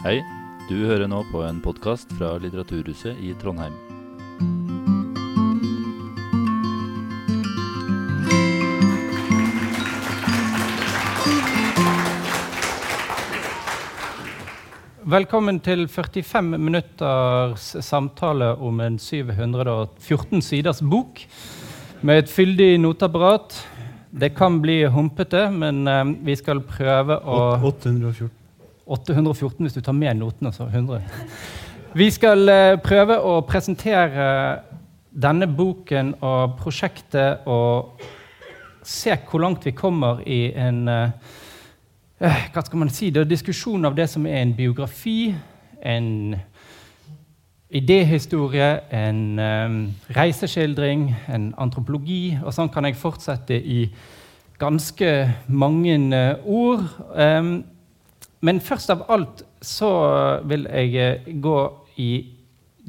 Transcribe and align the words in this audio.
Hei, 0.00 0.22
du 0.64 0.78
hører 0.88 1.10
nå 1.12 1.18
på 1.28 1.42
en 1.44 1.58
podkast 1.60 2.08
fra 2.16 2.30
Litteraturhuset 2.40 3.18
i 3.20 3.34
Trondheim. 3.36 3.74
Velkommen 15.04 15.60
til 15.60 15.84
45 15.84 16.56
minutters 16.56 17.68
samtale 17.84 18.54
om 18.56 18.80
en 18.80 18.96
714 18.96 20.40
siders 20.48 20.80
bok 20.80 21.20
med 22.00 22.24
et 22.24 22.32
fyldig 22.32 22.72
noteapparat. 22.80 23.60
Det 24.10 24.32
kan 24.32 24.62
bli 24.64 24.80
humpete, 24.88 25.50
men 25.52 25.84
eh, 25.84 26.04
vi 26.24 26.40
skal 26.40 26.64
prøve 26.64 27.20
å 27.20 27.42
814. 27.60 28.39
814 28.90 29.64
hvis 29.64 29.76
du 29.76 29.80
tar 29.84 29.94
med 29.96 30.18
notene, 30.18 30.52
så 30.52 30.66
100. 30.66 31.00
Vi 31.94 32.06
skal 32.14 32.48
eh, 32.48 32.76
prøve 32.82 33.16
å 33.26 33.40
presentere 33.46 34.26
denne 35.10 35.48
boken 35.50 36.12
og 36.22 36.56
prosjektet 36.60 37.46
og 37.50 38.02
se 38.86 39.16
hvor 39.26 39.42
langt 39.42 39.66
vi 39.66 39.72
kommer 39.74 40.20
i 40.22 40.52
en 40.54 40.84
eh, 40.88 41.32
eh, 42.22 42.44
hva 42.54 42.62
skal 42.66 42.82
man 42.84 42.92
si, 42.94 43.10
det 43.10 43.24
er 43.24 43.32
diskusjon 43.32 43.88
av 43.88 43.98
det 43.98 44.06
som 44.12 44.26
er 44.26 44.38
en 44.44 44.54
biografi, 44.54 45.32
en 45.82 46.36
idéhistorie, 47.70 48.70
en 48.90 49.82
reiseskildring, 50.10 51.04
en 51.30 51.52
antropologi. 51.58 52.34
Og 52.42 52.50
sånn 52.54 52.70
kan 52.74 52.86
jeg 52.88 52.98
fortsette 52.98 53.54
i 53.54 53.84
ganske 54.58 55.12
mange 55.46 55.94
ord. 56.42 56.82
Um, 57.14 57.52
men 58.40 58.60
først 58.64 58.90
av 58.92 59.04
alt 59.12 59.42
så 59.60 59.90
vil 60.48 60.64
jeg 60.70 60.94
eh, 60.96 61.32
gå 61.42 61.56
i 62.00 62.10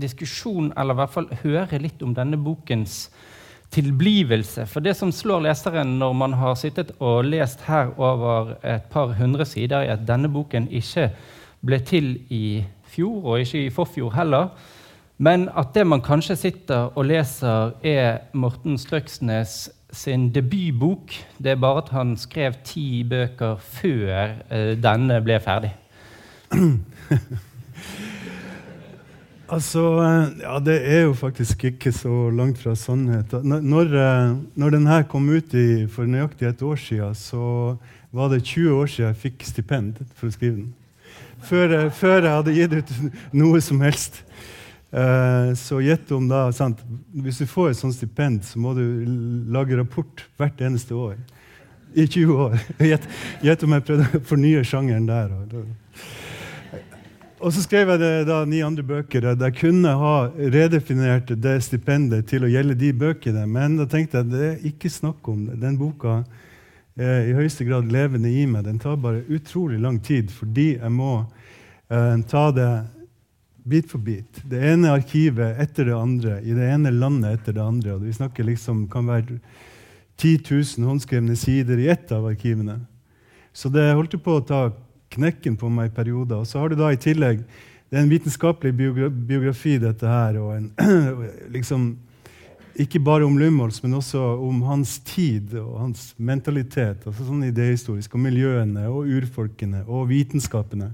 diskusjon, 0.02 0.72
eller 0.78 0.96
i 0.96 1.02
hvert 1.02 1.14
fall 1.14 1.30
høre 1.44 1.82
litt 1.84 2.02
om 2.04 2.14
denne 2.16 2.40
bokens 2.40 3.10
tilblivelse. 3.72 4.66
For 4.68 4.84
det 4.84 4.96
som 5.00 5.12
slår 5.16 5.46
leseren 5.46 5.98
når 6.00 6.16
man 6.18 6.36
har 6.40 6.56
sittet 6.60 6.94
og 7.00 7.28
lest 7.28 7.64
her 7.68 7.92
over 8.00 8.56
et 8.68 8.88
par 8.92 9.14
hundre 9.20 9.48
sider, 9.48 9.84
er 9.84 9.96
at 9.98 10.08
denne 10.08 10.32
boken 10.32 10.70
ikke 10.72 11.10
ble 11.62 11.80
til 11.88 12.14
i 12.32 12.64
fjor, 12.92 13.20
og 13.24 13.44
ikke 13.44 13.66
i 13.66 13.74
forfjor 13.74 14.16
heller. 14.16 14.50
Men 15.22 15.50
at 15.56 15.76
det 15.76 15.86
man 15.86 16.02
kanskje 16.02 16.40
sitter 16.40 16.90
og 16.98 17.06
leser, 17.06 17.76
er 17.86 18.24
Morten 18.34 18.80
Strøksnes 18.82 19.70
sin 19.92 20.30
debutbok. 20.34 21.14
Det 21.38 21.52
er 21.52 21.62
bare 21.62 21.84
at 21.84 21.90
han 21.96 22.16
skrev 22.18 22.54
ti 22.64 23.04
bøker 23.04 23.60
før 23.60 24.36
eh, 24.50 24.74
denne 24.80 25.22
ble 25.24 25.40
ferdig. 25.44 25.74
Altså, 29.52 29.82
eh, 30.00 30.42
ja, 30.42 30.60
Det 30.60 30.78
er 30.88 31.02
jo 31.02 31.14
faktisk 31.14 31.64
ikke 31.64 31.92
så 31.92 32.30
langt 32.30 32.58
fra 32.58 32.76
sannhet. 32.76 33.34
Når, 33.44 33.82
eh, 34.00 34.38
når 34.56 34.70
den 34.70 34.88
her 34.88 35.04
kom 35.04 35.30
ut 35.30 35.54
i, 35.54 35.88
for 35.88 36.08
nøyaktig 36.08 36.48
et 36.48 36.62
år 36.62 36.76
siden, 36.76 37.16
så 37.16 37.76
var 38.12 38.30
det 38.30 38.44
20 38.44 38.72
år 38.72 38.86
siden 38.86 39.08
jeg 39.08 39.16
fikk 39.16 39.44
stipend 39.44 40.00
for 40.16 40.28
å 40.28 40.32
skrive 40.32 40.56
den. 40.56 40.74
Før, 41.44 41.90
før 41.90 42.22
jeg 42.22 42.32
hadde 42.32 42.56
gitt 42.56 42.74
ut 42.74 42.92
noe 43.34 43.62
som 43.62 43.82
helst. 43.82 44.24
Eh, 44.92 45.54
så 45.56 45.82
gjett 45.82 46.12
om 46.12 46.28
da 46.28 46.50
sant? 46.52 46.82
Hvis 47.14 47.40
du 47.40 47.48
får 47.48 47.72
et 47.72 47.80
sånt 47.80 47.96
stipend, 47.96 48.44
så 48.44 48.60
må 48.60 48.74
du 48.76 48.84
lage 49.52 49.78
rapport 49.80 50.26
hvert 50.40 50.60
eneste 50.62 50.98
år. 50.98 51.16
I 51.94 52.08
20 52.08 52.34
år. 52.40 52.58
Gjett 53.44 53.64
om 53.64 53.74
jeg 53.76 53.86
prøvde 53.88 54.20
å 54.20 54.22
fornye 54.28 54.64
sjangeren 54.68 55.08
der. 55.08 55.32
Og, 57.42 57.50
så 57.52 57.64
skrev 57.64 57.90
jeg 57.92 58.00
det, 58.00 58.12
da 58.30 58.44
ni 58.48 58.62
andre 58.64 58.86
bøker 58.86 59.26
jeg 59.32 59.58
kunne 59.58 59.96
ha 60.00 60.16
redefinert 60.54 61.34
det 61.42 61.58
stipendet 61.66 62.30
til 62.30 62.46
å 62.46 62.52
gjelde 62.52 62.78
de 62.80 62.94
bøkene, 62.96 63.44
men 63.50 63.76
da 63.80 63.88
tenkte 63.90 64.22
jeg 64.22 64.32
det 64.32 64.46
er 64.46 64.70
ikke 64.72 64.92
snakk 64.94 65.28
om 65.32 65.48
det. 65.50 65.58
Den 65.64 65.76
boka 65.80 66.22
er 66.96 67.28
i 67.28 67.36
høyeste 67.36 67.68
grad 67.68 67.92
levende 67.92 68.32
i 68.32 68.46
meg. 68.48 68.64
Den 68.68 68.80
tar 68.80 69.00
bare 69.02 69.26
utrolig 69.28 69.80
lang 69.82 70.00
tid 70.04 70.32
fordi 70.32 70.76
jeg 70.78 70.96
må 70.96 71.18
eh, 71.92 72.18
ta 72.32 72.48
det 72.56 72.72
bit 73.64 73.90
for 73.90 74.02
bit. 74.02 74.42
Det 74.44 74.60
ene 74.72 74.94
arkivet 74.96 75.60
etter 75.62 75.90
det 75.90 75.98
andre, 75.98 76.40
i 76.42 76.56
det 76.58 76.70
ene 76.74 76.92
landet 76.94 77.40
etter 77.40 77.58
det 77.58 77.64
andre. 77.64 77.96
Og 77.96 78.06
vi 78.06 78.14
snakker 78.16 78.48
liksom 78.48 78.88
kan 78.92 79.10
være 79.10 79.40
10 80.22 80.40
000 80.50 80.88
håndskrevne 80.88 81.36
sider 81.40 81.80
i 81.82 81.90
ett 81.90 82.12
av 82.12 82.28
arkivene. 82.30 82.80
Så 83.54 83.70
det 83.70 83.92
holdt 83.94 84.16
på 84.24 84.38
å 84.38 84.46
ta 84.46 84.62
knekken 85.12 85.58
på 85.60 85.70
meg 85.70 85.92
i 85.92 85.96
perioder. 85.96 86.42
Og 86.42 86.48
så 86.48 86.62
har 86.62 86.72
du 86.72 86.80
da 86.80 86.92
i 86.92 87.00
tillegg 87.00 87.44
Det 87.92 87.98
er 88.00 88.06
en 88.06 88.12
vitenskapelig 88.14 88.72
biografi, 89.28 89.74
dette 89.76 90.08
her, 90.08 90.38
og 90.40 90.54
en, 90.56 90.70
liksom 91.56 91.90
ikke 92.80 93.02
bare 93.04 93.26
om 93.28 93.36
Lumholz, 93.36 93.82
men 93.84 93.98
også 93.98 94.22
om 94.40 94.62
hans 94.64 94.94
tid 95.04 95.58
og 95.60 95.74
hans 95.80 96.14
mentalitet. 96.18 97.04
altså 97.06 97.26
sånn 97.28 97.44
idehistorisk, 97.44 98.16
Og 98.16 98.24
miljøene 98.24 98.88
og 98.88 99.12
urfolkene 99.12 99.84
og 99.88 100.08
vitenskapene. 100.08 100.94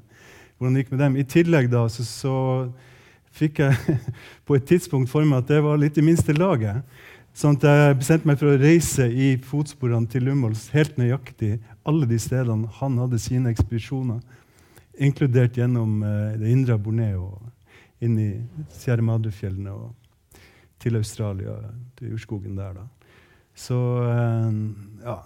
Hvordan 0.57 0.73
det 0.73 0.83
gikk 0.83 0.93
med 0.95 1.03
dem. 1.03 1.17
I 1.17 1.25
tillegg 1.29 1.69
da, 1.71 1.83
så, 1.91 2.05
så 2.05 2.35
fikk 3.37 3.61
jeg 3.61 3.97
på 4.47 4.57
et 4.57 4.65
tidspunkt 4.67 5.11
for 5.11 5.25
meg 5.27 5.43
at 5.43 5.51
det 5.51 5.61
var 5.65 5.79
litt 5.81 5.97
i 5.99 6.05
minste 6.05 6.33
laget. 6.37 6.81
Sånn 7.37 7.59
at 7.59 7.67
jeg 7.69 7.97
bestemte 7.99 8.25
meg 8.25 8.39
for 8.41 8.49
å 8.49 8.57
reise 8.57 9.05
i 9.13 9.35
fotsporene 9.45 10.09
til 10.09 10.25
Lumholz 10.25 10.71
helt 10.73 10.95
nøyaktig 10.97 11.59
alle 11.87 12.07
de 12.09 12.17
stedene 12.17 12.71
han 12.79 12.97
hadde 12.97 13.19
sine 13.21 13.51
ekspedisjoner, 13.53 14.23
inkludert 14.97 15.59
gjennom 15.59 16.01
eh, 16.01 16.33
det 16.41 16.49
indre 16.49 16.79
Borneo 16.81 17.35
inn 18.01 18.17
i 18.17 18.31
Sierra 18.73 19.05
Madre-fjellene 19.05 19.73
og 19.73 20.41
til 20.81 20.97
Australia, 20.97 21.59
til 21.97 22.17
urskogen 22.17 22.57
der. 22.57 22.73
da. 22.79 23.13
Så 23.57 23.77
eh, 24.09 24.57
ja, 25.05 25.19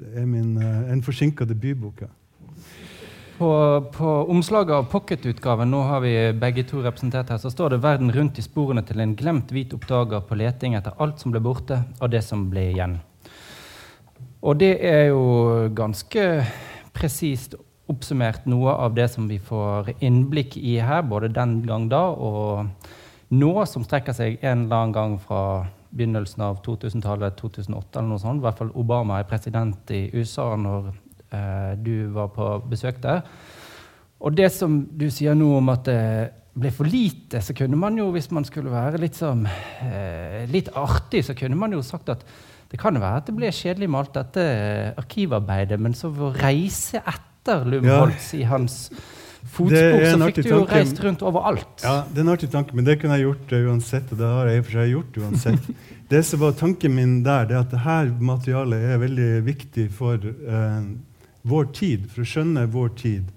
det 0.00 0.14
er 0.16 0.26
min, 0.32 0.56
eh, 0.56 0.92
en 0.94 1.04
forsinka 1.04 1.44
debutbok. 1.44 2.06
På, 3.40 3.84
på 3.92 4.06
omslaget 4.28 4.74
av 4.76 4.88
pocketutgaven 4.92 5.70
nå 5.72 5.78
har 5.88 6.02
vi 6.04 6.10
begge 6.36 6.60
to 6.68 6.82
representert 6.84 7.30
her, 7.32 7.38
så 7.40 7.48
står 7.48 7.70
det 7.72 7.78
'Verden 7.80 8.12
rundt 8.12 8.38
i 8.38 8.42
sporene 8.44 8.82
til 8.84 9.00
en 9.00 9.14
glemt 9.16 9.48
hvit 9.48 9.72
oppdager 9.72 10.20
på 10.20 10.36
leting 10.36 10.76
etter 10.76 10.92
alt 11.00 11.24
som 11.24 11.32
ble 11.32 11.40
borte, 11.40 11.78
og 12.00 12.10
det 12.12 12.20
som 12.20 12.50
ble 12.50 12.66
igjen'. 12.74 12.98
Og 14.42 14.60
det 14.60 14.84
er 14.84 15.06
jo 15.08 15.72
ganske 15.72 16.44
presist 16.92 17.56
oppsummert 17.88 18.44
noe 18.44 18.76
av 18.76 18.92
det 18.94 19.08
som 19.08 19.24
vi 19.28 19.38
får 19.38 19.94
innblikk 20.04 20.60
i 20.60 20.76
her, 20.76 21.00
både 21.00 21.32
den 21.32 21.62
gang 21.64 21.88
da 21.88 22.12
og 22.12 22.68
nå, 23.30 23.64
som 23.64 23.88
strekker 23.88 24.12
seg 24.12 24.36
en 24.42 24.66
eller 24.66 24.76
annen 24.76 24.92
gang 24.92 25.18
fra 25.18 25.66
begynnelsen 25.96 26.44
av 26.44 26.60
2000-tallet, 26.60 27.40
2008 27.40 27.98
eller 27.98 28.08
noe 28.12 28.20
sånt. 28.20 28.44
I 28.44 28.50
hvert 28.50 28.58
fall 28.58 28.76
Obama 28.76 29.18
er 29.18 29.32
president 29.32 29.96
i 29.96 30.10
USA 30.12 30.56
når 30.60 30.92
eh, 31.32 31.72
du 31.80 32.10
var 32.14 32.30
på 32.34 32.50
besøk 32.70 33.00
der. 33.02 33.24
Og 34.20 34.36
det 34.36 34.50
som 34.52 34.82
du 34.84 35.08
sier 35.12 35.34
nå 35.38 35.48
om 35.58 35.72
at 35.72 35.86
det 35.88 36.02
ble 36.60 36.72
for 36.74 36.88
lite, 36.90 37.40
så 37.44 37.54
kunne 37.56 37.78
man 37.78 37.96
jo, 37.98 38.10
hvis 38.12 38.28
man 38.34 38.44
skulle 38.44 38.72
være 38.72 39.00
litt, 39.00 39.16
som, 39.16 39.46
eh, 39.46 40.44
litt 40.50 40.68
artig, 40.76 41.24
så 41.24 41.36
kunne 41.38 41.56
man 41.56 41.72
jo 41.72 41.82
sagt 41.86 42.10
at 42.12 42.26
det 42.70 42.78
kan 42.78 42.94
jo 42.94 43.02
være 43.02 43.22
at 43.22 43.30
det 43.30 43.34
ble 43.34 43.50
kjedelig 43.50 43.88
med 43.90 44.00
alt 44.00 44.18
dette 44.18 44.44
arkivarbeidet, 45.00 45.80
men 45.80 45.96
så 45.96 46.10
å 46.10 46.34
reise 46.36 47.00
etter 47.02 47.64
Lumholtz 47.66 48.34
i 48.38 48.44
hans 48.46 48.84
fotspor, 49.48 50.04
så 50.04 50.28
fikk 50.28 50.40
du 50.42 50.48
jo 50.50 50.58
tanke. 50.60 50.76
reist 50.76 51.02
rundt 51.02 51.24
overalt. 51.26 51.82
Ja, 51.82 52.04
det 52.06 52.20
er 52.20 52.26
en 52.26 52.32
artig 52.34 52.50
tanke, 52.52 52.76
men 52.76 52.86
det 52.86 52.98
kunne 53.00 53.16
jeg 53.18 53.26
gjort 53.26 53.54
uh, 53.54 53.68
uansett. 53.72 54.12
Og 54.12 54.20
det 54.20 54.30
har 54.30 54.50
jeg 54.50 54.58
i 54.58 54.62
og 54.62 54.66
for 54.68 54.78
seg 54.78 54.92
gjort 54.92 55.20
uansett. 55.24 55.70
det 56.12 56.22
som 56.28 56.42
var 56.44 56.56
tanken 56.60 56.94
min 56.94 57.14
der, 57.26 57.48
det 57.48 57.56
er 57.56 57.64
at 57.64 57.74
dette 57.74 58.26
materialet 58.30 58.86
er 58.92 59.02
veldig 59.02 59.30
viktig 59.46 59.86
for 59.96 60.30
eh, 60.30 60.78
vår 61.42 61.70
tid, 61.76 62.08
for 62.10 62.24
å 62.24 62.28
skjønne 62.28 62.66
vår 62.70 62.94
tid. 63.00 63.28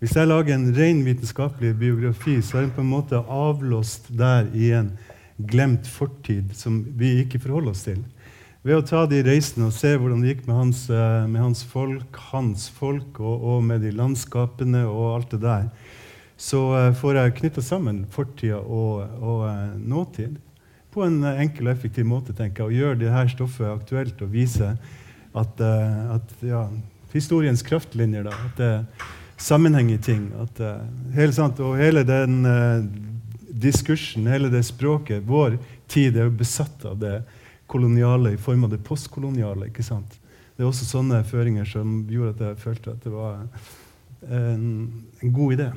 Hvis 0.00 0.14
jeg 0.16 0.30
lager 0.30 0.54
en 0.54 0.70
ren 0.72 1.02
vitenskapelig 1.04 1.74
biografi, 1.76 2.38
så 2.40 2.56
er 2.56 2.66
den 2.66 2.76
på 2.76 2.80
en 2.80 2.92
måte 2.92 3.18
avlåst 3.20 4.08
der 4.16 4.46
i 4.56 4.70
en 4.72 4.94
glemt 5.36 5.88
fortid 5.88 6.54
som 6.56 6.80
vi 6.96 7.18
ikke 7.20 7.40
forholder 7.42 7.74
oss 7.74 7.84
til. 7.84 8.00
Ved 8.64 8.76
å 8.76 8.84
ta 8.84 9.06
de 9.08 9.22
reisene 9.24 9.70
og 9.70 9.76
se 9.76 9.94
hvordan 9.96 10.20
det 10.20 10.34
gikk 10.34 10.42
med 10.48 10.56
hans, 10.56 10.82
eh, 10.92 11.26
med 11.28 11.40
hans 11.40 11.62
folk, 11.64 12.16
hans 12.30 12.66
folk, 12.76 13.20
og, 13.20 13.44
og 13.52 13.62
med 13.64 13.80
de 13.84 13.92
landskapene 13.96 14.82
og 14.88 15.14
alt 15.14 15.32
det 15.32 15.40
der, 15.46 15.70
så 16.40 16.60
eh, 16.76 16.90
får 16.96 17.16
jeg 17.16 17.34
knytta 17.38 17.64
sammen 17.64 18.02
fortida 18.12 18.60
og, 18.60 19.04
og 19.20 19.46
eh, 19.48 19.78
nåtid 19.80 20.36
på 20.92 21.04
en 21.06 21.24
enkel 21.30 21.68
og 21.68 21.72
effektiv 21.72 22.08
måte, 22.08 22.36
tenker 22.36 22.64
jeg, 22.64 22.68
og 22.68 22.78
gjør 22.80 23.00
det 23.00 23.12
her 23.14 23.32
stoffet 23.32 23.68
aktuelt 23.68 24.20
og 24.24 24.32
vise 24.32 24.72
at, 25.40 25.60
at 25.62 26.32
ja, 26.42 26.64
historiens 27.16 27.62
kraftlinjer, 27.66 28.26
da, 28.28 28.36
at 28.48 28.60
det 28.60 28.70
er 28.74 29.08
sammenheng 29.40 29.90
i 29.92 29.98
ting. 29.98 30.28
At, 30.40 30.60
eh, 30.60 30.80
hele, 31.16 31.32
sant, 31.32 31.60
og 31.64 31.78
hele 31.80 32.04
den 32.06 32.40
uh, 32.46 32.84
diskursen, 33.50 34.28
hele 34.30 34.50
det 34.52 34.62
språket 34.68 35.24
Vår 35.26 35.58
tid 35.90 36.16
er 36.16 36.28
jo 36.28 36.38
besatt 36.40 36.84
av 36.88 36.98
det 37.00 37.22
koloniale 37.70 38.34
i 38.34 38.40
form 38.40 38.64
av 38.66 38.74
det 38.74 38.82
postkoloniale. 38.84 39.70
ikke 39.70 39.86
sant? 39.86 40.18
Det 40.56 40.64
er 40.64 40.68
også 40.68 40.88
sånne 40.88 41.22
føringer 41.24 41.64
som 41.64 42.02
gjorde 42.10 42.34
at 42.36 42.42
jeg 42.48 42.62
følte 42.64 42.92
at 42.92 43.04
det 43.06 43.12
var 43.14 43.38
en, 44.28 44.66
en 45.22 45.32
god 45.32 45.54
idé. 45.56 45.70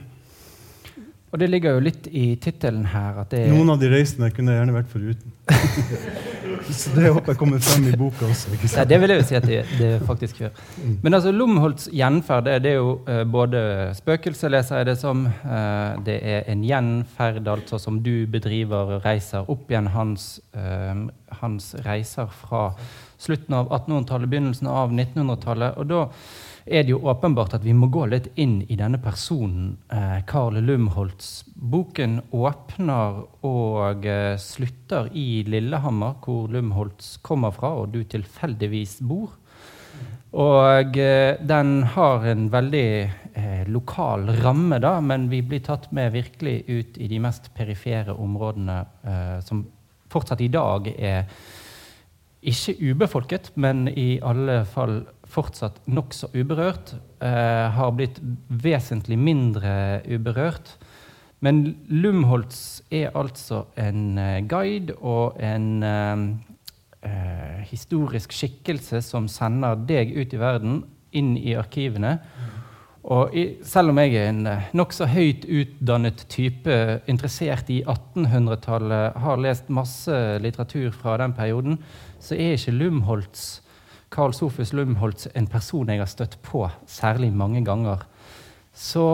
Og 1.34 1.40
det 1.42 1.48
ligger 1.50 1.78
jo 1.78 1.82
litt 1.82 2.08
i 2.14 2.36
tittelen 2.38 2.84
her 2.92 3.24
er 3.24 3.48
Noen 3.50 3.74
av 3.74 3.80
de 3.82 3.90
reisene 3.90 4.30
kunne 4.36 4.54
jeg 4.54 4.62
gjerne 4.62 4.76
vært 4.76 4.92
foruten. 4.92 5.34
så 6.72 6.94
det 6.96 7.10
håper 7.10 7.34
jeg 7.34 7.40
kommer 7.40 7.60
frem 7.64 7.88
i 7.90 7.96
boka 7.98 8.26
også. 8.28 8.54
ikke 8.54 8.68
Ja, 8.68 8.72
sant? 8.76 8.90
det 8.90 9.00
vil 9.02 9.14
jeg 9.14 9.22
jo 9.22 9.26
si 9.28 9.36
at 9.36 9.48
det, 9.48 9.60
det 9.80 9.90
faktisk 10.08 10.40
gjør. 10.42 10.62
Men 11.04 11.14
altså, 11.14 11.32
Lomholts 11.32 11.90
gjenferd 11.94 12.46
det, 12.48 12.56
det 12.64 12.72
er 12.72 12.80
jo 12.80 12.94
uh, 13.08 13.24
både 13.28 13.64
spøkelse, 13.98 14.50
leser 14.54 14.82
jeg 14.82 14.90
det 14.92 14.98
som. 15.02 15.26
Uh, 15.44 16.00
det 16.06 16.20
er 16.22 16.48
en 16.54 16.64
gjenferd, 16.64 17.48
altså 17.48 17.80
som 17.82 18.00
du 18.04 18.26
bedriver, 18.32 18.96
og 18.98 19.06
reiser 19.06 19.50
opp 19.52 19.72
igjen 19.72 19.92
hans, 19.94 20.40
uh, 20.56 21.08
hans 21.42 21.74
reiser 21.86 22.32
fra 22.44 22.70
slutten 23.24 23.56
av 23.56 23.70
1800-tallet, 23.72 24.30
begynnelsen 24.32 24.68
av 24.72 24.92
1900-tallet. 24.92 25.78
Og 25.78 25.90
da 25.92 26.08
er 26.66 26.84
det 26.84 26.94
jo 26.94 27.02
åpenbart 27.10 27.58
at 27.58 27.64
vi 27.66 27.74
må 27.76 27.90
gå 27.92 28.06
litt 28.12 28.30
inn 28.40 28.62
i 28.72 28.78
denne 28.80 29.00
personen, 29.04 29.78
eh, 29.92 30.24
Lumholtz. 30.62 31.44
Boken 31.56 32.22
åpner 32.32 33.24
og 33.44 34.06
eh, 34.06 34.38
slutter 34.38 35.10
i 35.12 35.44
Lillehammer, 35.44 36.16
hvor 36.24 36.48
Lumholtz 36.48 37.18
kommer 37.22 37.52
fra, 37.52 37.74
og 37.84 37.92
du 37.92 38.04
tilfeldigvis 38.04 39.02
bor. 39.02 39.30
Og 40.34 40.98
eh, 40.98 41.36
den 41.42 41.84
har 41.94 42.26
en 42.26 42.48
veldig 42.50 42.88
eh, 43.34 43.68
lokal 43.70 44.32
ramme, 44.42 44.80
da, 44.82 45.00
men 45.02 45.28
vi 45.30 45.44
blir 45.46 45.62
tatt 45.62 45.92
med 45.92 46.14
virkelig 46.16 46.64
ut 46.68 46.98
i 46.98 47.10
de 47.12 47.20
mest 47.22 47.52
perifere 47.54 48.16
områdene 48.18 48.80
eh, 49.04 49.38
som 49.46 49.66
fortsatt 50.10 50.42
i 50.42 50.50
dag 50.54 50.90
er 50.94 51.28
ikke 52.44 52.76
ubefolket, 52.92 53.52
men 53.56 53.88
i 53.88 54.20
alle 54.24 54.64
fall 54.70 55.02
fortsatt 55.34 55.80
nokså 55.90 56.30
uberørt. 56.36 56.96
Eh, 57.24 57.68
har 57.74 57.94
blitt 57.96 58.20
vesentlig 58.50 59.18
mindre 59.20 60.02
uberørt. 60.10 60.76
Men 61.44 61.76
Lumholtz 61.92 62.82
er 62.94 63.12
altså 63.20 63.66
en 63.80 64.18
eh, 64.20 64.42
guide 64.48 64.96
og 65.02 65.40
en 65.44 65.84
eh, 65.84 66.24
eh, 67.04 67.64
historisk 67.68 68.36
skikkelse 68.36 69.02
som 69.04 69.28
sender 69.32 69.80
deg 69.90 70.14
ut 70.16 70.34
i 70.34 70.40
verden, 70.40 70.84
inn 71.14 71.36
i 71.38 71.58
arkivene. 71.60 72.18
Og 73.04 73.36
i, 73.36 73.44
selv 73.68 73.92
om 73.92 74.00
jeg 74.00 74.14
er 74.16 74.30
en 74.32 74.46
eh, 74.48 74.70
nokså 74.78 75.10
høyt 75.12 75.44
utdannet 75.52 76.24
type, 76.32 76.78
interessert 77.12 77.68
i 77.74 77.82
1800-tallet, 77.84 79.20
har 79.26 79.44
lest 79.44 79.68
masse 79.74 80.20
litteratur 80.44 80.96
fra 80.96 81.18
den 81.20 81.36
perioden, 81.36 81.78
så 82.24 82.38
er 82.40 82.56
ikke 82.56 82.78
Lumholtz, 82.78 83.60
Carl 84.14 84.32
Sofus 84.38 84.72
Lumholtz 84.78 85.28
en 85.36 85.50
person 85.52 85.90
jeg 85.90 86.00
har 86.00 86.12
støtt 86.12 86.38
på 86.46 86.64
særlig 86.88 87.34
mange 87.36 87.64
ganger. 87.66 88.06
Så 88.74 89.06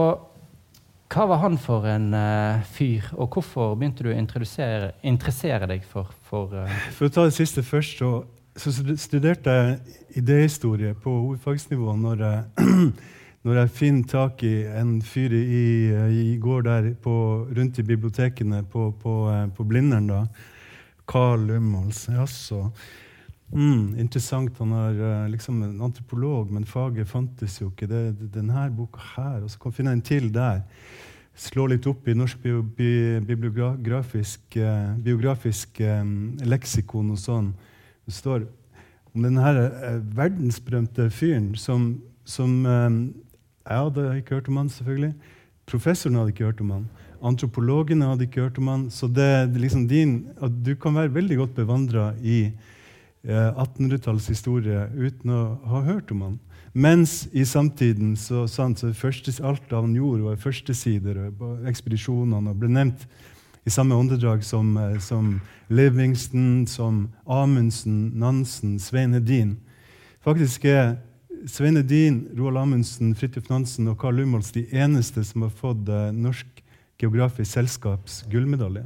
hva 1.09 1.25
var 1.25 1.39
han 1.41 1.55
for 1.57 1.87
en 1.89 2.11
uh, 2.13 2.61
fyr, 2.69 3.07
og 3.17 3.33
hvorfor 3.33 3.73
begynte 3.79 4.05
du 4.05 4.11
å 4.11 4.17
interessere 4.17 5.69
deg 5.71 5.87
for, 5.89 6.11
for 6.29 6.53
uh... 6.53 6.75
For 6.93 7.07
å 7.07 7.13
ta 7.15 7.25
det 7.25 7.33
siste 7.33 7.63
først, 7.65 8.03
så, 8.03 8.11
så 8.53 8.73
studerte 9.01 9.55
jeg 9.55 9.79
idéhistorie 10.21 10.93
på 10.93 11.15
hovedfagsnivå 11.15 11.95
når 12.03 12.21
jeg, 12.27 12.67
når 13.47 13.61
jeg 13.61 13.71
finner 13.71 14.07
tak 14.11 14.43
i 14.43 14.53
en 14.75 14.97
fyr 15.01 15.31
i, 15.31 15.65
i 16.11 16.37
går 16.41 16.65
der 16.67 16.93
på, 17.01 17.13
rundt 17.55 17.79
i 17.79 17.85
bibliotekene 17.87 18.63
på, 18.67 18.89
på, 18.99 19.13
eh, 19.31 19.45
på 19.55 19.63
Blindern. 19.63 20.09
da, 20.11 20.23
Carl 21.07 21.47
Lumholz. 21.47 22.07
Jaså. 22.11 22.67
Mm, 23.53 23.95
interessant. 23.97 24.57
Han 24.59 24.73
er 24.77 24.99
eh, 24.99 25.29
liksom 25.31 25.63
en 25.63 25.79
antropolog, 25.81 26.51
men 26.51 26.67
faget 26.69 27.07
fantes 27.09 27.57
jo 27.61 27.71
ikke. 27.71 27.87
Det, 27.89 28.01
er 28.11 28.33
denne 28.35 28.67
boka 28.75 29.01
her, 29.15 29.39
og 29.43 29.49
så 29.49 29.59
kan 29.59 29.71
jeg 29.71 29.79
finne 29.79 29.95
en 29.97 30.03
til 30.05 30.29
der. 30.33 30.61
Slå 31.39 31.69
litt 31.71 31.87
opp 31.87 32.07
i 32.07 32.17
norsk 32.17 32.41
bi 32.43 32.51
bi, 32.75 32.91
bibliografisk, 33.25 34.59
eh, 34.59 34.91
biografisk 34.99 35.79
eh, 35.81 36.03
leksikon 36.43 37.15
og 37.15 37.21
sånn. 37.21 37.53
Det 38.05 38.13
står 38.13 38.45
om 39.15 39.25
denne 39.25 39.55
eh, 39.63 39.97
verdensberømte 40.19 41.09
fyren 41.09 41.53
som, 41.57 41.93
som 42.27 42.59
eh, 42.67 42.99
Jeg 43.69 43.77
hadde 43.77 44.17
ikke 44.17 44.39
hørt 44.39 44.47
om 44.49 44.57
han, 44.57 44.69
selvfølgelig. 44.69 45.13
Professoren 45.69 46.15
hadde 46.17 46.33
ikke 46.33 46.49
hørt 46.49 46.61
om 46.61 46.69
han. 46.73 46.89
Antropologene 47.21 48.07
hadde 48.09 48.25
ikke 48.25 48.41
hørt 48.41 48.57
om 48.57 48.67
han. 48.67 48.89
Så 48.89 49.07
det, 49.07 49.53
det 49.53 49.61
liksom 49.61 49.87
din, 49.87 50.27
at 50.41 50.51
du 50.65 50.73
kan 50.75 50.95
være 50.95 51.13
veldig 51.13 51.37
godt 51.37 51.55
bevandra 51.55 52.13
i 52.21 52.39
eh, 53.23 53.49
1800-tallets 53.51 54.27
historie 54.31 54.87
uten 54.97 55.35
å 55.35 55.41
ha 55.69 55.83
hørt 55.85 56.11
om 56.15 56.23
han. 56.25 56.39
Mens 56.73 57.27
i 57.33 57.45
samtiden 57.45 58.15
så, 58.17 58.47
sant, 58.47 58.79
så 58.81 58.93
første, 58.93 59.33
alt 59.45 59.69
han 59.73 59.93
gjorde, 59.93 60.25
var 60.25 60.41
førstesider 60.41 61.27
og 61.29 61.67
ekspedisjonene 61.69 62.53
og 62.53 62.61
ble 62.61 62.69
nevnt 62.73 63.05
i 63.65 63.73
samme 63.73 63.97
åndedrag 63.97 64.41
som, 64.45 64.77
eh, 64.77 64.97
som 64.97 65.35
Livingston, 65.69 66.65
som 66.67 67.09
Amundsen, 67.27 68.17
Nansen, 68.17 68.79
Svein 68.79 69.13
Hedin. 69.13 69.57
Faktisk 70.25 70.65
er 70.65 70.97
Svein 71.47 71.77
Edin, 71.79 72.23
Roald 72.37 72.59
Amundsen, 72.59 73.13
Fridtjof 73.15 73.47
Nansen 73.51 73.87
og 73.91 73.99
Carl 74.01 74.17
Lumholz 74.19 74.51
de 74.55 74.65
eneste 74.75 75.23
som 75.27 75.45
har 75.45 75.53
fått 75.55 75.87
eh, 75.87 76.09
Norsk 76.15 76.63
Geografisk 76.99 77.53
Selskaps 77.53 78.23
gullmedalje. 78.31 78.85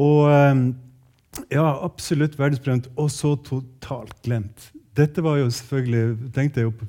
Og 0.00 0.28
eh, 0.32 0.62
ja, 1.52 1.66
absolutt 1.84 2.38
verdensberømt, 2.38 2.88
og 2.96 3.10
så 3.12 3.34
totalt 3.44 4.16
glemt. 4.24 4.70
Dette 4.96 5.22
var 5.22 5.38
jo 5.38 5.50
selvfølgelig, 5.52 6.32
tenkte 6.34 6.62
jeg 6.62 6.70
jo 6.70 6.88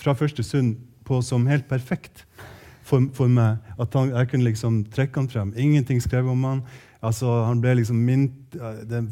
fra 0.00 0.16
første 0.18 0.44
stund 0.44 0.76
på 1.06 1.20
som 1.24 1.46
helt 1.50 1.68
perfekt 1.70 2.24
for, 2.86 3.06
for 3.14 3.30
meg. 3.30 3.62
At 3.80 3.94
han, 3.96 4.12
jeg 4.16 4.32
kunne 4.32 4.48
liksom 4.48 4.82
trekke 4.92 5.22
han 5.22 5.30
frem. 5.30 5.54
Ingenting 5.56 6.02
skrevet 6.02 6.32
om 6.32 6.44
han. 6.48 6.64
Altså, 7.00 7.30
han 7.46 7.62
ble 7.62 7.78
liksom 7.78 8.02
mint, 8.04 8.58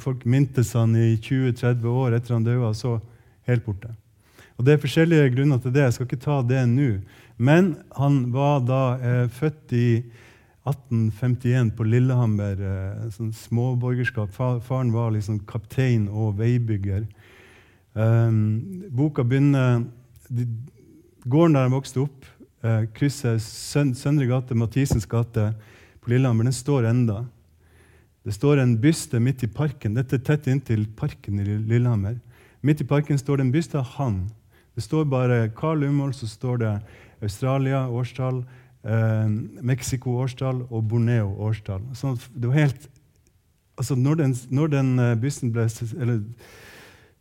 Folk 0.03 0.27
mintes 0.29 0.75
han 0.77 0.93
i 0.99 1.15
20-30 1.17 1.89
år 1.89 2.19
etter 2.19 2.37
han 2.37 2.45
døde, 2.45 2.67
og 2.69 2.77
så 2.77 2.99
helt 3.49 3.65
borte. 3.65 3.95
Og 4.59 4.65
Det 4.67 4.75
er 4.75 4.83
forskjellige 4.83 5.35
grunner 5.37 5.59
til 5.63 5.73
det. 5.75 5.85
Jeg 5.85 5.93
skal 5.95 6.09
ikke 6.09 6.25
ta 6.25 6.41
det 6.43 6.65
nå. 6.67 6.89
Men 7.39 7.77
han 7.95 8.33
var 8.35 8.65
da 8.67 8.83
eh, 8.99 9.29
født 9.31 9.75
i 9.79 9.91
1851 10.67 11.71
på 11.79 11.87
Lillehammer. 11.87 12.59
Eh, 12.59 13.05
sånn 13.15 13.31
småborgerskap. 13.33 14.35
Faren 14.35 14.91
var 14.93 15.13
liksom 15.15 15.39
kaptein 15.47 16.09
og 16.11 16.41
veibygger. 16.41 17.07
Um, 17.99 18.85
boka 18.95 19.25
begynner 19.27 19.87
de, 20.31 20.45
Gården 21.29 21.57
der 21.57 21.67
han 21.67 21.75
vokste 21.75 22.05
opp, 22.05 22.27
eh, 22.63 22.85
krysset 22.95 23.43
Søn, 23.43 23.91
Søndre 23.95 24.27
gate, 24.29 24.55
Mathisens 24.55 25.07
gate 25.07 25.50
på 26.00 26.12
Lillehammer, 26.12 26.47
den 26.47 26.55
står 26.55 26.87
enda. 26.88 27.25
Det 28.25 28.35
står 28.35 28.62
en 28.62 28.77
byste 28.81 29.21
midt 29.21 29.43
i 29.43 29.50
parken. 29.50 29.95
Dette 29.95 30.17
er 30.17 30.25
tett 30.25 30.47
inntil 30.47 30.87
parken 30.97 31.41
i 31.41 31.45
Lillehammer. 31.45 32.19
Midt 32.62 32.81
i 32.83 32.87
parken 32.88 33.19
står 33.19 33.38
det 33.38 33.47
en 33.47 33.53
byste 33.55 33.79
av 33.79 33.95
han. 33.99 34.29
Det 34.78 34.85
står 34.85 35.08
bare 35.11 35.49
Carl 35.56 35.80
Lumhold, 35.82 36.12
så 36.14 36.28
står 36.30 36.58
det 36.62 36.68
Australia, 37.23 37.80
årstall, 37.90 38.44
eh, 38.87 39.30
Mexico, 39.61 40.12
årstall 40.23 40.61
og 40.70 40.85
Borneo, 40.88 41.32
årstall. 41.35 41.82
Så 41.99 42.12
det 42.30 42.47
var 42.47 42.54
helt, 42.54 42.87
altså 43.76 43.97
når 43.99 44.14
den, 44.14 44.37
når 44.50 44.70
den 44.76 44.92
eh, 44.99 45.16
bysten 45.18 45.50
ble, 45.50 45.66
eller, 45.99 46.23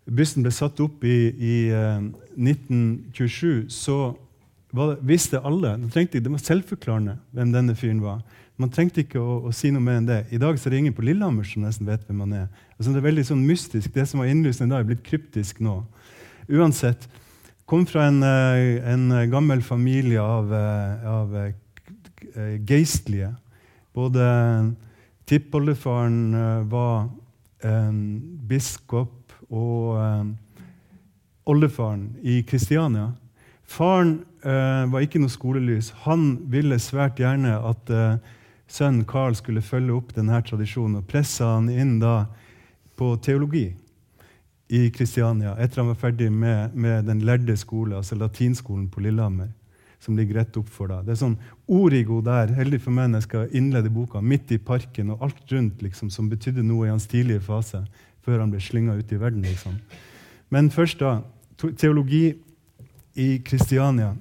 bysten 0.06 0.46
ble 0.46 0.54
satt 0.54 0.80
opp 0.86 1.02
i, 1.02 1.18
i 1.34 1.56
eh, 1.74 2.06
1927, 2.38 3.66
så 3.74 4.14
det, 4.70 4.90
visste 5.02 5.42
alle 5.42 5.80
det, 5.82 5.92
trengte, 5.98 6.22
det 6.22 6.38
var 6.38 6.46
selvforklarende 6.46 7.18
hvem 7.34 7.58
denne 7.58 7.76
fyren 7.76 8.06
var. 8.06 8.22
Man 8.62 8.70
trengte 8.70 9.02
ikke 9.02 9.18
å, 9.18 9.48
å 9.50 9.52
si 9.52 9.74
noe 9.74 9.82
mer 9.82 9.98
enn 9.98 10.14
det. 10.14 10.28
I 10.30 10.46
dag 10.46 10.62
så 10.62 10.70
er 10.70 10.78
det 10.78 10.86
ingen 10.86 11.00
på 11.02 11.10
Lillehammer 11.10 11.46
som 11.56 11.66
nesten 11.66 11.90
vet 11.90 12.06
hvem 12.06 12.22
han 12.28 12.42
er. 12.46 12.50
Altså, 12.78 12.92
det 12.92 13.02
er 13.02 13.10
veldig 13.10 13.32
sånn 13.34 13.48
mystisk. 13.50 13.96
Det 13.98 14.06
som 14.06 14.22
var 14.22 14.30
innlysende 14.30 14.76
da, 14.78 14.86
er 14.86 14.92
blitt 14.94 15.08
kryptisk 15.10 15.66
nå. 15.66 15.80
Uansett. 16.54 17.10
Kom 17.68 17.86
fra 17.86 18.04
en, 18.04 18.24
eh, 18.24 18.94
en 18.94 19.32
gammel 19.32 19.62
familie 19.62 20.22
av, 20.22 20.54
eh, 20.54 21.08
av 21.12 21.36
eh, 21.36 21.54
geistlige. 22.66 23.36
Både 23.94 24.76
tippoldefaren 25.26 26.70
var 26.70 27.10
biskop 28.48 29.34
og 29.50 29.98
oldefaren 31.44 32.16
i 32.22 32.44
Kristiania. 32.44 33.10
Faren 33.66 34.20
eh, 34.44 34.86
var 34.88 35.04
ikke 35.04 35.20
noe 35.20 35.34
skolelys. 35.34 35.90
Han 36.06 36.38
ville 36.48 36.78
svært 36.80 37.20
gjerne 37.20 37.58
at 37.58 37.90
eh, 37.90 38.22
sønnen 38.70 39.04
Carl 39.10 39.36
skulle 39.36 39.66
følge 39.66 39.98
opp 39.98 40.14
denne 40.16 40.40
tradisjonen, 40.46 41.02
og 41.02 41.10
pressa 41.10 41.56
han 41.58 41.68
inn 41.74 41.98
da 42.00 42.28
på 42.96 43.18
teologi 43.20 43.74
i 44.68 44.90
Kristiania 44.92 45.56
etter 45.56 45.82
han 45.82 45.92
var 45.94 46.00
ferdig 46.02 46.32
med, 46.32 46.76
med 46.76 47.08
den 47.08 47.24
lærde 47.26 47.56
skole, 47.58 47.96
altså 47.96 48.18
latinskolen 48.20 48.90
på 48.92 49.04
Lillehammer. 49.06 49.54
Som 50.00 50.18
ligger 50.18 50.42
rett 50.42 50.58
opp 50.60 50.68
for 50.70 50.92
da. 50.92 51.00
Det 51.02 51.16
er 51.16 51.22
sånn 51.24 51.40
origo 51.74 52.20
der, 52.22 52.52
heldig 52.54 52.84
for 52.84 52.94
meg 52.94 53.10
når 53.10 53.24
jeg 53.24 53.28
skal 53.30 53.56
innlede 53.58 53.90
boka, 53.90 54.22
midt 54.22 54.52
i 54.54 54.60
parken 54.62 55.10
og 55.16 55.24
alt 55.26 55.54
rundt 55.54 55.82
liksom, 55.82 56.12
som 56.14 56.28
betydde 56.30 56.66
noe 56.66 56.86
i 56.86 56.92
hans 56.92 57.08
tidlige 57.10 57.42
fase, 57.48 57.82
før 58.22 58.44
han 58.44 58.52
ble 58.54 58.62
slynga 58.62 58.98
ut 59.00 59.12
i 59.12 59.18
verden. 59.18 59.42
liksom. 59.48 59.80
Men 60.54 60.70
først 60.70 61.02
da, 61.02 61.22
teologi 61.58 62.36
i 63.18 63.40
Kristiania. 63.42 64.14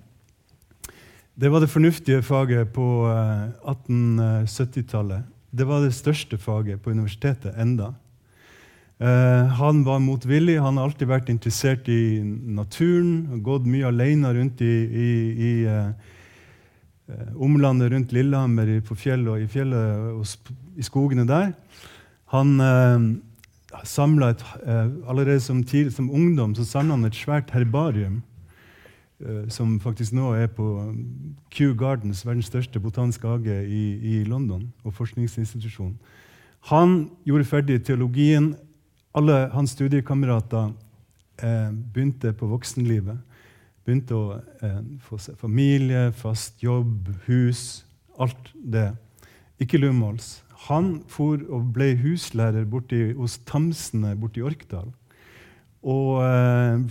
Det 1.35 1.53
var 1.53 1.61
det 1.61 1.69
fornuftige 1.69 2.23
faget 2.25 2.73
på 2.73 2.87
eh, 3.13 3.51
1870-tallet. 3.69 5.27
Det 5.53 5.67
var 5.69 5.85
det 5.85 5.93
største 5.95 6.39
faget 6.39 6.81
på 6.81 6.91
universitetet 6.91 7.53
enda. 7.61 7.93
Eh, 8.99 9.47
han 9.47 9.85
var 9.85 9.99
motvillig. 10.01 10.57
Han 10.61 10.79
har 10.79 10.89
alltid 10.89 11.09
vært 11.09 11.29
interessert 11.29 11.89
i 11.93 12.21
naturen. 12.25 13.43
Gått 13.45 13.67
mye 13.69 13.91
alene 13.91 14.33
rundt 14.39 14.63
i, 14.65 14.75
i, 15.07 15.11
i 15.37 15.55
eh 15.67 16.13
omlandet 17.39 17.93
rundt 17.93 18.13
Lillehammer, 18.13 18.81
på 18.83 18.97
fjellet 18.99 19.29
og 19.31 19.39
i 19.39 19.47
fjellet 19.47 20.17
og 20.19 20.27
i 20.75 20.83
skogene 20.83 21.23
der. 21.23 21.53
Han 22.35 22.57
eh, 22.61 23.05
samla 23.87 24.33
et, 24.35 24.43
Allerede 25.07 25.41
som, 25.41 25.63
tid, 25.63 25.93
som 25.95 26.11
ungdom 26.11 26.57
så 26.59 26.65
samla 26.65 26.97
han 26.97 27.05
et 27.07 27.15
svært 27.15 27.51
herbarium. 27.55 28.23
som 29.49 29.81
faktisk 29.81 30.13
nå 30.13 30.35
er 30.35 30.47
på 30.47 30.93
Kew 31.51 31.75
Gardens, 31.75 32.27
verdens 32.27 32.51
største 32.51 32.81
botaniske 32.81 33.29
hage 33.29 33.65
i, 33.65 33.85
i 34.03 34.25
London, 34.25 34.73
og 34.85 34.93
forskningsinstitusjon. 34.93 35.95
Han 36.69 37.11
gjorde 37.25 37.45
ferdig 37.45 37.85
teologien. 37.85 38.57
Alle 39.17 39.47
hans 39.53 39.73
studiekamerater 39.73 40.73
eh, 41.41 41.71
begynte 41.73 42.35
på 42.37 42.51
voksenlivet. 42.51 43.17
Begynte 43.87 44.13
å 44.13 44.25
eh, 44.61 44.83
få 45.01 45.17
seg 45.23 45.39
familie, 45.41 46.11
fast 46.13 46.61
jobb, 46.61 47.09
hus. 47.25 47.87
Alt 48.21 48.53
det. 48.53 48.91
Ikke 49.63 49.81
Lumholz. 49.81 50.43
Han 50.67 50.99
for 51.09 51.41
og 51.49 51.73
ble 51.73 51.95
huslærer 52.03 52.69
borti, 52.69 53.15
hos 53.17 53.39
Tamsene 53.49 54.13
borti 54.21 54.45
Orkdal. 54.45 54.93
Og 55.81 56.21
eh, 56.21 56.85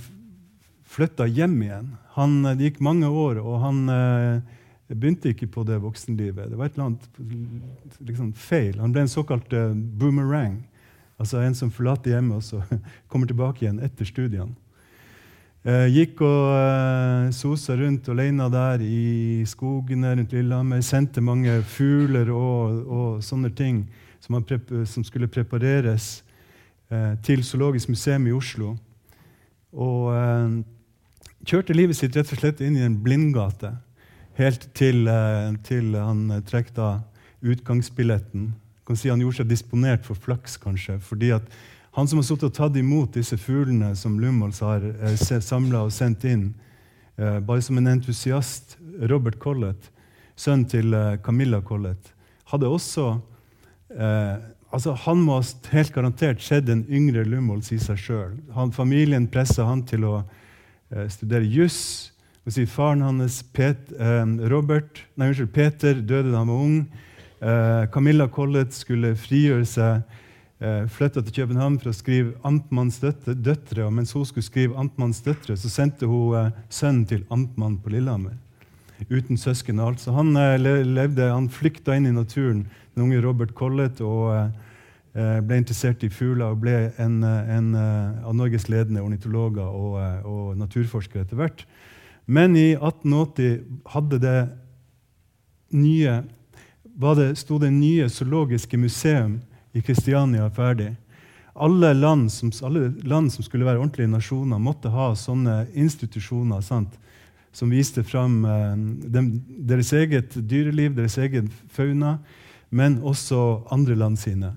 flytta 0.97 1.29
hjem 1.29 1.57
igjen. 1.61 1.95
Han, 2.17 2.39
det 2.55 2.71
gikk 2.71 2.81
mange 2.89 3.05
år, 3.05 3.37
og 3.43 3.59
han 3.67 3.85
eh, 3.91 4.53
begynte 4.89 5.29
ikke 5.29 5.53
på 5.53 5.69
det 5.69 5.77
voksenlivet. 5.83 6.49
Det 6.49 6.57
var 6.57 6.71
et 6.71 6.79
eller 6.79 6.89
annet 6.89 7.99
liksom, 8.09 8.33
feil. 8.33 8.79
Han 8.81 8.95
ble 8.95 9.05
en 9.05 9.19
såkalt 9.19 9.53
eh, 9.53 9.75
boomerang. 9.75 10.63
Altså 11.21 11.39
en 11.39 11.55
som 11.55 11.71
forlater 11.71 12.15
hjemmet 12.15 12.41
og 12.41 12.43
så 12.43 12.61
kommer 13.11 13.29
tilbake 13.29 13.63
igjen 13.63 13.81
etter 13.83 14.07
studiene. 14.07 14.55
Eh, 15.65 15.87
gikk 15.89 16.19
og 16.21 16.51
eh, 16.53 17.31
sosa 17.33 17.73
rundt 17.79 18.05
alene 18.13 18.45
der 18.53 18.83
i 18.85 19.41
skogene 19.49 20.11
rundt 20.13 20.35
Lillehammer. 20.35 20.83
Sendte 20.85 21.23
mange 21.25 21.55
fugler 21.65 22.29
og, 22.29 22.83
og 22.85 23.23
sånne 23.25 23.49
ting 23.49 23.79
som, 24.21 24.37
som 24.85 25.05
skulle 25.07 25.31
prepareres 25.31 26.19
eh, 26.93 27.15
til 27.25 27.41
Zoologisk 27.41 27.89
museum 27.89 28.27
i 28.29 28.35
Oslo. 28.35 28.75
Og 29.75 30.13
kjørte 31.43 31.75
livet 31.75 31.97
sitt 31.97 32.13
rett 32.15 32.29
og 32.31 32.39
slett 32.39 32.61
inn 32.63 32.77
i 32.77 32.85
en 32.85 32.95
blindgate 33.03 33.73
helt 34.37 34.69
til, 34.77 35.09
til 35.67 35.97
han 35.99 36.29
trekte 36.47 36.93
utgangsbilletten. 37.43 38.53
Kan 38.85 38.97
si 38.99 39.09
Han 39.09 39.23
gjorde 39.23 39.41
seg 39.41 39.49
disponert 39.49 40.05
for 40.05 40.15
flaks, 40.15 40.57
kanskje. 40.61 40.99
fordi 40.99 41.31
at 41.31 41.43
han 41.95 42.07
som 42.07 42.19
har 42.19 42.25
sittet 42.27 42.49
og 42.49 42.55
tatt 42.57 42.75
imot 42.75 43.15
disse 43.15 43.37
fuglene 43.39 43.93
som 43.95 44.17
Lumholz 44.19 44.59
har 44.59 44.83
eh, 44.83 45.15
samla 45.15 45.85
og 45.87 45.93
sendt 45.95 46.25
inn, 46.27 46.49
eh, 47.15 47.39
bare 47.39 47.63
som 47.63 47.77
en 47.79 47.87
entusiast, 47.87 48.75
Robert 48.99 49.39
Collett, 49.39 49.87
sønn 50.35 50.65
til 50.67 50.91
eh, 50.93 51.15
Camilla 51.23 51.61
Collett, 51.63 52.11
hadde 52.51 52.67
også 52.67 53.13
eh, 53.95 54.35
altså 54.75 54.91
Han 55.05 55.23
må 55.23 55.39
ha 55.39 55.45
helt 55.71 55.93
garantert 55.95 56.43
sett 56.43 56.67
en 56.69 56.83
yngre 56.91 57.23
Lumholz 57.23 57.71
i 57.71 57.79
seg 57.79 57.99
sjøl. 58.01 58.35
Familien 58.75 59.29
pressa 59.31 59.63
han 59.69 59.85
til 59.87 60.03
å 60.03 60.17
eh, 60.19 61.07
studere 61.07 61.47
juss. 61.47 62.11
Faren 62.69 63.01
hans, 63.01 63.39
Pet, 63.55 63.87
eh, 63.95 64.25
Robert, 64.51 64.99
nei, 65.15 65.31
unnskyld, 65.31 65.53
Peter, 65.55 65.95
døde 65.95 66.33
da 66.33 66.43
han 66.43 66.51
var 66.51 66.65
ung. 66.67 66.81
Camilla 67.91 68.29
Collett 68.31 68.73
skulle 68.73 69.11
frigjøre 69.19 69.65
seg 69.67 70.03
eh, 70.59 70.87
flytta 70.87 71.21
til 71.21 71.35
København 71.41 71.77
for 71.79 71.91
å 71.91 71.95
skrive 71.95 72.33
'Amtmanns 72.43 72.99
døtre'. 72.99 73.85
Og 73.85 73.93
mens 73.93 74.13
hun 74.13 74.25
skulle 74.25 74.43
skrive 74.43 74.75
'Amtmanns 74.75 75.21
døtre', 75.21 75.57
så 75.57 75.69
sendte 75.69 76.07
hun 76.07 76.35
eh, 76.35 76.51
sønnen 76.69 77.05
til 77.05 77.25
amtmann 77.29 77.77
på 77.77 77.89
Lillehammer. 77.89 78.37
Uten 79.09 79.37
søsken 79.37 79.79
og 79.79 79.87
alt. 79.87 79.99
Så 79.99 80.11
han, 80.11 80.35
eh, 80.37 80.57
levde, 80.57 81.31
han 81.31 81.49
flykta 81.49 81.95
inn 81.95 82.07
i 82.07 82.11
naturen, 82.11 82.67
den 82.95 83.03
unge 83.03 83.21
Robert 83.21 83.53
Collett, 83.53 84.01
og 84.01 84.35
eh, 84.35 84.49
eh, 85.15 85.41
ble 85.41 85.57
interessert 85.57 86.03
i 86.03 86.09
fugler 86.09 86.51
og 86.51 86.61
ble 86.61 86.91
en, 86.97 87.23
eh, 87.23 87.57
en 87.57 87.75
av 87.75 88.35
Norges 88.35 88.69
ledende 88.69 89.01
ornitologer 89.01 89.67
og, 89.67 90.25
og 90.25 90.57
naturforskere 90.57 91.21
etter 91.21 91.35
hvert. 91.35 91.65
Men 92.25 92.55
i 92.55 92.73
1880 92.73 93.59
hadde 93.85 94.19
det 94.19 94.49
nye, 95.71 96.23
det, 96.95 97.35
sto 97.35 97.59
det 97.59 97.71
nye 97.71 98.09
zoologiske 98.09 98.77
museum 98.77 99.39
i 99.73 99.81
Kristiania 99.81 100.49
ferdig. 100.49 100.93
Alle 101.55 101.93
land, 101.93 102.31
som, 102.31 102.51
alle 102.63 102.93
land, 103.03 103.33
som, 103.33 103.43
skulle 103.43 103.65
være 103.65 103.79
ordentlige 103.79 104.11
nasjoner, 104.11 104.59
måtte 104.59 104.91
ha 104.91 105.13
sånne 105.15 105.65
institusjoner 105.73 106.61
sant? 106.61 106.99
som 107.55 107.69
viste 107.71 108.03
fram 108.03 108.41
eh, 108.45 108.73
dem, 109.15 109.29
deres 109.47 109.93
eget 109.95 110.33
dyreliv, 110.35 110.91
deres 110.97 111.15
egen 111.23 111.47
fauna, 111.71 112.17
men 112.69 112.97
også 112.99 113.63
andre 113.71 113.95
land 113.95 114.19
sine. 114.19 114.49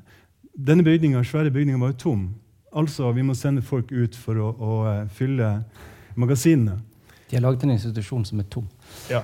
Denne 0.50 0.82
bygningen, 0.82 1.22
svære 1.24 1.52
bygninga 1.54 1.78
var 1.78 1.92
jo 1.92 2.00
tom. 2.02 2.24
Altså, 2.74 3.12
vi 3.14 3.22
må 3.22 3.36
sende 3.38 3.62
folk 3.62 3.92
ut 3.92 4.18
for 4.18 4.40
å, 4.42 4.48
å 4.50 4.72
uh, 4.82 5.04
fylle 5.14 5.52
magasinene. 6.18 6.80
De 7.30 7.36
har 7.36 7.44
laget 7.44 7.62
en 7.64 7.76
institusjon 7.76 8.26
som 8.26 8.42
er 8.42 8.48
tom. 8.50 8.66
Ja. 9.10 9.22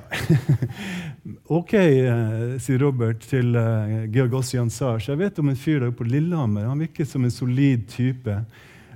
ok, 1.58 1.72
eh, 1.74 2.54
sier 2.62 2.78
Robert 2.80 3.26
til 3.28 3.56
eh, 3.58 4.04
Georg 4.12 4.38
Ossian 4.40 4.70
Sars. 4.70 5.08
Jeg 5.08 5.20
vet 5.20 5.38
om 5.42 5.50
en 5.52 5.58
fyr 5.58 5.80
der 5.82 5.90
oppe 5.90 6.02
på 6.02 6.08
Lillehammer. 6.08 6.68
Han 6.70 6.80
virker 6.84 7.08
som 7.08 7.24
en 7.24 7.34
solid 7.34 7.88
type, 7.92 8.38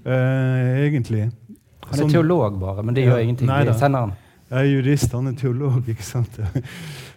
eh, 0.04 0.70
egentlig. 0.86 1.28
Han 1.88 2.04
er 2.04 2.10
teolog, 2.12 2.58
bare, 2.60 2.82
men 2.82 2.96
det 2.96 3.04
gjør 3.06 3.22
ingenting. 3.24 3.48
Nei, 3.48 3.64
Vi 3.68 3.76
sender 3.78 4.06
han. 4.06 4.16
Jeg 4.48 4.58
er 4.58 4.70
jurist, 4.72 5.12
han 5.12 5.28
er 5.28 5.36
teolog. 5.36 5.82
ikke 5.92 6.06
sant? 6.06 6.40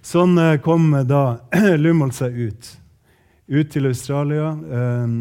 Sånn 0.04 0.36
eh, 0.40 0.58
kom 0.64 0.92
da 1.08 1.24
Lumholt 1.84 2.18
seg 2.18 2.36
ut. 2.36 2.74
Ut 3.52 3.72
til 3.72 3.88
Australia. 3.88 4.52
Eh, 4.52 5.16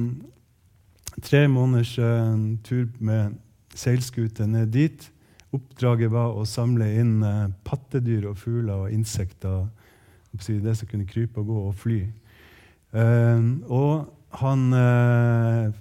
tre 1.23 1.47
måneders 1.51 1.95
eh, 1.99 2.35
tur 2.67 2.87
med 2.99 3.39
seilskute 3.79 4.47
ned 4.51 4.73
dit. 4.75 5.11
Oppdraget 5.51 6.13
var 6.13 6.37
å 6.39 6.47
samle 6.47 6.87
inn 7.01 7.25
eh, 7.27 7.51
pattedyr 7.67 8.29
og 8.31 8.39
fugler 8.39 8.87
og 8.87 8.95
insekter. 8.95 9.67
Det 10.31 10.75
som 10.79 10.87
kunne 10.87 11.09
krype 11.11 11.43
og 11.43 11.51
gå 11.51 11.63
og 11.67 11.75
fly. 11.75 12.05
Eh, 12.95 13.49
og 13.67 14.07
han, 14.39 14.65
eh, 14.79 15.75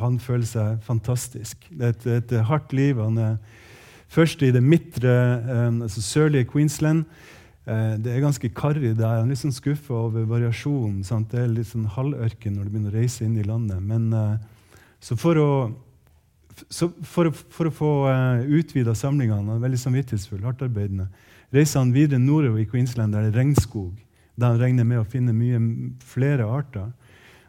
han 0.00 0.18
føler 0.22 0.48
seg 0.48 0.80
fantastisk. 0.86 1.68
Det 1.68 1.84
er 1.84 1.92
et, 1.92 2.08
et, 2.16 2.36
hardt 2.48 2.72
liv. 2.72 2.96
Han 3.02 3.20
er 3.20 3.36
først 4.08 4.40
i 4.46 4.52
det 4.54 4.64
midtre, 4.64 5.12
altså 5.82 6.00
sørlige 6.00 6.48
Queensland. 6.48 7.04
Det 7.66 8.12
er 8.12 8.22
ganske 8.22 8.48
karrig 8.54 8.94
der. 8.94 9.18
Han 9.18 9.26
er 9.26 9.34
litt 9.34 9.42
sånn 9.42 9.52
skuffa 9.52 10.06
over 10.06 10.28
variasjonen. 10.30 11.02
Det 11.02 11.40
er 11.42 11.50
litt 11.50 11.68
sånn 11.68 11.88
halvørken 11.90 12.54
når 12.54 12.68
du 12.68 12.70
begynner 12.70 12.94
å 12.94 13.00
reise 13.00 13.26
inn 13.26 13.34
i 13.36 13.44
landet. 13.44 13.82
Men 13.82 14.38
så 15.02 15.18
for 15.18 15.42
å 15.42 15.50
så 16.68 16.88
for, 17.04 17.30
for, 17.32 17.68
å 17.68 17.74
få 17.74 17.90
uh, 18.06 18.10
eh, 18.40 18.50
utvida 18.58 18.94
samlingene, 18.96 19.58
veldig 19.60 19.80
samvittighetsfull, 19.80 20.44
hardtarbeidende, 20.46 21.08
reiser 21.54 21.82
han 21.82 21.94
videre 21.94 22.20
nordover 22.22 22.62
i 22.62 22.68
Queensland, 22.68 23.14
der 23.14 23.26
det 23.26 23.34
er 23.34 23.40
regnskog. 23.42 23.92
Der 24.36 24.54
han 24.54 24.60
regner 24.60 24.88
med 24.88 25.00
å 25.00 25.08
finne 25.08 25.34
mye 25.36 25.60
flere 26.04 26.48
arter. 26.48 26.90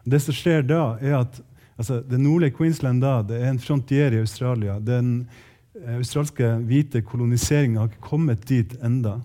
Det 0.08 0.20
som 0.24 0.36
skjer 0.36 0.68
da, 0.68 0.98
er 1.04 1.22
at 1.22 1.40
altså, 1.78 2.02
Det 2.02 2.20
nordlige 2.20 2.56
Queensland 2.58 3.02
da, 3.04 3.22
det 3.24 3.42
er 3.42 3.52
en 3.52 3.64
frontier 3.64 4.16
i 4.16 4.22
Australia. 4.24 4.78
Den 4.80 5.28
uh, 5.78 5.98
australske 5.98 6.52
hvite 6.68 7.04
koloniseringa 7.08 7.82
har 7.82 7.92
ikke 7.92 8.12
kommet 8.12 8.48
dit 8.50 8.76
enda. 8.84 9.20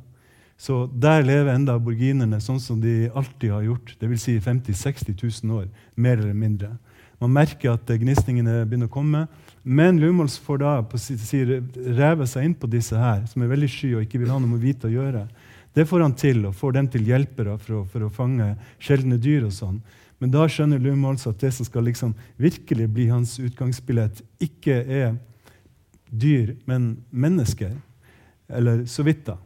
Så 0.62 0.84
der 0.94 1.24
lever 1.26 1.56
enda 1.56 1.74
aborginerne 1.74 2.38
sånn 2.38 2.60
som 2.62 2.78
de 2.78 3.10
alltid 3.10 3.50
har 3.50 3.64
gjort. 3.66 3.96
Dvs. 3.98 4.26
Si 4.28 4.38
50 4.38 4.76
000-60 4.78 5.42
000 5.42 5.56
år, 5.58 5.70
mer 5.98 6.20
eller 6.20 6.36
mindre. 6.38 6.76
Man 7.22 7.34
merker 7.34 7.74
at 7.74 7.86
gnisningene 7.86 8.64
begynner 8.66 8.90
å 8.90 8.92
komme. 8.92 9.24
Men 9.62 10.00
Lumholtz 10.00 10.38
får 10.42 10.58
da 10.58 10.74
på 10.82 10.98
sier, 10.98 11.60
reve 11.94 12.26
seg 12.26 12.48
inn 12.48 12.54
på 12.58 12.70
disse 12.70 12.98
her, 12.98 13.22
som 13.30 13.44
er 13.44 13.50
veldig 13.52 13.70
sky 13.70 13.92
og 13.94 14.06
ikke 14.06 14.18
vil 14.22 14.32
ha 14.34 14.38
noe 14.42 14.50
med 14.50 14.62
hvite 14.62 14.88
å 14.88 14.94
gjøre. 14.94 15.26
Det 15.72 15.86
får 15.88 16.02
han 16.04 16.14
til, 16.18 16.44
og 16.48 16.56
får 16.58 16.74
dem 16.76 16.88
til 16.92 17.06
hjelpere 17.08 17.54
for 17.62 17.78
å, 17.78 17.82
for 17.88 18.06
å 18.06 18.12
fange 18.12 18.52
sjeldne 18.82 19.20
dyr. 19.22 19.46
og 19.46 19.54
sånn. 19.56 19.78
Men 20.22 20.34
da 20.34 20.44
skjønner 20.50 20.82
Lumholtz 20.82 21.26
at 21.30 21.40
det 21.40 21.52
som 21.54 21.66
skal 21.66 21.86
liksom 21.88 22.12
virkelig 22.42 22.88
bli 22.92 23.08
hans 23.10 23.38
utgangsbillett, 23.42 24.20
ikke 24.42 24.82
er 24.82 25.16
dyr, 26.10 26.56
men 26.66 26.96
mennesker. 27.10 27.72
Eller 28.52 28.84
så 28.90 29.06
vidt, 29.06 29.24
da. 29.26 29.38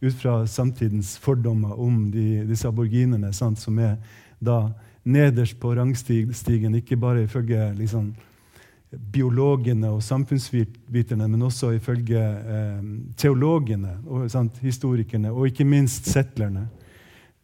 Ut 0.00 0.16
fra 0.16 0.42
samtidens 0.48 1.16
fordommer 1.20 1.78
om 1.80 2.08
de, 2.12 2.44
disse 2.48 2.68
aborginene, 2.68 3.32
sant, 3.36 3.60
som 3.60 3.78
er 3.78 3.96
da 4.40 4.70
nederst 5.04 5.58
på 5.60 5.72
rangstigen, 5.76 6.76
ikke 6.76 6.98
bare 7.00 7.24
ifølge 7.24 7.70
liksom, 7.78 8.12
biologene 8.90 9.92
og 9.94 10.02
samfunnsviterne, 10.02 11.28
men 11.28 11.42
også 11.46 11.74
ifølge 11.76 12.20
eh, 12.20 12.84
teologene, 13.16 13.96
og, 14.06 14.26
sant, 14.30 14.58
historikerne 14.64 15.30
og 15.30 15.46
ikke 15.50 15.66
minst 15.68 16.10
settlerne. 16.10 16.66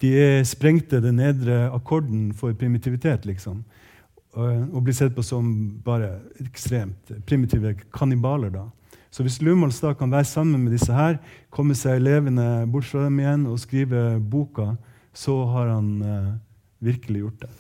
De 0.03 0.13
sprengte 0.45 1.01
den 1.01 1.21
nedre 1.23 1.71
akkorden 1.73 2.33
for 2.37 2.53
primitivitet, 2.59 3.25
liksom. 3.25 3.63
Og, 4.37 4.67
og 4.69 4.83
blir 4.85 4.97
sett 4.97 5.15
på 5.17 5.25
som 5.25 5.47
bare 5.85 6.19
ekstremt 6.45 7.15
primitive 7.25 7.73
kannibaler. 7.95 8.51
da. 8.53 8.67
Så 9.17 9.25
hvis 9.25 9.39
Lumols 9.41 9.79
da 9.81 9.95
kan 9.97 10.13
være 10.13 10.29
sammen 10.29 10.67
med 10.67 10.75
disse 10.77 10.93
her, 10.93 11.17
komme 11.49 11.73
seg 11.79 12.03
levende 12.03 12.67
bort 12.69 12.85
fra 12.91 13.07
dem 13.07 13.17
igjen 13.23 13.47
og 13.49 13.63
skrive 13.63 14.19
boka, 14.21 14.75
så 15.17 15.39
har 15.55 15.71
han 15.73 15.89
eh, 16.05 16.35
virkelig 16.85 17.23
gjort 17.23 17.47
det. 17.47 17.51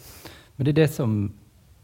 Men 0.56 0.66
det 0.66 0.74
er 0.74 0.80
det 0.82 0.90
som, 0.92 1.14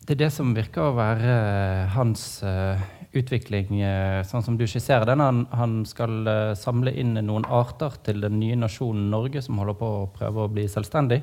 det 0.02 0.16
er 0.16 0.25
det 0.25 0.32
som 0.35 0.50
virker 0.54 0.88
å 0.88 0.97
være 0.97 1.32
eh, 1.32 1.92
hans 1.94 2.42
uh, 2.42 2.80
utvikling, 3.14 3.76
uh, 3.87 4.23
sånn 4.26 4.42
som 4.42 4.56
du 4.59 4.64
skisserer 4.66 5.06
den. 5.06 5.23
Han, 5.23 5.42
han 5.54 5.76
skal 5.87 6.26
uh, 6.26 6.54
samle 6.59 6.90
inn 6.99 7.14
noen 7.23 7.47
arter 7.47 7.94
til 8.02 8.25
den 8.25 8.40
nye 8.40 8.59
nasjonen 8.59 9.12
Norge, 9.12 9.44
som 9.44 9.61
holder 9.62 9.78
på 9.78 9.90
å 10.00 10.09
prøve 10.11 10.42
å 10.42 10.50
bli 10.50 10.66
selvstendig. 10.71 11.21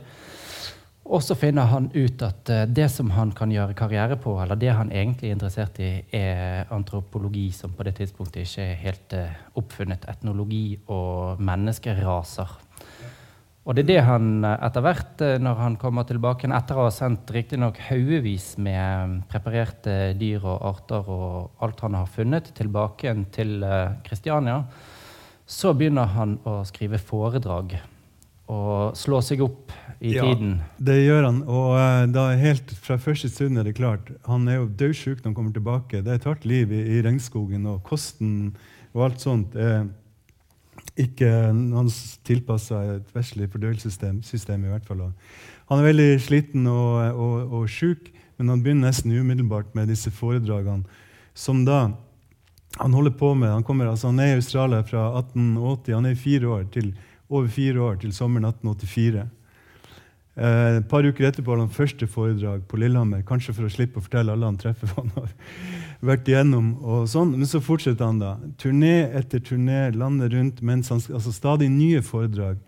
Og 1.09 1.23
så 1.25 1.35
finner 1.35 1.67
han 1.71 1.89
ut 1.91 2.21
at 2.21 2.51
det 2.69 2.85
som 2.93 3.09
han 3.15 3.31
kan 3.35 3.49
gjøre 3.51 3.73
karriere 3.75 4.15
på, 4.21 4.35
eller 4.43 4.59
det 4.61 4.69
han 4.77 4.91
egentlig 4.93 5.31
er 5.31 5.35
interessert 5.35 5.79
i, 5.81 5.89
er 6.13 6.69
antropologi, 6.75 7.47
som 7.55 7.73
på 7.73 7.87
det 7.87 7.95
tidspunktet 7.97 8.45
ikke 8.45 8.67
er 8.67 8.83
helt 8.83 9.15
oppfunnet. 9.57 10.05
Etnologi 10.11 10.77
og 10.85 11.41
menneskeraser. 11.41 12.53
Og 13.69 13.77
det 13.77 13.83
er 13.83 13.89
det 13.91 13.99
han 14.07 14.29
uh, 14.41 14.55
etter 14.65 14.81
hvert, 14.81 15.21
når 15.45 15.59
han 15.61 15.75
kommer 15.77 16.07
tilbake 16.09 16.49
etter 16.49 16.79
å 16.79 16.87
ha 16.87 16.93
sendt 16.93 17.29
riktignok 17.35 17.77
haugevis 17.85 18.55
med 18.57 19.19
preparerte 19.29 20.15
dyr 20.17 20.41
og 20.41 20.65
arter 20.71 21.13
og 21.13 21.61
alt 21.61 21.85
han 21.85 21.99
har 21.99 22.09
funnet, 22.09 22.49
tilbake 22.57 23.13
til 23.35 23.61
Kristiania, 24.07 24.63
så 25.45 25.75
begynner 25.77 26.09
han 26.17 26.39
å 26.49 26.59
skrive 26.65 26.97
foredrag 26.97 27.77
og 28.49 28.97
slå 28.97 29.21
seg 29.21 29.43
opp 29.45 29.73
i 29.99 30.15
Ja, 30.15 30.25
tiden. 30.25 30.59
Det 30.81 30.97
gjør 31.03 31.27
han. 31.27 31.39
Og 31.45 31.75
eh, 31.77 32.03
da 32.13 32.29
helt 32.39 32.71
fra 32.81 32.97
første 33.01 33.29
stund 33.31 33.59
er 33.59 33.67
det 33.67 33.75
klart 33.77 34.09
Han 34.29 34.47
er 34.47 34.61
jo 34.61 34.69
dødsjuk 34.79 35.19
når 35.19 35.29
han 35.29 35.37
kommer 35.37 35.55
tilbake. 35.55 36.03
Det 36.03 36.13
er 36.13 36.21
et 36.21 36.27
hardt 36.29 36.45
liv 36.49 36.71
i, 36.73 36.81
i 36.97 37.01
regnskogen, 37.05 37.67
og 37.69 37.83
kosten 37.87 38.55
og 38.95 39.09
alt 39.09 39.21
sånt 39.21 39.57
er 39.59 39.85
ikke 40.99 41.29
han 41.29 41.91
tilpassa 42.27 42.81
et 42.95 43.13
vestlig 43.15 43.49
fordøyelsessystem, 43.53 44.65
i 44.65 44.71
hvert 44.71 44.87
fall. 44.87 45.05
Han 45.69 45.81
er 45.81 45.89
veldig 45.89 46.09
sliten 46.23 46.67
og, 46.67 47.15
og, 47.15 47.53
og 47.59 47.69
sjuk, 47.71 48.11
men 48.37 48.51
han 48.51 48.63
begynner 48.63 48.89
nesten 48.89 49.15
umiddelbart 49.15 49.73
med 49.77 49.91
disse 49.91 50.11
foredragene, 50.11 50.83
som 51.37 51.63
da 51.67 51.89
han 52.79 52.93
holder 52.93 53.15
på 53.17 53.33
med. 53.33 53.51
Han, 53.51 53.63
kommer, 53.63 53.89
altså 53.89 54.11
han 54.11 54.19
er 54.19 54.33
i 54.33 54.39
Australia 54.39 54.81
fra 54.85 55.09
1880. 55.19 55.95
Han 55.95 56.05
er 56.05 56.19
fire 56.19 56.47
år 56.47 56.63
til, 56.73 56.93
over 57.29 57.47
fire 57.51 57.81
år 57.81 57.99
til 58.03 58.13
sommeren 58.15 58.45
1884. 58.51 59.25
Eh, 60.37 60.77
et 60.77 60.87
par 60.87 61.03
uker 61.03 61.25
etterpå 61.27 61.51
har 61.51 61.61
han 61.63 61.71
første 61.73 62.07
foredrag 62.07 62.61
på 62.69 62.77
Lillehammer, 62.79 63.23
kanskje 63.27 63.55
for 63.57 63.67
å 63.67 63.71
slippe 63.73 63.99
å 63.99 64.05
fortelle 64.05 64.35
alle 64.35 64.47
han 64.47 64.59
treffer 64.61 64.91
hva 64.91 65.03
han 65.03 65.11
har 65.17 65.33
vært 66.11 66.29
igjennom. 66.29 66.75
og 66.83 67.09
sånn. 67.11 67.33
Men 67.37 67.49
så 67.49 67.61
fortsetter 67.63 68.05
han 68.05 68.21
da. 68.21 68.35
Turné 68.61 69.09
etter 69.19 69.43
turné, 69.43 69.89
landet 69.95 70.33
rundt, 70.35 70.61
mens 70.61 70.91
han, 70.93 71.01
altså 71.09 71.33
stadig 71.35 71.71
nye 71.73 72.03
foredrag. 72.05 72.61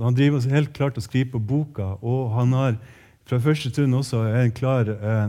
Han 0.00 0.16
driver 0.16 0.40
også 0.40 0.52
helt 0.52 0.72
klart 0.76 0.98
og 0.98 1.04
skriver 1.04 1.34
på 1.34 1.44
boka, 1.44 1.94
og 2.00 2.32
han 2.38 2.52
har 2.56 2.78
fra 3.28 3.38
første 3.40 3.70
stund 3.72 3.96
også 3.96 4.22
en 4.36 4.52
klar 4.52 4.88
eh, 4.94 5.28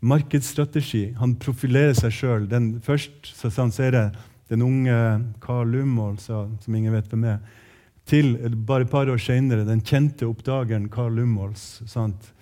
markedsstrategi. 0.00 1.10
Han 1.20 1.36
profilerer 1.40 1.96
seg 1.96 2.12
sjøl. 2.12 2.48
Først 2.84 3.32
så, 3.36 3.52
det 3.76 4.04
den 4.50 4.62
unge 4.66 4.96
Carl 5.40 5.68
Lumoll, 5.70 6.18
som 6.18 6.74
ingen 6.74 6.92
vet 6.92 7.08
hvem 7.12 7.28
er, 7.30 7.38
til 8.10 8.34
bare 8.66 8.84
et 8.84 8.90
par 8.90 9.10
år 9.10 9.20
senere 9.22 9.66
den 9.68 9.82
kjente 9.86 10.26
oppdageren 10.26 10.88
Carl 10.92 11.14
Lumholz. 11.14 11.80
Sant? 11.90 12.32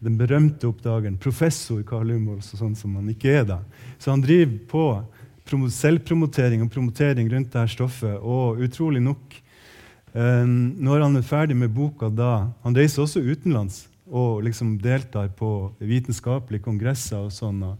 Den 0.00 0.16
berømte 0.16 0.68
oppdageren, 0.70 1.18
professor 1.20 1.82
Carl 1.84 2.08
Lumholz, 2.08 2.54
og 2.54 2.62
sånn 2.62 2.76
som 2.78 2.94
han 2.96 3.10
ikke 3.12 3.34
er 3.42 3.44
da. 3.48 3.58
Så 4.00 4.14
han 4.14 4.24
driver 4.24 4.56
på 4.70 4.84
selvpromotering 5.50 6.62
og 6.64 6.70
promotering 6.72 7.28
rundt 7.28 7.52
dette 7.52 7.74
stoffet, 7.74 8.16
og 8.22 8.62
utrolig 8.62 9.02
nok 9.02 9.34
eh, 10.14 10.46
Når 10.46 11.02
han 11.02 11.16
er 11.18 11.26
ferdig 11.26 11.56
med 11.58 11.72
boka 11.74 12.06
da 12.06 12.52
Han 12.62 12.76
reiser 12.76 13.02
også 13.02 13.24
utenlands 13.24 13.88
og 14.10 14.44
liksom 14.44 14.76
deltar 14.82 15.28
på 15.38 15.70
vitenskapelige 15.78 16.64
kongresser 16.64 17.20
og 17.22 17.30
sånn. 17.30 17.60
Og 17.62 17.76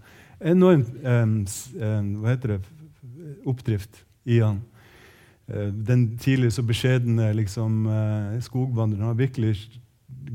enorm 0.53 0.85
eh, 1.03 2.05
hva 2.21 2.31
heter 2.31 2.53
det, 2.55 2.61
oppdrift 3.51 4.05
i 4.31 4.39
han. 4.39 4.61
Eh, 5.51 5.71
Den 5.73 6.19
tidligere 6.19 6.55
så 6.55 6.63
beskjedne 6.63 7.33
liksom, 7.35 7.87
eh, 7.87 8.41
skogvandreren 8.41 9.11
har 9.11 9.15
virkelig 9.15 9.57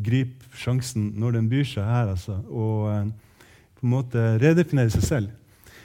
griper 0.05 0.45
sjansen 0.55 1.13
når 1.19 1.37
den 1.37 1.49
byr 1.49 1.63
seg 1.63 1.85
her, 1.85 2.09
altså, 2.15 2.39
og 2.49 2.89
eh, 2.91 3.05
på 3.75 3.85
en 3.85 3.93
måte 3.93 4.25
redefinerer 4.41 4.91
seg 4.91 5.03
selv. 5.03 5.29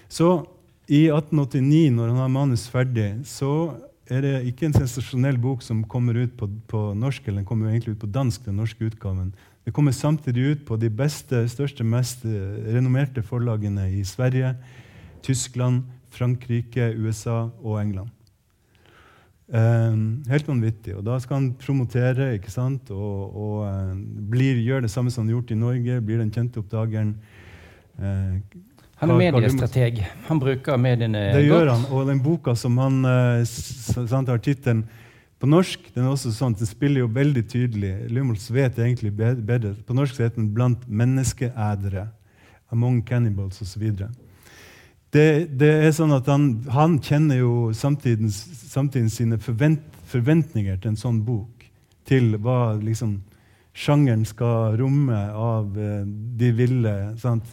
Så 0.08 0.46
i 0.90 1.06
1889, 1.06 1.90
når 1.94 2.10
han 2.10 2.18
har 2.24 2.32
manus 2.34 2.66
ferdig, 2.68 3.12
så 3.24 3.76
er 4.10 4.24
det 4.24 4.34
ikke 4.50 4.66
en 4.66 4.74
sensasjonell 4.74 5.38
bok 5.38 5.62
som 5.62 5.84
kommer 5.86 6.16
ut 6.18 6.32
på, 6.36 6.48
på 6.66 6.80
norsk, 6.98 7.28
eller 7.28 7.44
den 7.44 7.46
kommer 7.46 7.70
egentlig 7.70 7.94
ut 7.94 8.02
på 8.02 8.10
dansk, 8.10 8.42
den 8.48 8.58
norske 8.58 8.88
utgaven. 8.88 9.30
Det 9.64 9.74
kommer 9.76 9.94
samtidig 9.94 10.48
ut 10.50 10.64
på 10.66 10.76
de 10.80 10.90
beste, 10.90 11.44
største, 11.52 11.86
mest 11.86 12.24
renommerte 12.24 13.22
forlagene 13.22 13.86
i 13.92 14.02
Sverige, 14.02 14.56
Tyskland, 15.22 15.84
Frankrike, 16.10 16.90
USA 16.98 17.44
og 17.62 17.78
England. 17.78 18.10
Um, 19.50 20.22
helt 20.30 20.46
vanvittig. 20.46 20.94
Og 20.94 21.02
da 21.02 21.16
skal 21.18 21.40
han 21.40 21.46
promotere 21.58 22.36
ikke 22.36 22.52
sant? 22.54 22.90
og, 22.94 23.34
og 23.34 23.56
uh, 23.66 23.96
blir, 24.30 24.60
gjør 24.62 24.84
det 24.84 24.92
samme 24.92 25.10
som 25.10 25.24
han 25.24 25.32
har 25.32 25.40
gjort 25.40 25.50
i 25.50 25.58
Norge. 25.58 26.00
Blir 26.06 26.20
den 26.22 26.30
kjente 26.30 26.62
oppdageren. 26.62 27.16
Uh, 27.98 28.38
Han 29.00 29.14
er 29.14 29.18
mediestrateg. 29.18 30.02
Han 30.28 30.38
bruker 30.38 30.78
mediene 30.78 31.24
det 31.34 31.44
gjør 31.48 31.64
godt. 31.64 31.72
han. 31.72 31.86
Og 31.90 32.06
den 32.12 32.22
boka 32.22 32.54
som 32.54 32.78
han 32.78 33.02
uh, 33.02 33.42
sant, 33.48 34.30
har 34.30 34.38
tittelen 34.38 34.84
på 35.40 35.48
norsk, 35.48 35.86
den 35.94 36.04
er 36.04 36.12
også 36.12 36.30
sånn, 36.36 36.54
den 36.54 36.68
spiller 36.68 37.02
jo 37.02 37.10
veldig 37.16 37.42
tydelig. 37.48 37.94
Lumholtz 38.12 38.50
vet 38.52 38.78
egentlig 38.78 39.10
bedre. 39.16 39.72
På 39.88 39.96
norsk 39.96 40.20
heter 40.20 40.36
den 40.36 40.50
'Blant 40.54 40.84
menneskeædere'. 40.86 42.10
'Among 42.70 43.02
cannibals' 43.02 43.62
osv. 43.64 44.04
Det, 45.10 45.50
det 45.58 45.70
er 45.86 45.94
sånn 45.94 46.14
at 46.14 46.28
han, 46.30 46.52
han 46.70 47.00
kjenner 47.02 47.40
jo 47.40 47.54
samtidens, 47.74 48.44
sine 49.10 49.40
forvent, 49.42 49.82
forventninger 50.10 50.78
til 50.78 50.92
en 50.92 51.00
sånn 51.00 51.18
bok. 51.26 51.66
Til 52.06 52.36
hva 52.42 52.76
liksom 52.78 53.18
sjangeren 53.74 54.22
skal 54.26 54.76
romme 54.78 55.18
av 55.34 55.76
eh, 55.78 56.06
de 56.06 56.52
ville. 56.54 56.94
Sant? 57.18 57.50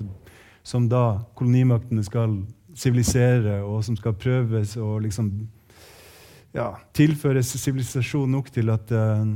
Som 0.65 0.87
da 0.91 1.23
kolonimaktene 1.37 2.05
skal 2.05 2.39
sivilisere, 2.77 3.61
og 3.65 3.81
som 3.85 3.97
skal 3.97 4.17
prøves 4.19 4.75
å 4.77 4.97
liksom 5.01 5.31
ja, 6.53 6.71
tilføres 6.95 7.55
sivilisasjon 7.57 8.31
nok 8.37 8.51
til 8.53 8.69
at, 8.73 8.91
eh, 8.93 9.31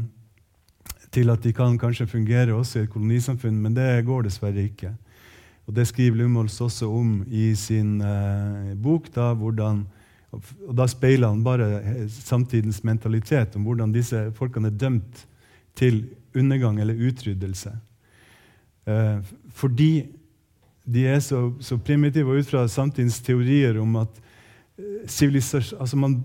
til 1.10 1.34
at 1.34 1.41
de 1.43 1.53
kan 1.57 1.77
kanskje 1.81 2.10
fungere 2.10 2.53
også 2.53 2.79
i 2.79 2.84
et 2.86 2.93
kolonisamfunn, 2.93 3.57
men 3.62 3.77
det 3.77 4.05
går 4.05 4.29
dessverre 4.29 4.69
ikke. 4.69 4.93
Og 5.71 5.75
Det 5.75 5.86
skriver 5.88 6.17
Lumholz 6.17 6.57
også 6.62 6.89
om 6.91 7.21
i 7.31 7.53
sin 7.55 8.01
eh, 8.03 8.73
bok. 8.75 9.05
Da, 9.15 9.29
hvordan, 9.34 9.86
og 10.67 10.73
da 10.75 10.88
speiler 10.91 11.31
han 11.31 11.43
bare 11.43 11.67
eh, 11.79 12.10
samtidens 12.12 12.81
mentalitet 12.84 13.55
om 13.55 13.63
hvordan 13.63 13.93
disse 13.95 14.19
folkene 14.36 14.67
er 14.67 14.75
dømt 14.75 15.21
til 15.79 16.10
undergang 16.36 16.81
eller 16.81 16.99
utryddelse. 17.07 17.71
Eh, 18.84 19.21
fordi 19.55 20.10
de 20.84 21.05
er 21.07 21.23
så, 21.23 21.53
så 21.63 21.77
primitive, 21.77 22.27
og 22.27 22.43
ut 22.43 22.51
fra 22.51 22.65
samtidens 22.67 23.21
teorier 23.23 23.79
om 23.79 23.95
at 23.95 24.19
eh, 24.75 25.31
altså 25.79 25.95
man, 25.95 26.17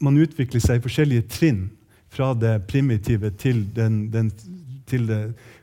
man 0.00 0.20
utvikler 0.20 0.60
seg 0.60 0.76
i 0.76 0.84
forskjellige 0.84 1.24
trinn 1.38 1.64
fra 2.12 2.34
det 2.36 2.66
primitive 2.68 3.30
til, 3.30 3.64
den, 3.74 4.12
den, 4.12 4.30
til 4.86 5.08
det 5.08 5.22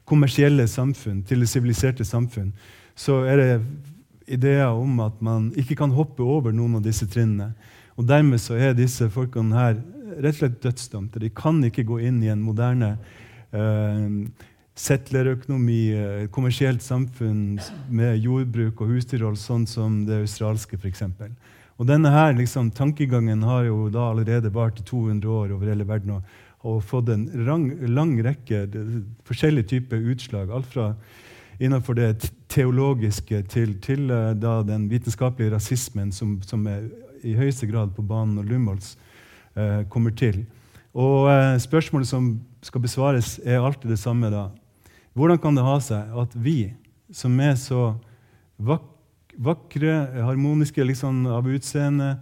kommersielle 0.09 0.65
samfunn, 0.67 1.21
til 1.21 1.45
det 1.45 1.53
siviliserte 1.53 2.05
samfunn, 2.05 2.49
så 2.99 3.21
er 3.29 3.39
det 3.39 3.51
ideer 4.29 4.69
om 4.75 4.99
at 5.03 5.21
man 5.23 5.49
ikke 5.57 5.77
kan 5.79 5.93
hoppe 5.95 6.25
over 6.25 6.53
noen 6.55 6.77
av 6.79 6.85
disse 6.85 7.07
trinnene. 7.09 7.53
Og 7.99 8.07
Dermed 8.07 8.41
så 8.41 8.57
er 8.59 8.77
disse 8.77 9.09
folkene 9.11 9.55
her 9.55 9.79
rett 10.19 10.35
og 10.35 10.39
slett 10.39 10.61
dødsdømte. 10.63 11.21
De 11.21 11.31
kan 11.33 11.59
ikke 11.65 11.87
gå 11.87 11.99
inn 12.09 12.21
i 12.23 12.31
en 12.31 12.43
moderne 12.43 12.93
eh, 13.55 14.07
settlerøkonomi, 14.79 15.79
eh, 15.95 16.25
kommersielt 16.33 16.83
samfunn 16.83 17.59
med 17.91 18.19
jordbruk 18.23 18.83
og 18.83 18.93
husdyrhold, 18.93 19.39
sånn 19.39 19.65
som 19.69 20.03
det 20.07 20.21
australske 20.23 20.79
f.eks. 20.79 21.03
Og 21.79 21.87
denne 21.87 22.11
her 22.11 22.33
liksom, 22.35 22.71
tankegangen 22.75 23.43
har 23.47 23.65
jo 23.69 23.87
da 23.93 24.09
allerede 24.11 24.51
vart 24.55 24.79
i 24.81 24.87
200 24.87 25.31
år 25.31 25.55
over 25.55 25.71
hele 25.71 25.87
verden 25.87 26.17
og, 26.17 26.33
og 26.67 26.81
fått 26.83 27.11
en 27.13 27.27
rang, 27.47 27.69
lang 27.87 28.17
rekke 28.23 28.65
forskjellige 29.27 29.71
typer 29.75 30.09
utslag. 30.11 30.51
Alt 30.51 30.67
fra 30.73 30.89
innenfor 31.59 31.95
det 31.95 32.09
teologiske 32.49 33.43
til, 33.51 33.75
til 33.81 34.09
da, 34.09 34.59
den 34.65 34.87
vitenskapelige 34.89 35.53
rasismen 35.53 36.11
som, 36.11 36.39
som, 36.41 36.65
er 36.67 36.87
i 37.23 37.35
høyeste 37.37 37.67
grad 37.69 37.91
på 37.95 38.01
banen 38.05 38.37
når 38.37 38.47
Lumholtz 38.49 38.93
eh, 39.55 39.83
kommer 39.91 40.15
til. 40.15 40.45
Og 40.93 41.29
eh, 41.31 41.57
Spørsmålet 41.61 42.07
som 42.07 42.31
skal 42.65 42.81
besvares, 42.81 43.37
er 43.45 43.61
alltid 43.61 43.91
det 43.91 43.99
samme. 43.99 44.31
da. 44.31 44.49
Hvordan 45.13 45.39
kan 45.39 45.55
det 45.55 45.63
ha 45.63 45.77
seg 45.83 46.15
at 46.23 46.33
vi, 46.35 46.73
som 47.11 47.39
er 47.39 47.55
så 47.59 47.93
vak 48.57 48.87
vakre, 49.39 49.93
harmoniske 50.25 50.83
liksom, 50.83 51.23
av 51.31 51.47
utseende, 51.47 52.17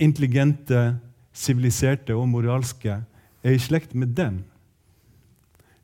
intelligente, 0.00 0.94
siviliserte 1.36 2.16
og 2.16 2.30
moralske, 2.32 3.02
er 3.44 3.56
i 3.56 3.60
slekt 3.60 3.94
med 3.94 4.14
dem? 4.16 4.40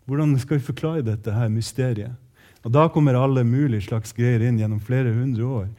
Hvordan 0.08 0.32
skal 0.40 0.58
vi 0.58 0.64
forklare 0.64 1.04
dette 1.06 1.34
her 1.34 1.52
mysteriet? 1.52 2.16
Og 2.64 2.72
Da 2.72 2.88
kommer 2.92 3.16
alle 3.16 3.44
mulige 3.44 3.86
slags 3.88 4.12
greier 4.16 4.42
inn 4.44 4.58
gjennom 4.60 4.82
flere 4.84 5.14
hundre 5.14 5.46
år. 5.46 5.70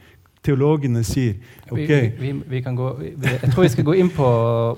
Teologene 0.42 1.04
sier 1.06 1.36
ok 1.70 1.78
vi, 1.78 2.06
vi, 2.18 2.30
vi 2.50 2.60
gå, 2.74 2.86
Jeg 3.22 3.50
tror 3.52 3.62
vi 3.62 3.68
skal 3.70 3.86
gå 3.86 3.94
inn 4.02 4.08
på, 4.10 4.26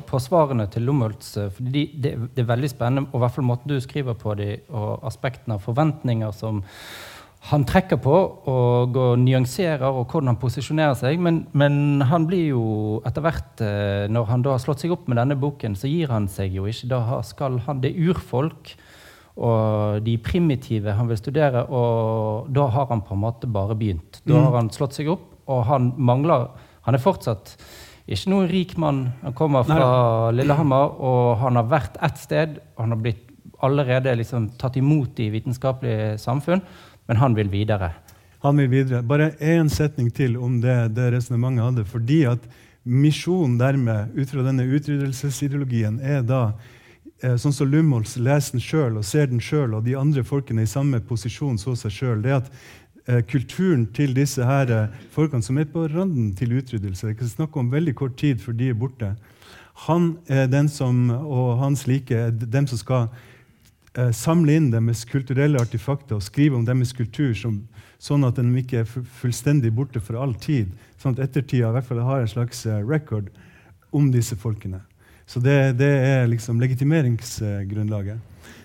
på 0.05 0.21
svarene 0.21 0.67
til 0.69 0.85
Lumholtz. 0.85 1.31
Eh, 1.40 1.49
for 1.49 1.73
de, 1.73 1.87
det, 1.97 2.12
det, 2.35 2.45
er 2.45 2.51
veldig 2.51 2.69
spennende, 2.69 3.09
og 3.09 3.17
i 3.17 3.25
hvert 3.25 3.37
fall 3.38 3.49
måten 3.49 3.73
du 3.73 3.79
skriver 3.81 4.19
på 4.21 4.37
de, 4.37 4.51
og 4.69 5.07
aspektene 5.09 5.57
av 5.57 5.64
forventninger 5.64 6.37
som 6.37 6.61
han 7.49 7.64
trekker 7.69 7.99
på 8.01 8.12
og, 8.49 8.95
og 8.97 9.19
nyanserer, 9.21 9.85
og 9.88 10.07
hvordan 10.09 10.33
han 10.33 10.40
posisjonerer 10.40 10.95
seg. 10.97 11.21
Men, 11.21 11.43
men, 11.57 12.05
han 12.09 12.29
blir 12.29 12.51
jo 12.55 12.64
etter 13.09 13.25
hvert, 13.25 13.64
eh, 13.64 14.05
når 14.12 14.29
han 14.31 14.45
da 14.45 14.55
har 14.55 14.62
slått 14.64 14.85
seg 14.85 14.93
opp 14.93 15.09
med 15.09 15.21
denne 15.21 15.37
boken, 15.40 15.77
så 15.77 15.88
gir 15.88 16.12
han 16.12 16.29
seg 16.33 16.57
jo 16.57 16.69
ikke. 16.69 16.93
Da 16.93 17.21
skal 17.25 17.61
han, 17.64 17.81
Det 17.85 17.93
urfolk 17.97 18.77
og 19.35 20.05
de 20.07 20.14
primitive 20.23 20.94
han 20.94 21.09
vil 21.11 21.18
studere. 21.18 21.64
Og 21.66 22.51
da 22.55 22.68
har 22.75 22.87
han 22.90 23.03
på 23.07 23.16
en 23.16 23.25
måte 23.25 23.51
bare 23.51 23.77
begynt. 23.79 24.20
Da 24.23 24.38
har 24.38 24.53
mm. 24.53 24.59
han 24.61 24.70
slått 24.75 24.99
seg 24.99 25.11
opp, 25.14 25.27
og 25.51 25.66
han 25.68 25.92
mangler 25.99 26.49
Han 26.85 26.94
er 26.94 27.01
fortsatt 27.01 27.55
ikke 28.05 28.29
noen 28.29 28.49
rik 28.51 28.75
mann. 28.77 28.99
Han 29.23 29.33
kommer 29.33 29.64
fra 29.64 29.85
Nei. 30.29 30.40
Lillehammer, 30.42 30.99
og 31.01 31.38
han 31.40 31.57
har 31.57 31.70
vært 31.70 31.97
ett 32.05 32.18
sted. 32.20 32.59
og 32.77 32.83
Han 32.85 32.92
har 32.92 33.01
blitt 33.07 33.23
allerede 33.64 34.12
liksom 34.20 34.51
tatt 34.61 34.77
imot 34.77 35.20
i 35.25 35.31
vitenskapelige 35.33 36.18
samfunn, 36.20 36.61
men 37.09 37.16
han 37.16 37.37
vil 37.37 37.49
videre. 37.49 37.94
Han 38.44 38.61
vil 38.61 38.68
videre. 38.68 39.01
Bare 39.03 39.31
én 39.40 39.70
setning 39.73 40.11
til 40.12 40.37
om 40.37 40.61
det, 40.61 40.77
det 40.92 41.14
resonnementet 41.14 41.64
hadde. 41.64 41.85
Fordi 41.88 42.20
at 42.29 42.44
misjonen 42.85 43.57
dermed, 43.57 44.12
ut 44.12 44.29
fra 44.29 44.44
denne 44.44 44.66
utryddelsesideologien, 44.68 45.97
er 46.05 46.20
da 46.29 46.51
sånn 47.41 47.55
som 47.57 47.71
Lumholz 47.71 48.17
leser 48.21 48.57
den 48.57 48.63
sjøl 48.65 48.99
og 49.01 49.05
ser 49.09 49.31
den 49.31 49.43
sjøl, 49.43 49.77
og 49.77 49.85
de 49.87 49.97
andre 49.97 50.25
folkene 50.27 50.65
i 50.65 50.71
samme 50.71 51.01
posisjon 51.09 51.57
så 51.61 51.77
seg 51.79 51.95
sjøl, 51.95 52.25
det 52.25 52.35
at 52.37 52.51
eh, 53.07 53.23
kulturen 53.29 53.87
til 53.97 54.15
disse 54.17 54.45
her 54.45 54.73
eh, 54.73 54.99
folkene 55.15 55.45
som 55.45 55.61
er 55.61 55.69
på 55.71 55.87
randen 55.93 56.33
til 56.37 56.57
utryddelse 56.59 57.13
Det 57.13 57.23
er 57.23 57.31
snakk 57.33 57.57
om 57.57 57.71
veldig 57.73 57.95
kort 57.97 58.19
tid 58.21 58.43
før 58.45 58.59
de 58.59 58.71
er 58.73 58.79
borte. 58.79 59.15
Han 59.89 60.17
er 60.31 60.47
den 60.47 60.69
som, 60.71 61.09
og 61.11 61.59
hans 61.59 61.87
like 61.91 62.15
er 62.15 62.31
dem 62.31 62.69
som 62.71 62.79
skal 62.79 63.09
eh, 63.99 64.13
samle 64.15 64.55
inn 64.59 64.71
deres 64.75 65.05
kulturelle 65.09 65.61
artefakter 65.61 66.19
og 66.19 66.27
skrive 66.27 66.59
om 66.59 66.67
deres 66.67 66.95
kultur 66.95 67.35
som, 67.39 67.63
sånn 67.99 68.27
at 68.27 68.39
de 68.39 68.47
ikke 68.61 68.85
er 68.85 68.91
fullstendig 69.21 69.73
borte 69.75 70.03
for 70.03 70.21
all 70.21 70.35
tid. 70.39 70.71
Sånn 71.03 71.17
at 71.17 71.29
ettertida 71.29 71.73
i 71.73 71.77
hvert 71.79 71.89
fall 71.89 72.05
har 72.07 72.23
en 72.23 72.35
slags 72.37 72.67
eh, 72.67 72.83
record 72.85 73.33
om 73.95 74.11
disse 74.15 74.37
folkene. 74.39 74.85
Så 75.27 75.41
det, 75.41 75.79
det 75.81 75.89
er 75.89 76.27
liksom 76.29 76.61
legitimeringsgrunnlaget. 76.61 78.19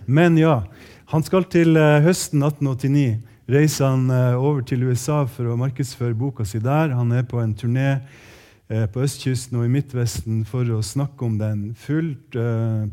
Men 0.05 0.37
ja, 0.37 0.63
han 1.09 1.23
skal 1.25 1.47
til 1.49 1.77
uh, 1.77 1.99
høsten 2.05 2.43
1889 2.43 3.19
reise 3.49 3.85
han 3.85 4.09
uh, 4.11 4.35
over 4.37 4.61
til 4.67 4.83
USA 4.89 5.23
for 5.29 5.49
å 5.49 5.57
markedsføre 5.57 6.17
boka 6.17 6.45
si 6.45 6.61
der. 6.61 6.93
Han 6.97 7.13
er 7.15 7.27
på 7.29 7.39
en 7.41 7.55
turné 7.57 7.87
uh, 7.95 8.85
på 8.91 9.05
østkysten 9.05 9.57
og 9.57 9.65
i 9.65 9.71
Midtvesten 9.73 10.43
for 10.49 10.67
å 10.75 10.83
snakke 10.85 11.25
om 11.25 11.39
den. 11.39 11.63
Fullt 11.77 12.37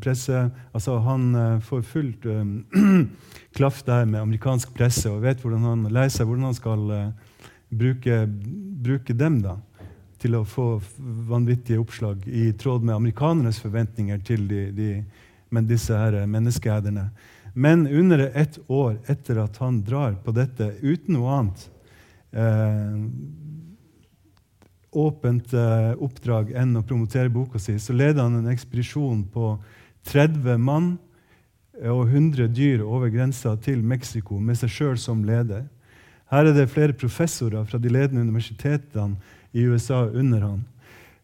presse 0.01 0.47
Altså, 0.71 0.99
han 1.05 1.61
får 1.65 1.85
fullt 1.91 2.29
klaff 3.57 3.83
der 3.85 4.07
med 4.09 4.23
amerikansk 4.23 4.73
presse 4.77 5.11
og 5.11 5.25
vet 5.27 5.43
hvordan 5.43 5.67
han 5.69 5.87
leser 5.93 6.29
hvordan 6.29 6.51
han 6.51 6.57
skal 6.57 6.87
bruke, 7.69 8.23
bruke 8.87 9.17
dem. 9.17 9.43
da 9.45 9.59
til 10.27 10.41
å 10.41 10.47
få 10.49 10.67
vanvittige 11.29 11.79
oppslag 11.79 12.27
i 12.27 12.51
tråd 12.59 12.85
med 12.87 12.97
amerikanernes 12.97 13.61
forventninger 13.63 14.19
til 14.27 14.47
de, 14.51 14.63
de, 14.75 14.91
men 15.55 15.69
disse 15.69 15.95
her 15.95 16.19
menneskeæderne. 16.27 17.09
Men 17.55 17.87
under 17.87 18.27
ett 18.35 18.59
år 18.67 18.99
etter 19.09 19.39
at 19.45 19.57
han 19.63 19.81
drar 19.87 20.19
på 20.25 20.35
dette 20.37 20.75
uten 20.83 21.17
noe 21.17 21.37
annet 21.39 21.63
eh, 22.37 22.99
åpent 24.97 25.55
eh, 25.57 25.93
oppdrag 26.05 26.53
enn 26.59 26.77
å 26.77 26.85
promotere 26.85 27.33
boka 27.33 27.61
si, 27.63 27.79
så 27.79 27.97
leder 27.97 28.27
han 28.27 28.41
en 28.41 28.53
ekspedisjon 28.53 29.23
på 29.33 29.55
30 30.11 30.61
mann 30.61 30.97
og 31.77 32.03
100 32.09 32.51
dyr 32.57 32.83
over 32.85 33.13
grensa 33.13 33.55
til 33.63 33.83
Mexico 33.85 34.41
med 34.41 34.59
seg 34.59 34.73
sjøl 34.73 35.01
som 35.01 35.25
leder. 35.29 35.67
Her 36.33 36.49
er 36.49 36.57
det 36.57 36.71
flere 36.73 36.97
professorer 36.97 37.67
fra 37.69 37.79
de 37.79 37.93
ledende 37.93 38.25
universitetene 38.27 39.21
i 39.57 39.63
USA 39.63 40.05
under 40.05 40.41
han. 40.41 40.65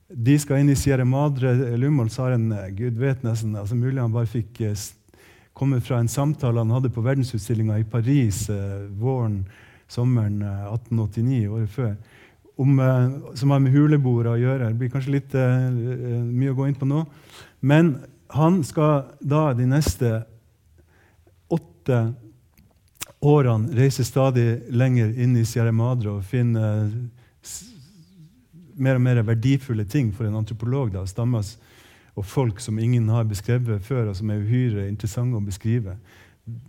De 0.08 0.38
skal 0.38 0.62
inn 0.62 0.72
i 0.72 0.76
Sierra 0.76 1.04
Madre. 1.04 1.52
Lumholtz 1.76 2.16
har 2.20 2.32
en 2.32 2.52
eh, 2.52 2.70
gud 2.76 2.98
vet 3.00 3.22
nesten, 3.24 3.54
altså 3.56 3.76
Mulig 3.76 4.00
han 4.00 4.12
bare 4.12 4.28
fikk 4.28 4.60
eh, 4.64 4.86
komme 5.56 5.80
fra 5.84 6.00
en 6.00 6.08
samtale 6.08 6.60
han 6.60 6.72
hadde 6.72 6.92
på 6.92 7.04
verdensutstillinga 7.04 7.78
i 7.80 7.88
Paris 7.88 8.46
eh, 8.52 8.86
våren, 9.00 9.42
sommeren 9.88 10.40
1889, 10.40 11.48
året 11.52 11.72
før, 11.72 11.94
om, 12.56 12.80
som 13.36 13.52
har 13.52 13.60
med 13.60 13.74
huleboere 13.74 14.32
å 14.32 14.40
gjøre. 14.40 14.70
Det 14.70 14.80
blir 14.80 14.92
kanskje 14.92 15.12
litt 15.12 15.34
mye 15.34 16.52
å 16.52 16.56
gå 16.56 16.68
inn 16.68 16.78
på 16.78 16.88
nå. 16.88 17.02
Men 17.60 17.90
han 18.32 18.62
skal 18.64 19.10
da 19.20 19.50
de 19.56 19.66
neste 19.68 20.12
åtte 21.52 21.98
årene 23.20 23.76
reise 23.76 24.04
stadig 24.08 24.62
lenger 24.72 25.12
inn 25.20 25.36
i 25.36 25.44
Sierra 25.48 25.72
Madre 25.76 26.16
og 26.16 26.24
finne 26.28 26.64
mer 28.82 28.98
og 28.98 29.04
mer 29.04 29.22
verdifulle 29.26 29.84
ting 29.84 30.10
for 30.14 30.26
en 30.26 30.40
antropolog. 30.42 30.92
da, 30.92 31.06
stammer 31.06 31.46
og 32.16 32.26
folk 32.28 32.60
som 32.60 32.78
ingen 32.78 33.08
har 33.08 33.24
beskrevet 33.24 33.84
før, 33.84 34.10
og 34.10 34.16
som 34.16 34.30
er 34.30 34.42
uhyre 34.42 34.88
interessante 34.88 35.38
å 35.38 35.44
beskrive. 35.44 35.96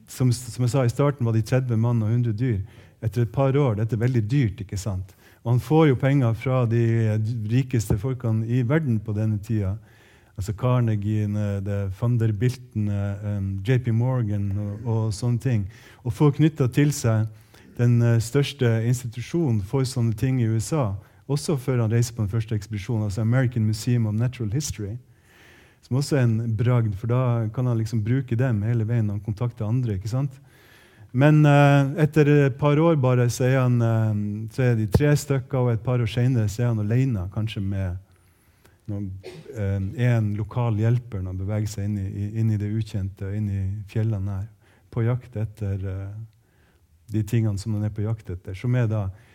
Som, 0.08 0.32
som, 0.32 0.64
jeg 0.64 0.72
sa 0.72 0.86
I 0.86 0.94
starten 0.94 1.26
var 1.26 1.36
de 1.36 1.42
30 1.44 1.80
mann 1.82 2.04
og 2.04 2.12
100 2.12 2.38
dyr. 2.38 2.62
Etter 3.04 3.26
et 3.26 3.34
par 3.34 3.56
år 3.58 3.80
dette 3.80 3.98
er 3.98 4.04
veldig 4.06 4.24
dyrt. 4.32 4.62
ikke 4.62 4.80
sant? 4.80 5.16
Han 5.44 5.60
får 5.60 5.90
jo 5.90 6.00
penger 6.00 6.38
fra 6.40 6.64
de 6.70 6.84
rikeste 7.52 7.98
folkene 8.00 8.48
i 8.48 8.62
verden 8.64 9.02
på 9.04 9.16
denne 9.18 9.42
tida. 9.44 9.76
Altså 10.38 10.54
Carnegie, 10.58 11.28
van 12.00 12.18
der 12.18 12.32
um, 12.32 13.62
JP 13.68 13.92
Morgan 13.94 14.52
og, 14.58 14.86
og, 14.86 15.14
sånne 15.14 15.40
ting. 15.40 15.68
Og 16.04 16.14
får 16.14 16.38
knytta 16.40 16.68
til 16.68 16.94
seg 16.94 17.28
den 17.78 18.02
uh, 18.02 18.22
største 18.22 18.80
institusjonen 18.88 19.62
for 19.62 19.84
sånne 19.84 20.14
ting 20.14 20.42
i 20.42 20.48
USA, 20.48 20.94
også 21.28 21.56
før 21.58 21.84
han 21.84 21.92
reiser 21.92 22.16
på 22.16 22.24
den 22.24 22.32
første 22.32 22.56
ekspedisjonen, 22.56 23.08
altså 23.08 23.22
American 23.22 23.66
Museum 23.66 24.06
of 24.06 24.14
Natural 24.14 24.52
History. 24.52 24.96
Som 25.84 25.98
også 26.00 26.18
er 26.18 26.24
en 26.28 26.56
bragd, 26.58 26.96
for 26.96 27.12
da 27.12 27.48
kan 27.54 27.68
han 27.68 27.78
liksom 27.78 28.04
bruke 28.04 28.36
dem 28.40 28.62
hele 28.64 28.88
veien 28.88 29.08
når 29.08 29.20
han 29.20 29.26
kontakter 29.26 29.68
andre. 29.68 29.98
ikke 29.98 30.12
sant? 30.12 30.40
Men 31.14 31.44
uh, 31.46 31.94
etter 32.02 32.30
et 32.48 32.56
par 32.58 32.80
år 32.80 32.96
bare 32.96 33.28
så 33.30 33.46
er, 33.46 33.60
han, 33.62 33.82
uh, 33.82 34.48
så 34.52 34.72
er 34.72 34.80
de 34.80 34.88
tre 34.88 35.12
stykker, 35.16 35.58
og 35.60 35.74
et 35.74 35.84
par 35.84 36.02
år 36.02 36.10
senere 36.10 36.50
så 36.50 36.64
er 36.64 36.72
han 36.72 36.82
alene, 36.82 37.28
kanskje 37.34 37.62
med 37.62 38.00
noen, 38.90 39.12
uh, 39.54 39.80
en 40.08 40.32
lokal 40.40 40.80
hjelper 40.82 41.22
når 41.22 41.36
han 41.36 41.44
beveger 41.44 41.70
seg 41.76 41.90
inn 41.90 42.00
i, 42.02 42.30
inn 42.42 42.50
i, 42.52 42.58
det 42.60 42.72
ukjente, 42.72 43.30
inn 43.38 43.52
i 43.52 43.64
fjellene 43.92 44.40
her, 44.40 44.50
på 44.94 45.06
jakt 45.06 45.38
etter 45.42 45.80
de 47.10 47.22
tingene 47.26 47.58
som 47.58 47.74
han 47.74 47.88
er 47.88 47.94
på 47.94 48.04
jakt 48.06 48.28
etter, 48.30 48.54
som 48.58 48.76
er 48.78 48.86
da 48.90 49.08
Eh, 49.08 49.33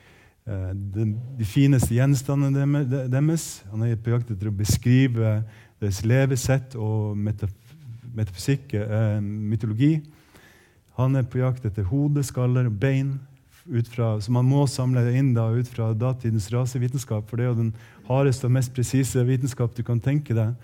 de, 0.48 1.04
de, 1.36 1.44
fineste 1.44 1.92
gjenstandene 1.92 2.84
deres. 3.12 3.48
Han 3.72 3.84
er 3.84 3.98
på 4.00 4.14
jakt 4.14 4.30
etter 4.32 4.48
å 4.48 4.54
beskrive 4.56 5.32
deres 5.78 6.00
levesett 6.08 6.76
og 6.78 7.18
metafysikk, 7.20 8.74
eh, 8.80 9.18
mytologi. 9.20 9.98
Han 10.96 11.16
er 11.16 11.28
på 11.28 11.42
jakt 11.42 11.66
etter 11.68 11.86
hodeskaller 11.86 12.66
og 12.70 12.80
bein 12.80 13.18
fra, 13.92 14.16
som 14.20 14.38
han 14.40 14.48
må 14.48 14.64
samle 14.66 15.04
inn 15.12 15.34
da, 15.36 15.50
ut 15.52 15.68
fra 15.68 15.92
datidens 15.92 16.48
rasevitenskap. 16.50 17.28
For 17.28 17.36
det 17.36 17.44
er 17.44 17.52
jo 17.52 17.60
den 17.60 17.74
hardeste 18.08 18.48
og 18.48 18.56
mest 18.56 18.72
presise 18.74 19.22
vitenskap 19.28 19.76
du 19.76 19.84
kan 19.84 20.00
tenke 20.00 20.34
deg. 20.34 20.56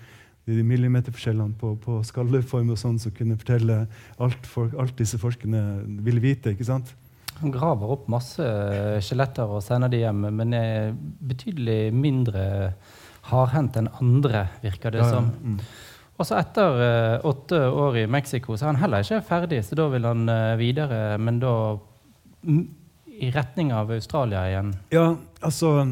De 0.48 0.64
millimeterforskjellene 0.64 1.56
på, 1.60 1.74
på 1.80 2.00
skalleform 2.04 2.72
og 2.72 2.80
sånn 2.80 2.98
som 3.00 3.12
kunne 3.16 3.36
fortelle 3.40 3.84
alt, 4.20 4.48
folk, 4.48 4.74
alt 4.80 4.96
disse 4.98 5.20
forskerne 5.20 5.84
ville 6.04 6.20
vite. 6.24 6.52
ikke 6.52 6.68
sant? 6.68 6.94
Han 7.40 7.54
graver 7.54 7.94
opp 7.96 8.06
masse 8.12 8.44
skjeletter 9.04 9.50
og 9.50 9.62
sender 9.64 9.90
de 9.92 10.04
hjem, 10.04 10.28
men 10.36 10.54
er 10.56 10.92
betydelig 10.94 11.88
mindre 11.94 12.44
hardhendt 13.30 13.78
enn 13.80 13.90
andre, 14.00 14.46
virker 14.62 14.94
det 14.94 15.02
ja, 15.02 15.10
som. 15.16 15.30
Mm. 15.42 15.58
Og 16.14 16.28
så 16.28 16.38
etter 16.38 16.78
uh, 16.78 17.26
åtte 17.26 17.58
år 17.58 18.04
i 18.04 18.06
Mexico 18.10 18.54
så 18.54 18.68
er 18.68 18.74
han 18.74 18.82
heller 18.84 19.02
ikke 19.02 19.24
ferdig, 19.26 19.64
så 19.66 19.78
da 19.78 19.88
vil 19.90 20.06
han 20.06 20.28
uh, 20.30 20.54
videre. 20.60 21.16
Men 21.18 21.40
da 21.42 21.54
i 22.44 23.30
retning 23.34 23.72
av 23.74 23.90
Australia 23.94 24.44
igjen. 24.50 24.74
Ja, 24.92 25.14
altså 25.40 25.88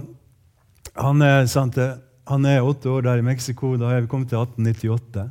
Han 0.93 1.23
er, 1.25 1.47
sant, 1.49 1.79
det, 1.81 2.03
han 2.29 2.45
er 2.45 2.67
åtte 2.67 2.91
år 2.93 3.07
der 3.07 3.23
i 3.23 3.25
Mexico. 3.25 3.77
Da 3.81 3.95
er 3.95 4.05
vi 4.05 4.11
kommet 4.13 4.29
til 4.29 4.43
1898. 4.43 5.27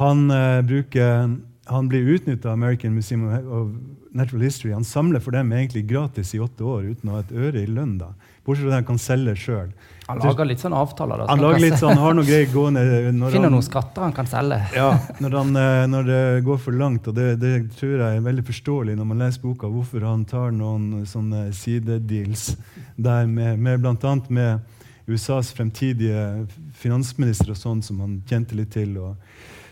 Han, 0.00 0.24
uh, 0.30 0.60
bruker, 0.66 1.36
han 1.70 1.88
blir 1.88 2.14
utnytta 2.16 2.50
av 2.50 2.58
American 2.58 2.96
Museum 2.96 3.28
of 3.30 3.70
Natural 4.12 4.42
History. 4.44 4.72
Han 4.76 4.84
samler 4.84 5.20
for 5.24 5.32
dem 5.32 5.52
egentlig 5.56 5.86
gratis 5.88 6.34
i 6.36 6.40
åtte 6.42 6.64
år 6.68 6.90
uten 6.92 7.08
å 7.10 7.16
ha 7.16 7.22
et 7.24 7.32
øre 7.32 7.62
i 7.62 7.66
lønn. 7.66 7.94
da. 7.98 8.10
Bortsett 8.44 8.66
fra 8.66 8.72
at 8.72 8.78
han 8.80 8.86
kan 8.90 8.98
selge 9.00 9.34
sjøl. 9.38 9.70
Han 10.08 10.18
lager 10.20 10.48
litt 10.50 10.60
sånn 10.60 10.74
avtaler. 10.76 11.22
Da, 11.22 11.26
så 11.26 11.30
Han 11.30 11.40
lager 11.44 11.62
litt 11.62 11.76
se- 11.76 11.80
sånn, 11.84 12.00
har 12.02 12.16
noe 12.18 12.26
greier 12.26 12.50
gående 12.52 12.82
når 13.14 13.30
Finner 13.36 13.48
han, 13.48 13.54
noen 13.56 13.64
skatter 13.66 14.02
han 14.04 14.12
kan 14.16 14.28
selge. 14.28 14.58
ja, 14.80 14.90
når, 15.22 15.36
han, 15.38 15.56
eh, 15.62 15.86
når 15.94 16.10
det 16.10 16.20
går 16.48 16.60
for 16.66 16.76
langt, 16.76 17.08
og 17.08 17.16
det, 17.16 17.28
det 17.40 17.52
tror 17.78 17.94
jeg 17.94 18.18
er 18.18 18.26
veldig 18.26 18.44
forståelig 18.50 18.98
når 18.98 19.08
man 19.12 19.24
leser 19.24 19.46
boka, 19.46 19.70
hvorfor 19.72 20.04
han 20.10 20.26
tar 20.28 20.52
noen 20.56 21.06
sånne 21.08 21.46
sidedeals 21.56 22.56
der 22.98 23.26
med, 23.30 23.58
med 23.62 23.80
bl.a. 23.80 24.14
med 24.28 24.60
USAs 25.08 25.50
fremtidige 25.56 26.46
finansminister 26.78 27.54
og 27.54 27.58
sånn 27.58 27.80
som 27.82 28.00
han 28.04 28.18
kjente 28.28 28.58
litt 28.58 28.74
til. 28.74 28.98
Og, 29.02 29.16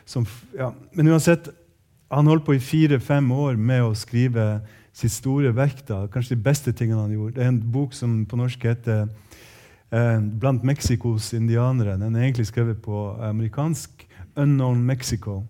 som, 0.08 0.24
ja. 0.56 0.72
Men 0.96 1.10
uansett, 1.12 1.50
han 2.10 2.26
holdt 2.26 2.44
på 2.46 2.56
i 2.56 2.62
fire-fem 2.62 3.30
år 3.32 3.56
med 3.56 3.84
å 3.86 3.94
skrive 3.94 4.60
sitt 4.92 5.14
store 5.14 5.52
verk. 5.54 5.84
da, 5.86 6.06
Kanskje 6.10 6.34
de 6.34 6.42
beste 6.42 6.72
tingene 6.72 7.04
han 7.04 7.14
gjorde. 7.14 7.36
Det 7.38 7.44
er 7.44 7.52
en 7.52 7.62
bok 7.72 7.94
som 7.94 8.24
på 8.26 8.38
norsk 8.38 8.66
heter 8.66 9.06
eh, 9.92 10.18
'Blant 10.18 10.64
Mexicos 10.64 11.32
indianere'. 11.32 11.98
Den 11.98 12.16
er 12.16 12.26
egentlig 12.26 12.46
skrevet 12.50 12.82
på 12.82 13.16
amerikansk. 13.22 14.06
'Unknown 14.36 14.82
Mexico'. 14.86 15.44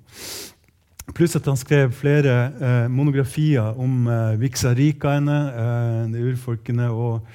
Pluss 1.15 1.37
at 1.37 1.47
han 1.47 1.57
skrev 1.57 1.93
flere 1.93 2.53
eh, 2.61 2.89
monografier 2.89 3.75
om 3.79 4.07
eh, 4.07 4.37
Vixaricaene, 4.41 5.39
eh, 5.63 6.13
de 6.13 6.23
urfolkene, 6.31 6.91
og, 6.91 7.27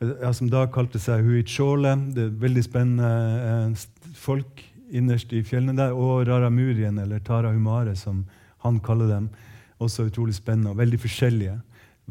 eh, 0.00 0.32
som 0.32 0.50
da 0.50 0.66
kalte 0.66 0.98
seg 0.98 1.24
huichole. 1.24 1.96
Det 2.14 2.22
er 2.22 2.40
veldig 2.44 2.64
spennende 2.64 3.10
eh, 3.72 4.12
folk 4.14 4.62
innerst 4.92 5.32
i 5.32 5.42
fjellene 5.42 5.76
der. 5.76 5.92
Og 5.92 6.26
raramurien, 6.28 6.98
eller 6.98 7.18
tarahumare, 7.18 7.96
som 7.96 8.24
han 8.66 8.82
kaller 8.84 9.10
dem. 9.10 9.30
Også 9.82 10.06
utrolig 10.08 10.36
spennende 10.36 10.72
og 10.72 10.80
veldig 10.80 11.00
forskjellige. 11.02 11.56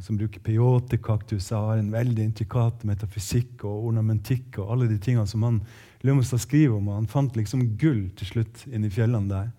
Som 0.04 0.18
bruker 0.20 0.44
peyote-kaktuser, 0.44 1.56
har 1.56 1.80
en 1.80 1.94
veldig 1.94 2.26
intrikat 2.28 2.84
metafysikk 2.84 3.64
og 3.64 3.92
ornamentikk 3.92 4.60
og 4.60 4.74
alle 4.74 4.90
de 4.92 4.98
tingene 5.00 5.28
som 5.30 5.46
han 5.48 5.62
Lømestad 6.06 6.44
skriver 6.44 6.76
om. 6.76 6.90
og 6.90 7.00
Han 7.00 7.08
fant 7.10 7.38
liksom 7.38 7.64
gull 7.82 8.10
til 8.18 8.28
slutt 8.34 8.66
inni 8.70 8.92
fjellene 8.94 9.32
der. 9.32 9.54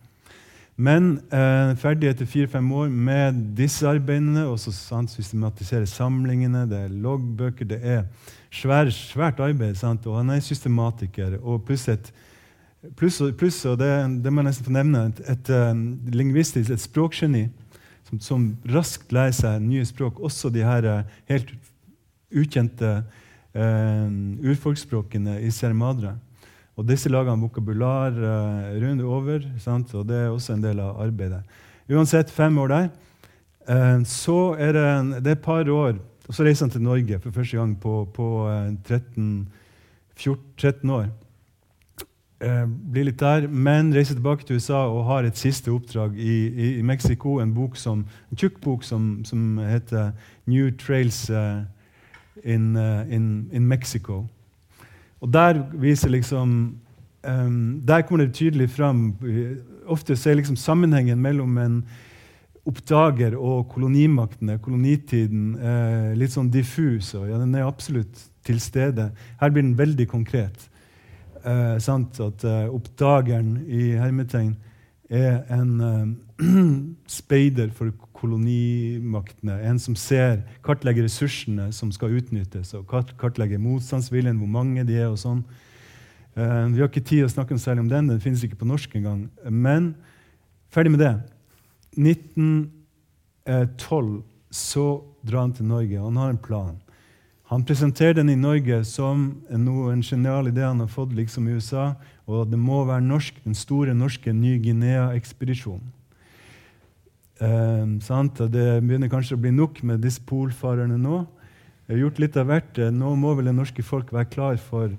Men 0.77 1.15
eh, 1.33 1.73
ferdig 1.81 2.11
etter 2.11 2.29
fire-fem 2.29 2.67
år 2.77 2.91
med 2.93 3.39
disse 3.57 3.87
arbeidene, 3.89 4.45
og 4.45 4.59
så 4.61 4.75
sant, 4.77 5.11
systematisere 5.11 5.89
samlingene, 5.89 6.67
det 6.69 6.83
er 6.85 6.93
loggbøker 6.93 7.71
Det 7.71 7.79
er 7.81 8.03
svær, 8.53 8.91
svært 8.93 9.41
arbeid, 9.41 9.75
sant? 9.81 10.05
og 10.07 10.21
han 10.21 10.35
er 10.35 10.45
systematiker. 10.45 11.39
Og 11.41 11.65
pluss 11.65 11.89
et 11.89 12.13
pluss, 12.97 13.21
plus, 13.39 13.59
og 13.69 13.79
det, 13.81 13.91
det 14.25 14.33
må 14.33 14.43
jeg 14.43 14.51
nesten 14.51 14.67
få 14.69 14.75
nevne, 14.75 15.07
et, 15.11 15.23
et, 15.33 15.53
eh, 15.53 15.85
lingvistisk, 16.15 16.71
et 16.71 16.83
språkgeni 16.83 17.47
som, 18.07 18.21
som 18.23 18.45
raskt 18.71 19.15
lærer 19.15 19.35
seg 19.37 19.63
nye 19.65 19.87
språk, 19.89 20.21
også 20.23 20.51
de 20.55 20.65
her 20.67 20.87
eh, 20.91 21.17
helt 21.31 21.53
ukjente 22.37 22.93
eh, 23.57 24.07
urfolksspråkene 24.47 25.41
i 25.43 25.51
Sierra. 25.55 26.15
Og 26.77 26.85
disse 26.85 27.09
lager 27.09 27.33
han 27.33 27.43
vokabular 27.43 28.17
eh, 28.17 28.73
rundt 28.83 29.05
over, 29.05 29.45
sant? 29.63 29.95
og 29.97 30.07
det 30.11 30.25
er 30.25 30.33
også 30.33 30.57
en 30.57 30.65
del 30.65 30.83
av 30.85 31.01
arbeidet. 31.07 31.43
Uansett, 31.89 32.31
fem 32.35 32.59
år 32.59 32.73
der. 32.73 32.89
Eh, 33.67 34.01
så 34.07 34.41
er 34.61 34.77
det, 34.77 34.89
det 35.23 35.33
er 35.33 35.39
et 35.39 35.47
par 35.47 35.69
år, 35.71 35.97
og 36.27 36.35
så 36.35 36.45
reiser 36.45 36.67
han 36.67 36.75
til 36.75 36.85
Norge 36.85 37.21
for 37.23 37.35
første 37.35 37.57
gang 37.57 37.77
på, 37.81 38.03
på 38.15 38.27
eh, 38.51 38.75
13, 38.85 39.47
14, 40.17 40.43
13 40.59 40.91
år. 40.91 41.09
Eh, 42.41 42.67
blir 42.93 43.07
litt 43.09 43.21
der, 43.21 43.47
men 43.49 43.95
reiser 43.97 44.15
tilbake 44.15 44.45
til 44.45 44.59
USA 44.59 44.83
og 44.93 45.07
har 45.09 45.25
et 45.25 45.39
siste 45.41 45.71
oppdrag 45.73 46.19
i, 46.21 46.35
i, 46.47 46.67
i 46.79 46.83
Mexico. 46.83 47.39
En, 47.41 47.55
bok 47.55 47.79
som, 47.81 48.03
en 48.31 48.37
tjukk 48.37 48.59
bok 48.61 48.85
som, 48.85 49.25
som 49.25 49.59
heter 49.59 50.11
'New 50.47 50.71
Trails 50.77 51.31
eh, 51.31 51.63
in, 52.45 52.77
eh, 52.77 53.15
in, 53.15 53.49
in 53.53 53.73
Mexico'. 53.73 54.27
Og 55.21 55.33
der 55.33 55.63
viser 55.73 56.09
liksom 56.09 56.77
um, 57.25 57.83
Der 57.87 58.03
kommer 58.03 58.25
det 58.25 58.35
tydelig 58.35 58.71
fram 58.71 59.17
Ofte 59.87 60.17
så 60.17 60.31
er 60.31 60.35
liksom 60.35 60.57
sammenhengen 60.57 61.19
mellom 61.19 61.59
en 61.59 61.85
oppdager 62.67 63.37
og 63.39 63.69
kolonimaktene, 63.69 64.59
kolonitiden, 64.59 65.55
eh, 65.55 66.15
litt 66.19 66.33
sånn 66.33 66.51
diffus. 66.51 67.15
Og 67.15 67.29
ja, 67.31 67.39
den 67.39 67.55
er 67.55 67.67
absolutt 67.67 68.25
til 68.45 68.61
stede. 68.61 69.13
Her 69.41 69.51
blir 69.51 69.63
den 69.63 69.79
veldig 69.79 70.09
konkret. 70.09 70.69
Eh, 71.47 71.79
sant? 71.79 72.21
At 72.21 72.45
eh, 72.45 72.75
oppdageren 72.75 73.67
i 73.71 73.95
hermetegn 74.01 74.57
er 75.11 75.45
en 75.55 75.81
eh, 75.81 76.07
speider 77.19 77.71
for 77.75 77.91
kolonimaktene. 78.17 79.61
En 79.69 79.79
som 79.79 79.95
ser, 79.99 80.41
kartlegger 80.67 81.03
ressursene 81.07 81.73
som 81.73 81.93
skal 81.95 82.17
utnyttes, 82.19 82.75
og 82.75 82.87
kart, 82.91 83.19
kartlegger 83.21 83.59
motstandsviljen, 83.63 84.39
hvor 84.41 84.51
mange 84.51 84.85
de 84.89 84.95
er. 84.99 85.09
og 85.13 85.19
sånn. 85.23 85.43
Eh, 86.37 86.67
vi 86.75 86.81
har 86.83 86.89
ikke 86.91 87.11
tid 87.13 87.23
å 87.25 87.33
snakke 87.33 87.59
særlig 87.61 87.83
om 87.87 87.93
den, 87.93 88.11
den 88.11 88.25
finnes 88.25 88.43
ikke 88.45 88.61
på 88.61 88.69
norsk 88.69 88.91
engang. 88.99 89.21
Men 89.49 89.83
ferdig 90.75 90.93
med 90.97 91.03
det. 91.05 91.15
1912 91.97 94.23
så 94.51 94.87
drar 95.27 95.43
han 95.47 95.57
til 95.57 95.67
Norge, 95.71 95.97
og 96.01 96.07
han 96.11 96.21
har 96.21 96.31
en 96.35 96.43
plan. 96.43 96.77
Han 97.47 97.63
presenterer 97.63 98.17
den 98.19 98.31
i 98.33 98.39
Norge 98.39 98.81
som 98.85 99.29
noe, 99.49 99.93
en 99.93 100.03
genial 100.03 100.49
idé 100.51 100.65
han 100.67 100.81
har 100.83 100.91
fått 100.91 101.13
liksom 101.15 101.47
i 101.47 101.55
USA. 101.55 101.93
Og 102.27 102.49
det 102.51 102.59
må 102.59 102.81
være 102.89 103.05
norsk, 103.07 103.39
den 103.45 103.55
store 103.55 103.95
norske 103.95 104.33
Ny-Guinea-ekspedisjonen. 104.35 105.93
Eh, 107.39 107.87
Det 107.87 108.83
begynner 108.83 109.09
kanskje 109.09 109.37
å 109.37 109.41
bli 109.41 109.51
nok 109.51 109.83
med 109.83 110.03
disse 110.03 110.21
polfarerne 110.27 110.99
nå. 110.99 111.27
Jeg 111.87 111.95
har 111.95 112.03
gjort 112.03 112.19
litt 112.19 112.37
av 112.37 112.47
hvert. 112.47 112.79
Eh, 112.79 112.91
Nå 112.91 113.15
må 113.15 113.35
vel 113.37 113.45
det 113.47 113.55
norske 113.55 113.83
folk 113.83 114.13
være 114.13 114.31
klar 114.31 114.57
for 114.57 114.91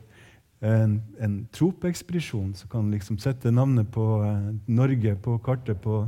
en, 0.62 1.02
en 1.20 1.48
tropeekspedisjon 1.52 2.56
som 2.56 2.70
kan 2.70 2.92
liksom 2.92 3.20
sette 3.20 3.52
navnet 3.52 3.92
på 3.92 4.24
eh, 4.24 4.54
Norge 4.68 5.16
på 5.20 5.38
kartet 5.44 5.82
på 5.82 6.06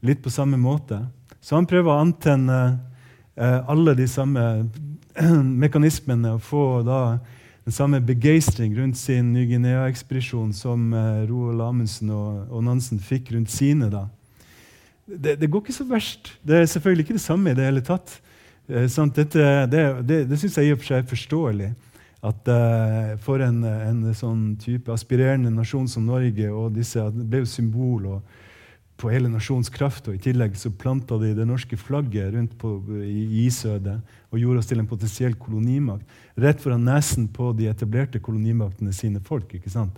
litt 0.00 0.22
på 0.22 0.30
samme 0.30 0.56
måte. 0.56 1.02
Så 1.40 1.56
han 1.58 1.66
prøver 1.66 1.92
å 1.92 2.00
antenne 2.00 2.78
eh, 3.36 3.60
alle 3.68 3.94
de 3.94 4.08
samme 4.08 4.46
mekanismene 5.64 6.36
og 6.36 6.44
få 6.46 6.64
da 6.86 7.00
den 7.68 7.74
samme 7.74 8.00
begeistring 8.00 8.72
rundt 8.78 8.96
sin 8.96 9.32
Ny-Guinea-ekspedisjon 9.34 10.54
som 10.56 10.92
eh, 10.94 11.24
Roald 11.28 11.60
Amundsen 11.60 12.12
og, 12.14 12.62
Nansen 12.64 13.00
fikk 13.00 13.34
rundt 13.34 13.52
sine. 13.52 13.90
da. 13.92 14.06
Det, 15.04 15.36
det 15.40 15.50
går 15.50 15.66
ikke 15.66 15.76
så 15.76 15.84
verst. 15.88 16.32
Det 16.42 16.62
er 16.62 16.70
selvfølgelig 16.70 17.04
ikke 17.04 17.18
det 17.18 17.24
samme 17.26 17.52
i 17.52 17.58
det 17.58 17.66
hele 17.68 17.84
tatt. 17.84 18.14
Eh? 18.68 18.88
Dette, 18.88 19.44
det 19.68 19.84
det, 20.08 20.22
det 20.30 20.40
syns 20.40 20.56
jeg 20.56 20.70
i 20.70 20.72
og 20.72 20.80
for 20.80 20.92
seg 20.92 21.02
er 21.02 21.12
forståelig. 21.12 21.70
At 22.28 22.48
eh, 22.50 23.12
For 23.22 23.44
en, 23.44 23.62
en 23.64 24.02
sånn 24.16 24.56
type 24.60 24.92
aspirerende 24.92 25.52
nasjon 25.52 25.88
som 25.88 26.08
Norge 26.08 26.48
og 26.50 26.72
disse, 26.76 27.04
det 27.14 27.28
ble 27.28 27.44
jo 27.44 27.52
symbol 27.52 28.12
og, 28.14 28.38
på 28.98 29.10
hele 29.12 29.30
nasjonens 29.30 29.70
kraft. 29.72 30.08
Og 30.10 30.16
I 30.18 30.22
tillegg 30.22 30.56
så 30.58 30.72
planta 30.74 31.18
de 31.22 31.30
det 31.36 31.46
norske 31.46 31.78
flagget 31.78 32.32
rundt 32.34 32.56
på, 32.58 32.74
i 33.04 33.44
isødet 33.46 33.98
og 34.32 34.40
gjorde 34.42 34.62
oss 34.62 34.70
til 34.70 34.82
en 34.82 34.88
potensiell 34.90 35.36
kolonimakt. 35.38 36.18
Rett 36.38 36.60
foran 36.62 36.84
nesen 36.86 37.28
på 37.32 37.52
de 37.58 37.70
etablerte 37.70 38.20
kolonimaktene 38.20 38.92
sine 38.92 39.22
folk. 39.24 39.54
ikke 39.54 39.72
sant? 39.72 39.96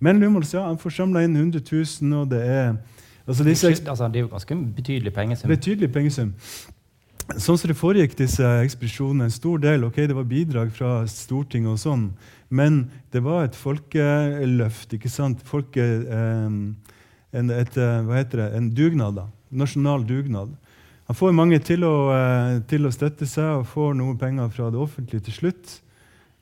Men 0.00 0.20
Lumholz, 0.20 0.54
ja, 0.54 0.66
han 0.66 0.80
får 0.80 0.96
samla 0.98 1.24
inn 1.24 1.36
100 1.36 1.62
000, 1.62 2.18
og 2.20 2.28
det 2.32 2.42
er 2.42 2.74
altså 3.26 3.46
disse, 3.46 3.70
Altså, 3.86 4.08
det 4.08 4.20
er 4.20 4.26
jo 4.26 4.34
ganske 4.34 4.58
betydelig 4.76 5.14
pengesum. 5.14 5.48
Betydelig 5.48 5.92
pengesum. 5.92 6.34
Sånn 7.38 7.58
som 7.60 7.70
det 7.70 7.76
foregikk 7.78 8.16
disse 8.18 8.46
ekspedisjonene, 8.64 9.28
en 9.28 9.34
stor 9.34 9.60
del 9.62 9.84
ok, 9.86 10.00
det 10.10 10.16
var 10.16 10.26
bidrag 10.26 10.72
fra 10.74 11.04
Stortinget, 11.06 11.76
og 11.76 11.78
sånn, 11.78 12.08
men 12.50 12.88
det 13.14 13.22
var 13.22 13.44
et 13.46 13.54
folkeløft. 13.54 14.96
ikke 14.96 15.12
sant? 15.12 15.44
Folke, 15.46 15.84
eh, 15.84 16.96
en, 17.32 17.52
et, 17.54 17.76
eh, 17.78 18.00
hva 18.06 18.18
heter 18.18 18.44
det? 18.44 18.48
en 18.56 18.70
dugnad. 18.74 19.14
da, 19.20 19.26
Nasjonal 19.50 20.06
dugnad. 20.06 20.54
Han 21.10 21.18
får 21.18 21.32
mange 21.34 21.58
til 21.66 21.84
å, 21.86 21.94
eh, 22.14 22.60
til 22.70 22.86
å 22.86 22.92
støtte 22.94 23.26
seg 23.26 23.60
og 23.60 23.66
får 23.66 23.96
noe 23.98 24.16
penger 24.18 24.50
fra 24.54 24.70
det 24.70 24.78
offentlige 24.78 25.26
til 25.26 25.34
slutt. 25.34 25.80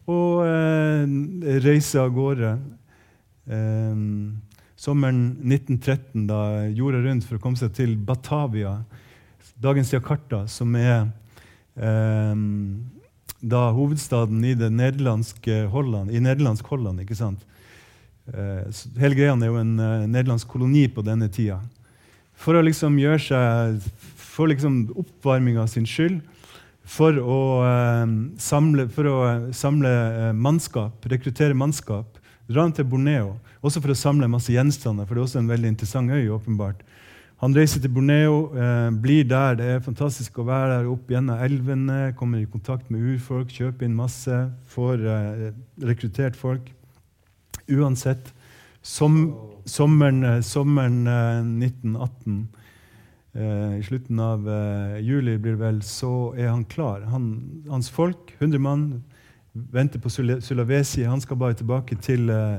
Og 0.09 0.44
eh, 0.44 1.05
reiser 1.64 2.05
av 2.05 2.12
gårde. 2.16 2.59
Eh, 3.48 4.05
sommeren 4.79 5.22
1913, 5.42 6.27
da 6.29 6.68
jorda 6.68 7.03
rundt 7.03 7.27
for 7.27 7.38
å 7.38 7.42
komme 7.42 7.59
seg 7.59 7.72
til 7.77 7.96
Batavia, 7.96 8.79
dagens 9.59 9.90
Jakarta, 9.92 10.44
som 10.48 10.77
er 10.79 11.09
eh, 11.77 12.44
da 13.40 13.62
hovedstaden 13.74 14.44
i 14.46 14.55
det 14.59 14.70
nederlandske 14.74 15.64
Holland, 15.72 16.12
i 16.12 16.22
nederlandsk 16.22 16.66
Holland. 16.70 17.03
ikke 17.03 17.18
sant? 17.18 17.44
Eh, 18.29 18.83
hele 19.01 19.17
greia 19.17 19.35
er 19.35 19.49
jo 19.49 19.61
en 19.61 19.79
eh, 19.81 20.07
nederlandsk 20.07 20.49
koloni 20.49 20.87
på 20.93 21.05
denne 21.07 21.31
tida. 21.33 21.61
For 22.38 22.55
å 22.55 22.64
liksom 22.64 22.99
gjøre 23.01 23.19
seg 23.19 23.87
For 24.38 24.47
liksom 24.47 24.93
oppvarminga 24.95 25.64
sin 25.67 25.87
skyld, 25.88 26.21
for 26.87 27.17
å, 27.19 27.38
eh, 27.67 28.12
samle, 28.38 28.85
for 28.95 29.09
å 29.11 29.17
samle 29.51 30.31
mannskap, 30.38 31.03
rekruttere 31.11 31.57
mannskap. 31.59 32.21
Dra 32.47 32.62
han 32.62 32.73
til 32.73 32.87
Borneo, 32.87 33.35
også 33.61 33.83
for 33.83 33.91
å 33.93 33.99
samle 33.99 34.31
masse 34.31 34.55
gjenstander. 34.55 35.07
for 35.07 35.14
det 35.14 35.21
er 35.21 35.27
også 35.27 35.41
en 35.41 35.51
veldig 35.51 35.69
interessant 35.75 36.11
øy, 36.11 36.29
åpenbart. 36.31 36.87
Han 37.38 37.55
reiser 37.55 37.79
til 37.81 37.91
Borneo, 37.91 38.51
eh, 38.57 38.91
blir 38.91 39.23
der. 39.23 39.55
Det 39.55 39.64
er 39.64 39.81
fantastisk 39.81 40.38
å 40.38 40.47
være 40.47 40.79
der 40.79 40.88
opp 40.91 41.07
gjennom 41.07 41.38
elvene. 41.38 42.12
Kommer 42.17 42.41
i 42.43 42.47
kontakt 42.47 42.91
med 42.91 43.01
urfolk, 43.01 43.49
kjøper 43.49 43.85
inn 43.87 43.95
masse, 43.95 44.51
får 44.67 45.05
eh, 45.07 45.53
rekruttert 45.79 46.35
folk. 46.35 46.73
Uansett, 47.68 48.33
som, 48.83 49.18
sommeren, 49.64 50.24
eh, 50.24 50.40
sommeren 50.40 51.04
1918 51.61 52.48
Eh, 53.38 53.78
I 53.78 53.83
slutten 53.83 54.20
av 54.20 54.48
eh, 54.50 54.98
juli 55.00 55.38
blir 55.38 55.52
det 55.52 55.62
vel, 55.62 55.83
så 55.83 56.35
er 56.37 56.48
han 56.48 56.64
klar. 56.64 57.00
Han, 57.12 57.64
hans 57.68 57.90
folk, 57.90 58.35
100 58.38 58.59
mann, 58.59 59.04
venter 59.52 60.00
på 60.02 60.11
Sulawesi. 60.11 61.04
Han 61.04 61.20
skal 61.20 61.37
bare 61.37 61.54
tilbake 61.54 61.96
til, 62.02 62.31
eh, 62.31 62.59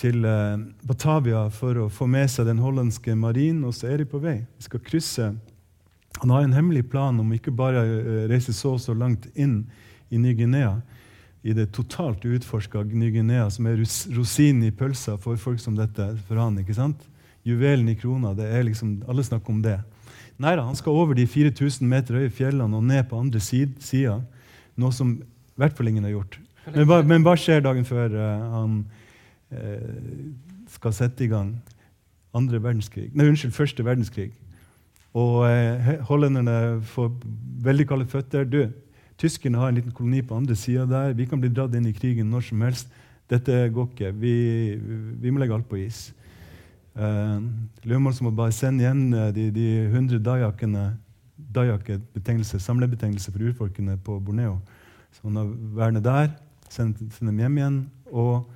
til 0.00 0.24
eh, 0.24 0.56
Batavia 0.88 1.48
for 1.52 1.82
å 1.82 1.90
få 1.92 2.08
med 2.08 2.30
seg 2.32 2.48
den 2.48 2.62
hollandske 2.64 3.16
marinen, 3.18 3.64
og 3.68 3.74
så 3.76 3.90
er 3.90 4.00
de 4.00 4.08
på 4.08 4.22
vei. 4.22 4.38
De 4.56 4.68
skal 4.68 4.84
krysse. 4.84 5.34
Han 6.22 6.32
har 6.32 6.46
en 6.46 6.56
hemmelig 6.56 6.86
plan 6.88 7.18
om 7.20 7.36
ikke 7.36 7.52
bare 7.52 7.82
å 7.82 8.18
reise 8.30 8.54
så 8.56 8.76
og 8.78 8.80
så 8.80 8.94
langt 8.96 9.26
inn 9.34 9.64
i 10.08 10.20
Ny-Guinea, 10.22 10.78
i 11.44 11.52
det 11.52 11.68
totalt 11.76 12.24
utforska 12.24 12.86
Ny-Guinea, 12.88 13.50
som 13.52 13.66
er 13.68 13.82
rosinen 14.16 14.64
i 14.64 14.72
pølsa 14.72 15.18
for 15.20 15.36
folk 15.40 15.60
som 15.60 15.76
dette 15.76 16.06
for 16.28 16.40
han, 16.40 16.56
ikke 16.62 16.76
sant? 16.76 17.02
juvelen 17.44 17.88
i 17.88 17.96
krona. 17.96 18.34
det 18.34 18.46
er 18.48 18.64
liksom, 18.64 19.02
Alle 19.08 19.24
snakker 19.24 19.52
om 19.52 19.62
det. 19.62 19.78
Nei 20.40 20.56
han 20.56 20.76
skal 20.76 20.96
over 20.96 21.14
de 21.14 21.26
4000 21.26 21.86
meter 21.88 22.18
høye 22.18 22.32
fjellene 22.32 22.76
og 22.76 22.84
ned 22.84 23.04
på 23.10 23.20
andre 23.20 23.40
sida. 23.40 24.18
Noe 24.80 24.92
som 24.92 25.18
i 25.20 25.60
hvert 25.60 25.76
fall 25.76 25.92
ingen 25.92 26.06
har 26.08 26.16
gjort. 26.16 26.38
Men 26.72 26.88
hva, 26.88 27.02
men 27.04 27.22
hva 27.22 27.36
skjer 27.38 27.60
dagen 27.62 27.84
før 27.86 28.16
uh, 28.16 28.46
han 28.54 28.78
uh, 29.52 30.32
skal 30.72 30.96
sette 30.96 31.26
i 31.26 31.30
gang 31.30 31.52
andre 32.34 32.58
verdenskrig? 32.58 33.10
Nei, 33.14 33.28
unnskyld, 33.28 33.52
første 33.54 33.84
verdenskrig. 33.86 34.32
Og 35.14 35.44
uh, 35.44 35.92
hollenderne 36.08 36.80
får 36.90 37.12
veldig 37.68 37.86
kalde 37.92 38.08
føtter. 38.10 38.48
Du, 38.48 38.64
tyskerne 39.20 39.58
har 39.58 39.70
en 39.70 39.78
liten 39.78 39.94
koloni 39.94 40.22
på 40.22 40.36
andre 40.36 40.56
sida 40.56 40.86
der. 40.86 41.14
Vi 41.14 41.26
kan 41.26 41.40
bli 41.40 41.52
dratt 41.52 41.74
inn 41.74 41.86
i 41.86 41.94
krigen 41.96 42.30
når 42.30 42.48
som 42.48 42.64
helst. 42.66 42.90
Dette 43.30 43.68
går 43.72 43.88
ikke. 43.92 44.12
Vi, 44.20 44.34
vi 45.20 45.32
må 45.32 45.40
legge 45.40 45.56
alt 45.56 45.68
på 45.68 45.80
is. 45.80 46.10
Uh, 46.94 47.42
Løvmål 47.82 48.14
må 48.22 48.30
bare 48.30 48.54
sende 48.54 48.84
igjen 48.84 49.08
uh, 49.14 49.30
de, 49.34 49.48
de 49.50 49.68
100 49.88 50.20
dajakene 50.22 50.92
betegnelse, 52.14 52.60
samlebetegnelse 52.62 53.32
for 53.32 53.42
urfolkene 53.42 53.96
på 54.04 54.20
Borneo. 54.22 54.58
Så 55.14 55.24
han 55.24 55.40
har 55.40 55.50
vernet 55.74 56.04
der, 56.04 56.28
sendt, 56.70 57.00
send, 57.14 57.30
dem 57.30 57.40
hjem 57.42 57.58
igjen 57.58 57.80
og 58.10 58.46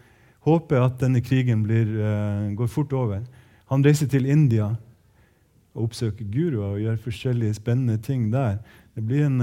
håper 0.46 0.84
at 0.84 1.00
denne 1.00 1.22
krigen 1.24 1.64
blir, 1.66 1.90
uh, 1.98 2.54
går 2.58 2.70
fort 2.70 2.92
over. 2.92 3.24
Han 3.72 3.84
reiser 3.84 4.06
til 4.10 4.26
India 4.26 4.70
og 5.74 5.88
oppsøker 5.88 6.26
guruer 6.30 6.74
og 6.74 6.82
gjør 6.82 7.02
forskjellige 7.04 7.58
spennende 7.58 7.98
ting 8.02 8.30
der. 8.32 8.58
Det 8.98 9.04
blir 9.06 9.28
en, 9.28 9.42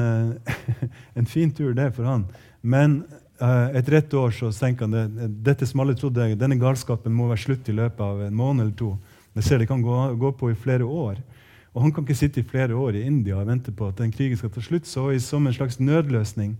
en 1.19 1.27
fin 1.31 1.51
tur, 1.55 1.71
det, 1.77 1.93
for 1.95 2.03
han. 2.03 2.25
Men 2.59 3.05
et 3.39 3.77
etter 3.79 3.97
ett 4.01 4.13
år 4.15 4.31
så 4.35 4.49
tenker 4.51 4.83
han 4.83 4.95
det, 4.95 5.27
dette 5.47 5.67
som 5.67 5.79
alle 5.83 5.95
trodde, 5.95 6.27
denne 6.39 6.59
galskapen 6.59 7.15
må 7.15 7.29
være 7.31 7.43
slutt 7.43 7.69
i 7.71 7.75
løpet 7.75 8.03
av 8.03 8.21
en 8.27 8.35
måned 8.35 8.65
eller 8.65 8.75
to. 8.79 8.93
Jeg 9.35 9.43
ser 9.47 9.59
Det 9.59 9.67
kan 9.67 9.81
gå, 9.81 10.15
gå, 10.15 10.31
på 10.31 10.51
i 10.51 10.55
flere 10.55 10.83
år. 10.83 11.19
Og 11.73 11.81
Han 11.81 11.91
kan 11.91 12.03
ikke 12.03 12.15
sitte 12.15 12.39
i 12.39 12.47
flere 12.47 12.75
år 12.75 12.95
i 12.95 13.05
India 13.07 13.37
og 13.37 13.47
vente 13.47 13.71
på 13.71 13.87
at 13.87 13.97
den 13.97 14.11
krigen 14.11 14.37
skal 14.37 14.49
ta 14.49 14.61
slutt. 14.61 14.87
Så 14.87 15.07
som 15.19 15.47
en 15.47 15.53
slags 15.53 15.79
nødløsning 15.79 16.55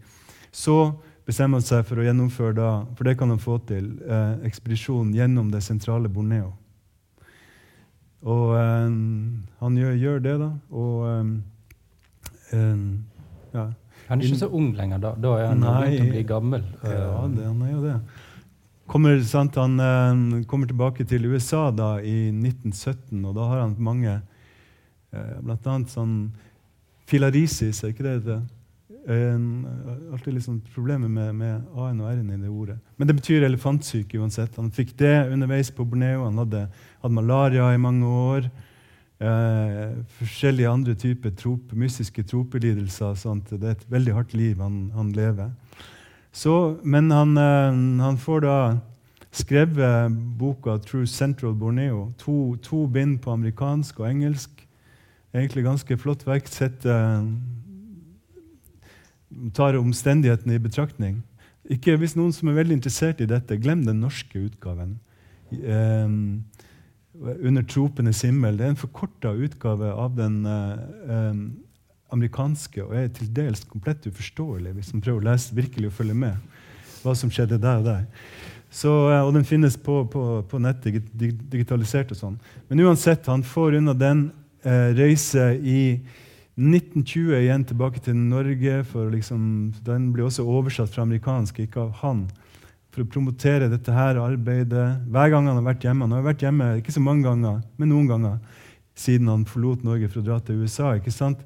så 0.52 0.96
bestemmer 1.26 1.60
han 1.60 1.68
seg 1.68 1.86
for 1.88 2.00
å 2.00 2.06
gjennomføre 2.06 2.56
da, 2.56 2.86
for 2.96 3.04
det 3.04 3.18
kan 3.18 3.30
han 3.30 3.40
få 3.40 3.58
til, 3.68 4.00
eh, 4.08 4.46
ekspedisjonen 4.48 5.14
gjennom 5.16 5.52
det 5.52 5.64
sentrale 5.64 6.10
Borneo. 6.10 6.54
Og 8.24 8.56
eh, 8.56 8.92
han 9.60 9.78
gjør, 9.78 9.96
gjør, 9.96 10.20
det, 10.20 10.36
da. 10.40 10.52
Og 10.72 11.08
eh, 11.10 11.24
eh 12.52 12.78
ja. 13.56 13.66
Han 14.10 14.22
er 14.22 14.28
ikke 14.28 14.44
så 14.44 14.52
ung 14.54 14.70
lenger 14.78 15.02
da. 15.02 15.12
Da 15.18 15.34
er 15.40 15.48
han 15.50 15.64
begynt 15.64 16.04
å 16.04 16.14
bli 16.14 16.24
gammel. 16.30 16.66
Ja, 16.84 17.26
det, 17.32 17.46
han 17.48 17.62
er 17.66 17.72
jo 17.72 17.84
det. 17.86 17.96
Kommer, 18.86 19.18
sant, 19.26 19.56
han 19.58 19.80
uh, 19.82 20.44
kommer 20.46 20.70
tilbake 20.70 21.08
til 21.10 21.26
USA 21.32 21.72
da 21.74 21.96
i 22.06 22.30
1917, 22.30 23.24
og 23.26 23.32
da 23.34 23.48
har 23.50 23.64
han 23.64 23.74
mange 23.82 24.20
uh, 24.20 25.38
Blant 25.42 25.66
annet 25.72 25.90
sånn 25.90 26.20
filarisis, 27.10 27.82
er 27.82 27.96
ikke 27.96 28.06
det 28.06 28.20
det 28.28 28.38
uh, 29.10 30.12
Alltid 30.14 30.38
liksom 30.38 30.62
problemer 30.76 31.10
med, 31.10 31.34
med 31.40 31.66
A-en 31.74 32.04
og 32.04 32.12
R-en 32.12 32.30
i 32.36 32.38
det 32.44 32.52
ordet. 32.52 32.78
Men 32.98 33.10
det 33.10 33.18
betyr 33.18 33.48
elefantsyke 33.50 34.22
uansett. 34.22 34.54
Han 34.62 34.70
fikk 34.74 34.94
det 35.02 35.16
underveis 35.34 35.74
på 35.74 35.88
Borneo. 35.88 36.28
Han 36.28 36.38
hadde, 36.44 36.68
hadde 37.02 37.18
malaria 37.18 37.72
i 37.74 37.82
mange 37.82 38.06
år. 38.06 38.54
Eh, 39.16 39.92
forskjellige 40.20 40.70
andre 40.70 40.94
typer 41.00 41.32
trop, 41.40 41.72
mystiske 41.72 42.24
tropelidelser. 42.24 43.14
Sånt. 43.16 43.50
Det 43.50 43.64
er 43.64 43.78
et 43.78 43.86
veldig 43.92 44.14
hardt 44.14 44.34
liv 44.34 44.60
han, 44.60 44.92
han 44.96 45.12
lever. 45.16 45.54
Så, 46.36 46.78
men 46.84 47.12
han, 47.12 47.38
eh, 47.38 48.02
han, 48.04 48.18
får 48.18 48.44
da 48.44 48.58
skrevet 49.32 50.12
boka 50.40 50.78
'True 50.78 51.08
Central 51.08 51.56
Borneo'. 51.56 52.12
To, 52.18 52.56
to, 52.56 52.88
bind 52.88 53.20
på 53.20 53.32
amerikansk 53.32 54.00
og 54.00 54.10
engelsk. 54.10 54.68
Egentlig 55.34 55.64
ganske 55.64 55.98
flott 55.98 56.28
verk. 56.28 56.48
Sett, 56.48 56.86
eh, 56.86 57.24
tar 59.54 59.80
omstendighetene 59.80 60.56
i 60.56 60.60
betraktning. 60.60 61.24
Ikke 61.70 61.98
Hvis 61.98 62.16
noen 62.16 62.34
som 62.34 62.50
er 62.50 62.54
veldig 62.60 62.74
interessert 62.74 63.22
i 63.22 63.26
dette, 63.26 63.58
glem 63.58 63.86
den 63.86 64.00
norske 64.00 64.40
utgaven. 64.40 65.00
Um, 65.52 66.44
under 67.22 67.64
tropenes 67.64 68.24
himmel. 68.26 68.58
Det 68.58 68.66
er 68.66 68.74
en 68.74 68.80
forkorta 68.80 69.32
utgave 69.34 69.92
av 69.94 70.16
den 70.18 70.42
uh, 70.46 71.36
amerikanske 72.14 72.84
og 72.84 72.96
er 72.98 73.08
til 73.16 73.32
dels 73.36 73.64
komplett 73.70 74.06
uforståelig 74.08 74.76
hvis 74.76 74.92
man 74.94 75.04
prøver 75.06 75.24
å 75.24 75.28
lese 75.30 75.56
virkelig 75.58 75.90
og 75.90 75.98
følge 75.98 76.18
med 76.26 76.62
hva 77.04 77.14
som 77.18 77.32
skjedde 77.34 77.62
der 77.62 77.82
og 77.82 77.88
der. 77.88 78.06
Så, 78.74 78.92
uh, 78.92 79.22
og 79.24 79.34
den 79.38 79.48
finnes 79.48 79.78
på, 79.80 80.02
på, 80.12 80.26
på 80.50 80.62
nettet, 80.62 81.08
digitalisert 81.16 82.12
og 82.12 82.20
sånn. 82.20 82.40
Men 82.70 82.86
uansett, 82.88 83.30
han 83.32 83.46
får 83.46 83.80
unna 83.80 83.96
den 83.98 84.30
eh, 84.66 84.90
reise 84.98 85.54
i 85.62 85.82
1920 86.56 87.36
igjen 87.38 87.66
tilbake 87.68 88.02
til 88.04 88.18
Norge. 88.18 88.84
for 88.84 89.10
liksom, 89.14 89.74
Den 89.86 90.12
blir 90.14 90.26
også 90.28 90.44
oversatt 90.44 90.92
fra 90.92 91.04
amerikansk, 91.04 91.60
ikke 91.60 91.88
av 91.88 91.92
han 92.02 92.26
for 92.96 93.04
å 93.04 93.12
promotere 93.12 93.68
dette 93.68 93.92
her 93.92 94.16
arbeidet. 94.24 94.86
Hver 95.12 95.34
gang 95.34 95.50
han 95.50 95.60
har 95.60 95.66
vært 95.66 95.84
hjemme. 95.84 96.08
Han 96.08 96.16
har 96.16 96.24
vært 96.24 96.46
hjemme 96.46 96.70
ikke 96.80 96.96
så 96.96 97.04
mange 97.04 97.28
ganger, 97.28 97.60
men 97.76 97.92
noen 97.92 98.08
ganger 98.08 98.38
siden 98.96 99.28
han 99.28 99.44
forlot 99.50 99.84
Norge 99.84 100.08
for 100.08 100.22
å 100.22 100.26
dra 100.30 100.38
til 100.40 100.64
USA. 100.64 100.94
ikke 100.96 101.12
sant? 101.12 101.42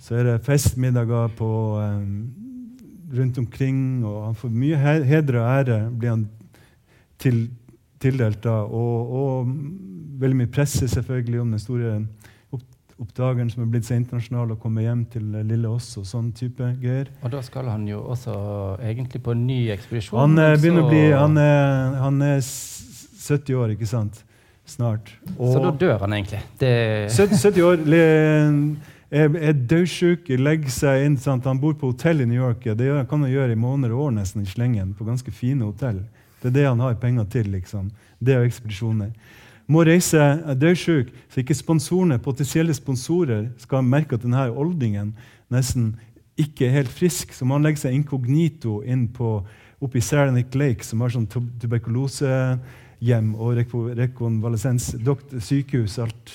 Så 0.00 0.16
er 0.18 0.26
det 0.26 0.40
festmiddager 0.42 1.30
på, 1.38 1.50
um, 1.78 2.32
rundt 3.14 3.38
omkring, 3.38 4.02
og 4.02 4.24
han 4.24 4.38
får 4.40 4.52
mye 4.64 4.80
heder 5.06 5.38
og 5.38 5.46
ære 5.46 5.78
blir 5.94 6.14
han 6.16 6.26
til, 7.22 7.44
tildelt. 8.02 8.42
da, 8.42 8.64
og, 8.66 9.14
og 9.20 9.54
veldig 10.20 10.42
mye 10.42 10.52
presse 10.52 10.88
selvfølgelig 10.90 11.40
om 11.44 11.54
den 11.54 11.62
store 11.62 11.94
oppdageren 13.00 13.50
som 13.50 13.64
er 13.64 13.70
blitt 13.72 13.86
så 13.88 13.96
internasjonal, 13.96 14.54
og 14.54 14.60
kommer 14.62 14.84
hjem 14.84 15.04
til 15.12 15.28
lille 15.48 15.68
oss 15.70 15.88
og 16.00 16.06
sånn 16.08 16.30
type 16.36 16.66
greier. 16.82 17.08
Og 17.24 17.32
da 17.32 17.40
skal 17.44 17.70
han 17.72 17.86
jo 17.88 18.02
også 18.12 18.34
egentlig 18.84 19.22
på 19.24 19.34
en 19.36 19.46
ny 19.48 19.60
ekspedisjon? 19.74 20.20
Han 20.20 20.42
eh, 20.42 20.56
begynner 20.60 20.84
å 20.84 20.90
bli 20.90 21.06
han 21.14 21.40
er, 21.40 21.96
han 22.02 22.20
er 22.26 22.42
70 22.44 23.56
år, 23.56 23.74
ikke 23.76 23.88
sant? 23.88 24.22
Snart. 24.68 25.10
Og 25.36 25.54
så 25.54 25.62
da 25.64 25.72
dør 25.74 26.04
han 26.04 26.14
egentlig? 26.14 26.42
Det... 26.60 26.74
70, 27.16 27.40
70 27.42 27.64
år. 27.66 27.80
er, 29.10 29.38
er 29.48 29.56
dødsjuk, 29.72 30.28
legger 30.38 30.70
seg 30.70 31.06
inn. 31.08 31.16
Sant? 31.18 31.48
Han 31.50 31.58
bor 31.62 31.74
på 31.80 31.90
hotell 31.90 32.22
i 32.22 32.28
New 32.28 32.38
York. 32.38 32.68
Ja, 32.68 32.76
det 32.78 32.92
kan 33.10 33.24
han 33.24 33.32
gjøre 33.32 33.56
i 33.56 33.58
måneder 33.58 33.96
og 33.96 34.10
år 34.10 34.16
nesten 34.20 34.44
i 34.44 34.50
slengen. 34.50 34.94
på 34.94 35.08
ganske 35.08 35.34
fine 35.34 35.66
hotell. 35.66 36.04
Det 36.40 36.52
er 36.52 36.56
det 36.60 36.68
han 36.68 36.84
har 36.84 36.94
penger 37.02 37.26
til. 37.32 37.50
liksom. 37.50 37.90
Det 38.20 38.36
er 38.36 38.46
ekspedisjoner 38.46 39.10
må 39.70 39.84
reise 39.86 40.18
dødssyk, 40.58 41.10
så 41.30 41.42
ikke 41.42 41.56
sponsorene, 41.56 42.18
potensielle 42.22 42.74
sponsorer 42.74 43.48
skal 43.60 43.86
merke 43.86 44.16
at 44.16 44.24
denne 44.24 44.48
oldingen 44.50 45.14
nesten 45.52 45.92
ikke 46.40 46.66
er 46.66 46.78
helt 46.80 46.92
frisk. 46.92 47.34
Så 47.36 47.46
man 47.48 47.64
legger 47.64 47.86
seg 47.86 47.96
inkognito 47.96 48.80
inn 48.82 49.06
på, 49.14 49.40
oppe 49.80 50.00
i 50.00 50.04
Saranac 50.04 50.54
Lake, 50.58 50.84
som 50.84 51.02
har 51.04 51.14
sånn 51.14 51.28
tuberkulosehjem 51.30 53.34
og 53.36 53.60
rekonvalesens, 53.98 54.94
sykehus, 55.38 55.98
alt. 56.02 56.34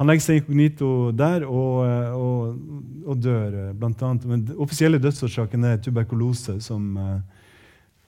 Han 0.00 0.08
legger 0.08 0.24
seg 0.24 0.40
inkognito 0.40 0.88
der 1.16 1.44
og, 1.46 1.74
og, 2.16 2.40
og 3.06 3.22
dør, 3.22 3.58
blant 3.78 4.02
annet. 4.06 4.24
Men 4.28 4.46
den 4.48 4.62
offisielle 4.62 5.02
dødsårsaken 5.02 5.68
er 5.68 5.82
tuberkulose, 5.84 6.54
som 6.64 6.96
uh, 6.96 7.20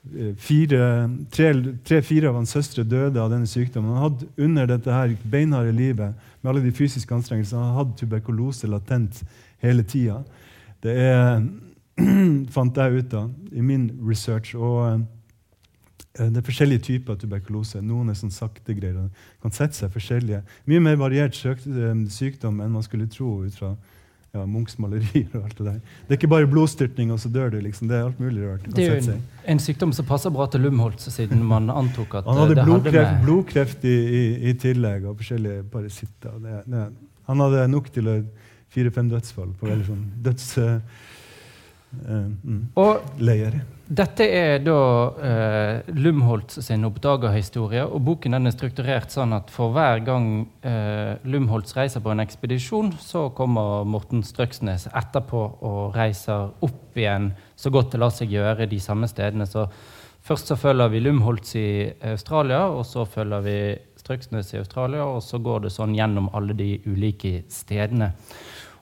Tre-fire 0.05 1.99
tre, 2.05 2.27
av 2.29 2.35
hans 2.37 2.53
søstre 2.53 2.83
døde 2.85 3.21
av 3.21 3.31
denne 3.33 3.49
sykdommen. 3.49 3.95
Han 3.95 4.03
hadde 4.03 4.27
under 4.37 4.69
dette 4.69 4.93
her 4.93 5.15
beinharde 5.31 5.73
livet 5.73 6.13
med 6.41 6.51
alle 6.51 6.63
de 6.63 6.73
fysiske 6.75 7.15
anstrengelsene, 7.15 7.61
han 7.61 7.79
hadde 7.79 7.97
tuberkulose 7.99 8.69
latent 8.69 9.23
hele 9.63 9.83
tida. 9.83 10.19
Det 10.83 10.93
er, 11.01 11.41
fant 12.55 12.77
jeg 12.77 13.01
ut 13.01 13.17
av 13.17 13.31
i 13.51 13.65
min 13.65 13.89
research. 14.05 14.53
Og 14.55 14.79
eh, 14.91 16.29
det 16.29 16.39
er 16.39 16.47
forskjellige 16.47 16.85
typer 16.91 17.15
av 17.15 17.23
tuberkulose. 17.23 17.81
Noen 17.81 18.13
er 18.13 18.19
sånn 18.19 18.33
sakte 18.33 18.77
greier. 18.77 19.09
kan 19.41 19.55
sette 19.55 19.79
seg 19.79 19.91
forskjellige. 19.91 20.43
Mye 20.69 20.83
mer 20.85 21.01
variert 21.01 21.39
eh, 21.45 22.05
sykdom 22.13 22.61
enn 22.61 22.77
man 22.77 22.85
skulle 22.85 23.09
tro 23.09 23.41
ut 23.43 23.57
fra 23.57 23.73
ja, 24.35 24.43
Munchs 24.45 24.77
malerier. 24.81 25.29
og 25.33 25.47
alt 25.47 25.57
Det 25.57 25.65
der. 25.65 25.79
Det 25.79 26.15
er 26.15 26.19
ikke 26.19 26.31
bare 26.35 26.49
blodstyrtning, 26.51 27.11
og 27.15 27.19
så 27.23 27.31
dør 27.31 27.53
du. 27.55 27.59
liksom. 27.63 27.89
Det 27.89 27.97
er 27.97 28.05
alt 28.09 28.19
mulig 28.19 28.45
rart. 28.45 28.67
det 28.75 28.85
er 28.85 28.95
jo 28.99 29.13
en, 29.13 29.23
en 29.55 29.63
sykdom 29.63 29.93
som 29.95 30.07
passer 30.09 30.33
bra 30.35 30.47
til 30.51 30.65
Lumholtz, 30.65 31.07
siden 31.13 31.43
man 31.43 31.69
antok 31.73 32.19
at 32.21 32.25
Han 32.29 32.35
eh, 32.35 32.41
hadde 32.43 32.55
det 32.59 32.65
blodkreft, 32.67 33.11
med- 33.11 33.25
blodkreft 33.25 33.85
i, 33.85 33.95
i, 34.19 34.23
i 34.49 34.55
tillegg, 34.65 35.07
og 35.09 35.21
forskjellige 35.21 35.63
parasitter. 35.71 36.39
Det, 36.43 36.63
det, 36.73 36.87
han 37.25 37.45
hadde 37.45 37.67
nok 37.71 37.91
til 37.93 38.11
fire-fem 38.75 39.09
dødsfall 39.09 39.55
på 39.59 39.69
veldig 39.71 39.87
sånn 39.87 40.03
døds... 40.25 40.49
Uh, 40.59 41.01
eh, 42.03 42.27
mm, 42.43 42.61
Og 42.81 43.23
leier. 43.23 43.61
Dette 43.85 44.25
er 44.25 44.63
da 44.65 44.77
eh, 45.21 45.89
Lumholtz 45.93 46.57
sin 46.65 46.87
oppdagerhistorie, 46.87 47.83
og 47.85 48.01
boken 48.07 48.33
den 48.33 48.49
er 48.49 48.55
strukturert 48.55 49.13
sånn 49.13 49.35
at 49.37 49.51
for 49.53 49.75
hver 49.75 50.01
gang 50.07 50.47
eh, 50.65 51.21
Lumholtz 51.29 51.75
reiser 51.77 52.01
på 52.01 52.09
en 52.09 52.23
ekspedisjon, 52.23 52.95
så 52.97 53.27
kommer 53.37 53.85
Morten 53.85 54.25
Strøksnes 54.25 54.87
etterpå 54.89 55.43
og 55.69 55.93
reiser 55.93 56.49
opp 56.65 56.97
igjen 56.97 57.29
så 57.53 57.69
godt 57.69 57.93
det 57.93 58.01
lar 58.01 58.15
seg 58.15 58.33
gjøre 58.33 58.65
de 58.71 58.81
samme 58.81 59.05
stedene. 59.11 59.45
Så 59.45 59.67
først 60.25 60.49
så 60.49 60.57
følger 60.57 60.89
vi 60.89 61.05
Lumholtz 61.05 61.53
i 61.61 61.69
Australia, 62.15 62.65
og 62.73 62.87
så 62.89 63.05
følger 63.05 63.45
vi 63.45 63.57
Strøksnes 64.01 64.49
i 64.55 64.63
Australia, 64.63 65.05
og 65.05 65.21
så 65.21 65.37
går 65.37 65.67
det 65.67 65.75
sånn 65.77 65.93
gjennom 65.93 66.33
alle 66.33 66.57
de 66.57 66.73
ulike 66.89 67.43
stedene. 67.53 68.15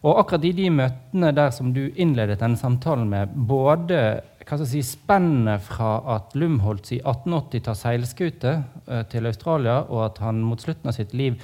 Og 0.03 0.17
akkurat 0.19 0.43
i 0.43 0.55
de 0.55 0.67
møtene 0.71 1.29
der 1.35 1.51
som 1.55 1.69
du 1.75 1.85
innledet 1.87 2.41
denne 2.41 2.59
samtalen 2.59 3.07
med, 3.07 3.35
både 3.47 3.99
hva 4.43 4.57
skal 4.57 4.67
si, 4.67 4.81
spennet 4.85 5.63
fra 5.63 5.97
at 6.15 6.33
Lumholtz 6.35 6.91
i 6.95 7.01
1880 7.01 7.63
tar 7.67 7.77
seilskute 7.79 8.55
eh, 8.87 9.03
til 9.11 9.29
Australia, 9.29 9.83
og 9.87 10.07
at 10.09 10.23
han 10.23 10.41
mot 10.43 10.61
slutten 10.61 10.91
av 10.91 10.97
sitt 10.97 11.15
liv 11.17 11.39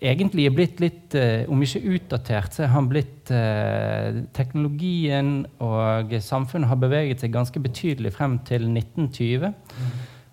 egentlig 0.00 0.46
er 0.48 0.54
blitt 0.56 0.80
litt, 0.80 1.14
eh, 1.14 1.44
om 1.50 1.60
ikke 1.62 1.82
utdatert, 1.96 2.54
så 2.56 2.64
er 2.64 2.72
han 2.74 2.88
blitt 2.90 3.30
eh, 3.34 4.22
Teknologien 4.36 5.44
og 5.60 6.14
samfunnet 6.24 6.70
har 6.70 6.80
beveget 6.80 7.22
seg 7.22 7.34
ganske 7.34 7.60
betydelig 7.60 8.14
frem 8.16 8.38
til 8.48 8.66
1920. 8.70 9.52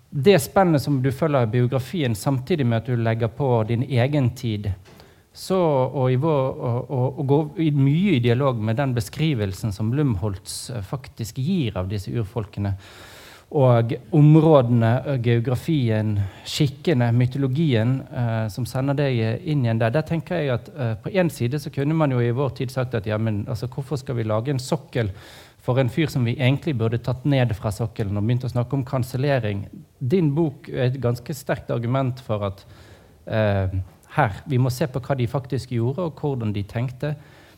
Det 0.08 0.38
spennet 0.40 0.80
som 0.80 1.02
du 1.04 1.10
følger 1.12 1.44
i 1.44 1.52
biografien, 1.58 2.14
samtidig 2.16 2.66
med 2.66 2.80
at 2.80 2.88
du 2.88 2.96
legger 2.96 3.28
på 3.28 3.50
din 3.68 3.84
egen 3.84 4.30
tid, 4.36 4.70
så, 5.38 5.58
og, 5.94 6.10
i 6.10 7.68
i, 7.68 7.70
mye 7.70 8.16
i 8.16 8.22
dialog 8.24 8.58
med 8.58 8.78
den 8.80 8.94
beskrivelsen 8.96 9.70
som 9.74 9.92
Lumholtz 9.94 10.70
eh, 10.70 10.82
faktisk 10.82 11.38
gir 11.38 11.78
av 11.78 11.86
disse 11.90 12.10
urfolkene. 12.10 12.74
Og 13.48 13.94
områdene, 14.12 14.90
eh, 15.06 15.20
geografien, 15.24 16.16
skikkene, 16.44 17.12
mytologien 17.16 18.00
eh, 18.10 18.48
som 18.52 18.66
sender 18.68 18.98
deg 18.98 19.46
inn 19.48 19.62
igjen 19.64 19.80
der. 19.80 19.94
Der 19.94 20.04
tenker 20.08 20.42
jeg 20.42 20.50
at 20.58 20.68
eh, 20.74 20.94
På 21.04 21.12
én 21.14 21.30
side 21.32 21.60
så 21.62 21.70
kunne 21.72 21.94
man 21.94 22.12
jo 22.12 22.20
i 22.20 22.34
vår 22.34 22.56
tid 22.58 22.74
sagt 22.74 22.98
at 22.98 23.06
ja, 23.06 23.16
men 23.18 23.44
altså, 23.48 23.70
hvorfor 23.72 23.96
skal 24.02 24.18
vi 24.18 24.26
lage 24.26 24.50
en 24.52 24.60
sokkel 24.60 25.12
for 25.64 25.78
en 25.78 25.88
fyr 25.88 26.10
som 26.10 26.26
vi 26.26 26.34
egentlig 26.34 26.74
burde 26.78 26.98
tatt 26.98 27.24
ned 27.24 27.54
fra 27.56 27.70
sokkelen 27.72 28.18
og 28.18 28.26
begynt 28.26 28.44
å 28.44 28.52
snakke 28.52 28.76
om 28.76 28.84
kansellering? 28.84 29.68
Din 29.98 30.34
bok 30.34 30.68
er 30.68 30.90
et 30.90 31.00
ganske 31.00 31.34
sterkt 31.34 31.70
argument 31.70 32.20
for 32.26 32.50
at 32.50 32.66
eh, 33.24 33.78
her, 34.16 34.32
vi 34.46 34.58
må 34.58 34.70
se 34.72 34.86
på 34.88 35.00
hva 35.04 35.16
de 35.18 35.26
faktisk 35.28 35.70
gjorde, 35.76 36.08
og 36.08 36.14
hvordan 36.20 36.52
de 36.52 36.62
tenkte. 36.62 37.14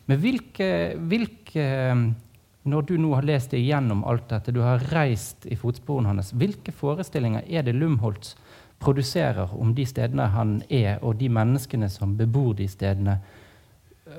Men 0.07 0.19
hvilke, 0.19 0.97
hvilke 0.99 2.15
Når 2.63 2.83
du 2.85 2.97
nå 2.99 3.15
har 3.15 3.23
lest 3.25 3.51
det 3.55 3.59
igjennom 3.63 4.03
alt 4.05 4.27
dette, 4.29 4.53
du 4.53 4.61
har 4.61 4.83
reist 4.93 5.47
i 5.49 5.57
fotsporene 5.57 6.11
hans, 6.13 6.35
hvilke 6.37 6.73
forestillinger 6.77 7.47
er 7.49 7.63
det 7.65 7.73
Lumholtz 7.73 8.35
produserer 8.79 9.49
om 9.57 9.73
de 9.75 9.87
stedene 9.89 10.27
han 10.35 10.59
er, 10.69 10.99
og 11.01 11.17
de 11.17 11.31
menneskene 11.33 11.89
som 11.89 12.13
bebor 12.19 12.53
de 12.59 12.69
stedene? 12.69 13.17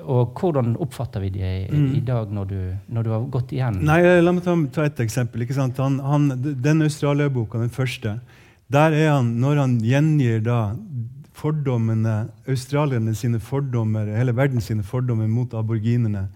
Og 0.02 0.34
hvordan 0.34 0.74
oppfatter 0.80 1.20
vi 1.20 1.30
de 1.30 1.40
i, 1.44 1.68
Mm. 1.70 1.94
i 1.94 2.00
dag, 2.00 2.32
når 2.32 2.44
du, 2.48 2.76
når 2.88 3.02
du 3.04 3.10
har 3.10 3.20
gått 3.30 3.52
igjen? 3.52 3.78
Nei, 3.84 4.20
La 4.20 4.32
meg 4.32 4.42
ta, 4.42 4.56
ta 4.72 4.84
et 4.84 4.98
eksempel. 5.00 5.46
Han, 5.78 6.00
han, 6.00 6.28
den 6.62 6.82
Australia-boka, 6.82 7.58
den 7.60 7.70
første, 7.70 8.20
der 8.72 8.92
er 8.92 9.10
han, 9.12 9.36
når 9.40 9.56
han 9.56 9.78
gjengir 9.78 10.42
da 10.42 10.74
fordommene, 11.42 12.28
australierne 12.48 13.14
sine 13.18 13.40
fordommer, 13.42 14.10
hele 14.16 14.34
verden 14.36 14.62
sine 14.62 14.84
fordommer 14.86 15.26
mot 15.30 15.54
aborginene, 15.58 16.28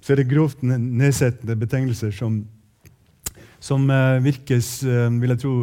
så 0.00 0.14
er 0.14 0.22
det 0.22 0.30
grovt 0.30 0.62
nedsettende 0.64 1.56
betegnelser 1.60 2.12
som, 2.14 2.40
som 3.60 3.84
eh, 3.92 4.16
virkes, 4.24 4.78
eh, 4.84 5.08
vil, 5.20 5.34
jeg 5.34 5.42
tro, 5.42 5.54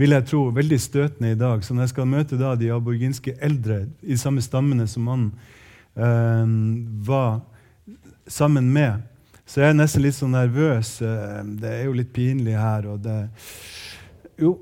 vil 0.00 0.16
jeg 0.16 0.28
tro, 0.30 0.42
veldig 0.56 0.80
støtende 0.80 1.34
i 1.34 1.38
dag. 1.38 1.64
Så 1.64 1.76
når 1.76 1.86
jeg 1.86 1.92
skal 1.92 2.08
møte 2.08 2.40
da 2.40 2.54
de 2.56 2.72
aborginske 2.72 3.36
eldre 3.40 3.84
i 4.02 4.16
samme 4.20 4.44
stammene 4.44 4.88
som 4.88 5.12
han 5.12 5.28
eh, 5.96 6.56
var 7.08 7.42
sammen 8.26 8.72
med, 8.72 9.04
så 9.44 9.60
jeg 9.60 9.72
er 9.72 9.76
nesten 9.76 10.04
litt 10.06 10.16
sånn 10.16 10.32
nervøs. 10.32 10.94
Det 11.60 11.68
er 11.68 11.82
jo 11.84 11.96
litt 11.98 12.12
pinlig 12.14 12.54
her. 12.56 12.86
og 12.88 13.02
det... 13.04 13.16
Jo, 14.40 14.54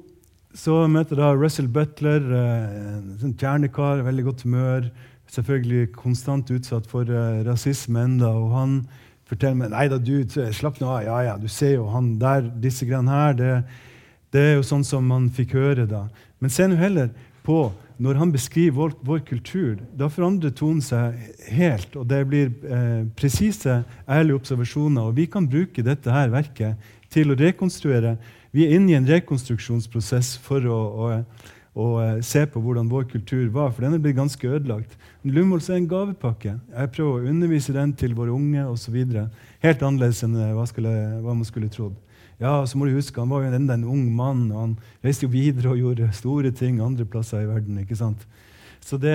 så 0.57 0.83
møter 0.91 1.21
da 1.21 1.31
Russell 1.37 1.69
Butler, 1.71 2.25
eh, 2.35 2.97
en 2.97 3.19
sånn 3.21 3.37
kjernekar, 3.39 4.03
veldig 4.07 4.25
godt 4.27 4.43
humør. 4.47 4.89
Selvfølgelig 5.31 5.93
konstant 5.95 6.51
utsatt 6.51 6.89
for 6.91 7.07
eh, 7.07 7.43
rasisme 7.47 8.03
enda, 8.03 8.33
og 8.35 8.51
han 8.57 8.81
forteller 9.31 9.61
meg 9.61 9.71
Nei 9.71 9.87
da, 9.93 10.01
du, 10.03 10.25
slapp 10.27 10.81
nå 10.81 10.89
av. 10.91 11.05
Ja, 11.07 11.21
ja, 11.29 11.37
du 11.39 11.47
ser 11.49 11.77
jo 11.77 11.87
han 11.93 12.17
der, 12.19 12.49
disse 12.63 12.89
greiene 12.89 13.15
her. 13.15 13.39
Det, 13.39 13.53
det 14.35 14.47
er 14.49 14.59
jo 14.59 14.67
sånn 14.67 14.87
som 14.87 15.07
man 15.07 15.31
fikk 15.35 15.55
høre 15.59 15.87
da. 15.91 16.09
Men 16.43 16.51
se 16.51 16.67
nå 16.67 16.79
heller 16.81 17.13
på 17.47 17.69
når 18.01 18.17
han 18.17 18.33
beskriver 18.33 18.75
vår, 18.79 18.95
vår 19.05 19.23
kultur. 19.29 19.81
Da 19.95 20.09
forandrer 20.11 20.55
tonen 20.57 20.81
seg 20.83 21.19
helt, 21.53 21.95
og 22.01 22.09
det 22.09 22.23
blir 22.27 22.51
eh, 22.65 23.03
presise, 23.15 23.83
ærlige 24.09 24.41
observasjoner. 24.41 25.11
Og 25.11 25.19
vi 25.19 25.29
kan 25.31 25.47
bruke 25.47 25.85
dette 25.85 26.11
her 26.11 26.33
verket 26.33 26.91
til 27.13 27.31
å 27.31 27.39
rekonstruere. 27.39 28.17
Vi 28.51 28.67
er 28.67 28.75
inne 28.75 28.93
i 28.93 28.99
en 28.99 29.07
rekonstruksjonsprosess 29.07 30.35
for 30.43 30.65
å, 30.67 30.79
å, 30.79 31.09
å 31.79 31.87
eh, 32.03 32.17
se 32.27 32.43
på 32.51 32.63
hvordan 32.63 32.91
vår 32.91 33.07
kultur 33.13 33.47
var, 33.55 33.71
for 33.71 33.87
den 33.87 33.95
er 33.95 34.03
blitt 34.03 34.19
ganske 34.19 34.51
ødelagt. 34.51 34.97
Lumholtz 35.23 35.69
er 35.71 35.79
en 35.79 35.89
gavepakke. 35.91 36.57
Jeg 36.59 36.93
prøver 36.97 37.23
å 37.23 37.31
undervise 37.31 37.75
den 37.77 37.95
til 37.95 38.17
våre 38.19 38.35
unge 38.35 38.67
osv. 38.67 38.97
Helt 39.63 39.85
annerledes 39.87 40.25
enn 40.27 40.35
eh, 40.35 40.55
hva, 40.57 40.67
skulle, 40.67 40.95
hva 41.23 41.37
man 41.37 41.47
skulle 41.47 41.71
trodd. 41.71 41.95
Ja, 42.41 42.55
så 42.67 42.79
må 42.81 42.89
du 42.89 42.95
huske, 42.97 43.21
Han 43.21 43.29
var 43.29 43.45
jo 43.45 43.53
enda 43.53 43.77
en 43.77 43.85
ung 43.85 44.07
mann, 44.17 44.47
og 44.51 44.61
han 44.61 44.77
reiste 45.05 45.27
jo 45.27 45.35
videre 45.35 45.75
og 45.75 45.79
gjorde 45.79 46.09
store 46.17 46.51
ting 46.57 46.81
andre 46.81 47.05
plasser 47.05 47.45
i 47.45 47.51
verden. 47.51 47.79
ikke 47.85 47.99
sant? 47.99 48.25
Så 48.81 48.97
det, 48.97 49.15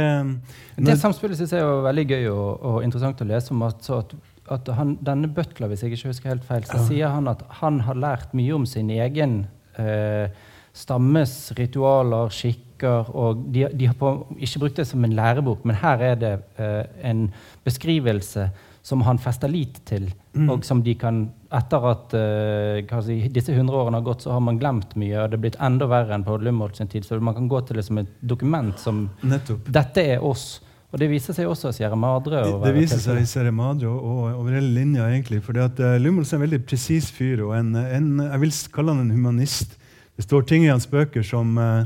Det 0.78 1.00
samspillet 1.02 1.38
synes 1.38 1.52
jeg 1.52 1.66
er 1.66 1.82
veldig 1.88 2.06
gøy 2.06 2.28
og, 2.30 2.62
og 2.62 2.84
interessant 2.86 3.22
å 3.22 3.28
lese 3.28 3.52
om. 3.52 3.64
at, 3.66 3.82
så 3.82 4.04
at, 4.04 4.14
at 4.52 4.68
han, 4.78 4.98
Denne 5.04 5.28
Butler, 5.28 5.68
hvis 5.72 5.82
jeg 5.84 5.92
ikke 5.96 6.08
husker 6.12 6.30
helt 6.30 6.44
feil, 6.46 6.62
så 6.68 6.78
Ja. 6.78 6.84
sier 6.88 7.08
han 7.10 7.28
at 7.28 7.42
han 7.62 7.80
har 7.82 7.96
lært 7.96 8.34
mye 8.34 8.54
om 8.56 8.66
sin 8.66 8.90
egen 8.90 9.48
eh, 9.80 10.28
stammes 10.76 11.52
ritualer, 11.58 12.30
skikker, 12.30 13.10
og 13.16 13.46
de, 13.54 13.68
de 13.74 13.88
har 13.90 13.96
på, 14.00 14.10
ikke 14.38 14.60
brukt 14.66 14.76
det 14.82 14.88
som 14.88 15.04
en 15.08 15.16
lærebok, 15.16 15.64
men 15.66 15.76
her 15.82 16.02
er 16.12 16.16
det 16.20 16.34
eh, 16.60 16.84
en 17.10 17.30
beskrivelse 17.66 18.50
som 18.86 19.02
han 19.08 19.18
fester 19.18 19.50
lit 19.50 19.82
til, 19.90 20.12
Mm. 20.36 20.50
og 20.52 20.66
som 20.68 20.82
de 20.84 20.92
kan 21.00 21.30
Etter 21.56 21.86
at 21.88 22.14
eh, 22.14 23.00
si, 23.06 23.30
disse 23.32 23.54
hundre 23.56 23.78
årene 23.80 24.02
har 24.02 24.04
gått, 24.04 24.26
så 24.26 24.34
har 24.36 24.42
man 24.44 24.58
glemt 24.60 24.92
mye, 25.00 25.16
og 25.24 25.30
det 25.32 25.38
er 25.38 25.42
blitt 25.46 25.56
enda 25.64 25.88
verre 25.88 26.12
enn 26.12 26.26
på 26.28 26.36
Lumholt 26.44 26.76
sin 26.76 26.90
tid, 26.92 27.06
så 27.08 27.16
man 27.24 27.34
kan 27.38 27.48
gå 27.48 27.62
til 27.66 27.78
det 27.80 27.86
som 27.88 27.98
et 28.02 28.10
dokument 28.28 28.76
som 28.78 29.06
Nettopp. 29.24 29.72
dette 29.72 30.04
er 30.04 30.20
oss. 30.28 30.60
Og 30.96 31.02
det 31.02 31.10
viser 31.12 31.36
seg 31.36 31.50
også 31.52 31.74
i 31.74 31.76
Sierra 31.76 31.98
Madre. 32.00 32.40
Det 32.48 32.60
være 32.62 32.78
viser 32.78 33.02
seg 33.04 33.18
i. 33.20 33.26
Sierra 33.28 33.52
Madre 33.52 33.90
og, 33.92 34.04
og 34.08 34.38
over 34.40 34.54
hele 34.56 34.70
linja, 34.78 35.10
egentlig. 35.12 35.42
at 35.44 35.82
uh, 35.84 35.98
Lumholtz 36.00 36.32
er 36.32 36.38
en 36.40 36.46
veldig 36.46 36.62
presis 36.64 37.10
fyr, 37.12 37.42
og 37.44 37.52
en, 37.58 37.76
en, 37.76 38.08
jeg 38.24 38.40
vil 38.46 38.54
kalle 38.72 38.96
han 38.96 39.04
en 39.04 39.12
humanist. 39.12 39.76
Det 40.16 40.24
står 40.24 40.48
ting 40.48 40.64
i 40.64 40.72
hans 40.72 40.88
bøker 40.88 41.20
som, 41.28 41.58
uh, 41.60 41.84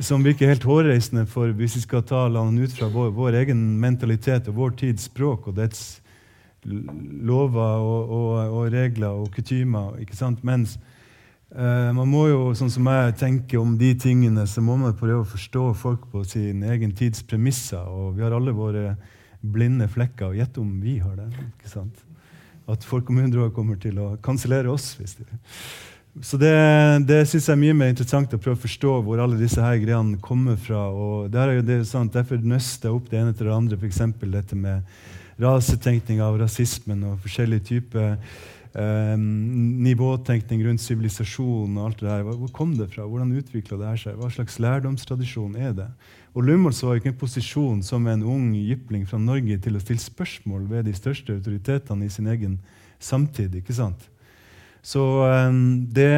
som 0.00 0.24
virker 0.24 0.48
helt 0.48 0.64
hårreisende 0.64 1.26
for 1.28 1.52
hvis 1.52 1.76
vi 1.76 1.84
skal 1.84 2.06
ta 2.08 2.24
han 2.32 2.56
ut 2.56 2.72
fra 2.78 2.88
vår, 2.88 3.12
vår 3.12 3.42
egen 3.42 3.60
mentalitet 3.76 4.48
og 4.48 4.56
vår 4.56 4.78
tids 4.80 5.10
språk 5.12 5.52
og 5.52 5.60
dets 5.60 6.00
lover 6.64 7.84
og, 7.84 8.08
og, 8.08 8.32
og 8.56 8.72
regler 8.72 9.20
og 9.20 9.28
kutymer. 9.36 10.00
ikke 10.00 10.16
sant? 10.16 10.40
Mens 10.40 10.78
man 11.48 12.08
må 12.10 12.26
jo, 12.28 12.40
sånn 12.58 12.72
som 12.72 12.88
jeg 12.92 13.14
tenker 13.20 13.60
om 13.62 13.76
de 13.80 13.94
tingene, 13.96 14.42
så 14.46 14.60
må 14.60 14.76
man 14.76 14.96
prøve 14.96 15.22
å 15.22 15.28
forstå 15.28 15.62
folk 15.80 16.04
på 16.12 16.24
sin 16.28 16.60
egen 16.62 16.92
tids 16.92 17.22
premisser. 17.24 17.88
Og 17.88 18.18
vi 18.18 18.24
har 18.26 18.36
alle 18.36 18.52
våre 18.52 18.96
blinde 19.40 19.88
flekker, 19.88 20.28
og 20.28 20.36
gjett 20.36 20.58
om 20.60 20.74
vi 20.82 20.98
har 21.00 21.16
det. 21.16 21.28
ikke 21.54 21.72
sant? 21.72 22.04
At 22.68 22.84
folk 22.84 23.08
om 23.08 23.20
100 23.22 23.46
år 23.46 23.54
kommer 23.56 23.78
til 23.80 23.96
å 24.02 24.10
kansellere 24.20 24.68
oss. 24.68 24.94
hvis 24.98 25.16
de 25.16 25.24
så 26.22 26.38
det, 26.40 26.50
det 27.06 27.20
syns 27.30 27.46
jeg 27.46 27.54
er 27.54 27.60
mye 27.60 27.76
mer 27.76 27.92
interessant 27.92 28.32
å 28.34 28.40
prøve 28.42 28.58
å 28.58 28.64
forstå 28.64 28.94
hvor 29.06 29.20
alle 29.22 29.38
disse 29.38 29.62
her 29.62 29.76
greiene 29.78 30.18
kommer 30.22 30.56
fra. 30.58 30.88
og 30.90 31.30
der 31.30 31.48
er 31.48 31.58
jo 31.60 31.66
det 31.68 31.78
sant, 31.86 32.12
Derfor 32.12 32.40
nøster 32.42 32.88
jeg 32.88 32.96
opp 32.96 33.10
det 33.10 33.20
ene 33.20 33.34
til 33.36 33.46
det 33.46 33.54
andre, 33.54 33.78
f.eks. 33.78 34.00
dette 34.24 34.58
med 34.58 34.82
rasetenkning 35.38 36.20
av 36.24 36.40
rasismen 36.40 37.04
og 37.06 37.20
forskjellige 37.22 37.66
typer 37.68 38.16
eh, 38.78 39.14
nivåtenkning 39.18 40.62
rundt 40.66 40.82
sivilisasjon 40.84 41.76
og 41.76 41.84
alt 41.84 42.02
det 42.02 42.08
der. 42.08 42.26
Hvor 42.28 42.52
kom 42.54 42.76
det 42.78 42.90
fra? 42.92 43.06
Hvordan 43.08 43.34
utvikla 43.38 43.80
det 43.82 43.94
seg? 44.04 44.18
Hva 44.18 44.30
slags 44.32 44.58
lærdomstradisjon 44.62 45.56
er 45.58 45.74
det? 45.76 45.88
Og 46.38 46.44
Lumholz 46.46 46.84
var 46.84 46.98
ikke 46.98 47.10
en 47.10 47.18
posisjon 47.18 47.80
som 47.82 48.06
en 48.06 48.22
ung 48.22 48.52
jypling 48.54 49.06
fra 49.08 49.18
Norge 49.18 49.56
til 49.64 49.78
å 49.78 49.82
stille 49.82 50.02
spørsmål 50.02 50.68
ved 50.70 50.86
de 50.86 50.94
største 50.94 51.34
autoritetene 51.34 52.06
i 52.06 52.12
sin 52.12 52.28
egen 52.30 52.58
samtid. 53.02 53.56
ikke 53.58 53.74
sant? 53.74 54.04
Så 54.82 55.02
um, 55.26 55.86
det, 55.90 56.12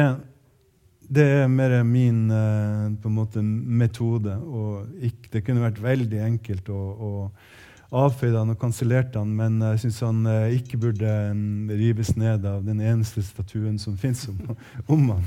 det, 1.09 1.25
er 1.41 1.49
mer 1.49 1.79
min 1.83 2.27
uh, 2.29 2.91
på 3.01 3.09
en 3.09 3.17
måte 3.17 3.41
metode. 3.41 4.35
Og 4.37 5.01
ikke, 5.09 5.31
det 5.33 5.43
kunne 5.47 5.65
vært 5.65 5.81
veldig 5.81 6.21
enkelt 6.27 6.69
å, 6.69 6.81
å 6.91 7.11
avfeide 7.91 8.39
han 8.39 8.53
og 8.53 8.59
kansellerte 8.61 9.19
han, 9.19 9.33
men 9.35 9.59
jeg 9.73 9.81
syns 9.85 9.99
han 10.05 10.21
uh, 10.27 10.51
ikke 10.55 10.79
burde 10.79 11.15
rives 11.75 12.13
ned 12.19 12.45
av 12.47 12.63
den 12.67 12.79
eneste 12.79 13.23
statuen 13.25 13.79
som 13.81 13.97
fins 13.99 14.27
om, 14.31 14.55
om 14.87 15.09
han. 15.15 15.25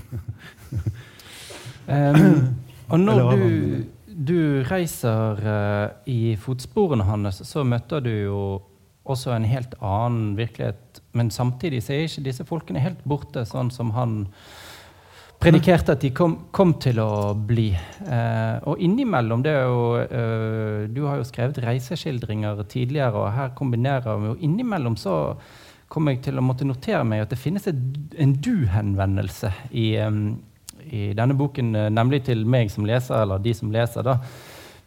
um, 2.16 2.40
og 2.88 3.00
når 3.00 3.36
du 3.36 3.84
du 4.14 4.62
reiser 4.68 5.40
uh, 5.42 5.88
i 6.06 6.36
fotsporene 6.38 7.06
hans, 7.08 7.42
så 7.46 7.64
møter 7.66 8.02
du 8.04 8.12
jo 8.12 8.42
også 9.04 9.34
en 9.34 9.46
helt 9.48 9.74
annen 9.82 10.36
virkelighet. 10.38 11.02
Men 11.12 11.32
samtidig 11.34 11.82
så 11.84 11.94
er 11.94 12.06
ikke 12.06 12.28
disse 12.28 12.46
folkene 12.48 12.82
helt 12.82 13.02
borte, 13.08 13.44
sånn 13.48 13.72
som 13.74 13.92
han 13.98 14.22
predikerte 15.44 15.94
at 15.94 16.04
de 16.04 16.10
kom, 16.16 16.36
kom 16.54 16.74
til 16.82 16.98
å 17.02 17.34
bli. 17.36 17.68
Eh, 17.74 18.56
og 18.70 18.80
innimellom 18.82 19.44
det 19.44 19.52
er 19.54 19.68
jo 19.68 19.84
eh, 20.02 20.86
Du 20.90 21.04
har 21.08 21.20
jo 21.20 21.28
skrevet 21.28 21.60
reiseskildringer 21.64 22.64
tidligere, 22.70 23.20
og 23.20 23.36
her 23.36 23.54
kombinerer 23.58 24.18
vi 24.22 24.32
jo 24.32 24.40
innimellom 24.48 24.96
så 25.00 25.36
kommer 25.92 26.14
jeg 26.14 26.24
til 26.24 26.40
å 26.40 26.42
måtte 26.42 26.66
notere 26.66 27.04
meg 27.06 27.22
at 27.22 27.30
det 27.30 27.38
finnes 27.38 27.68
et, 27.70 27.78
en 28.18 28.32
du-henvendelse 28.42 29.52
i 29.78 29.92
um, 30.02 30.26
i 30.90 31.12
denne 31.16 31.36
boken, 31.36 31.74
eh, 31.74 31.90
nemlig 31.92 32.24
til 32.28 32.44
meg 32.46 32.70
som 32.72 32.86
leser, 32.88 33.22
eller 33.22 33.42
de 33.42 33.54
som 33.54 33.72
leser. 33.72 34.02
da, 34.02 34.18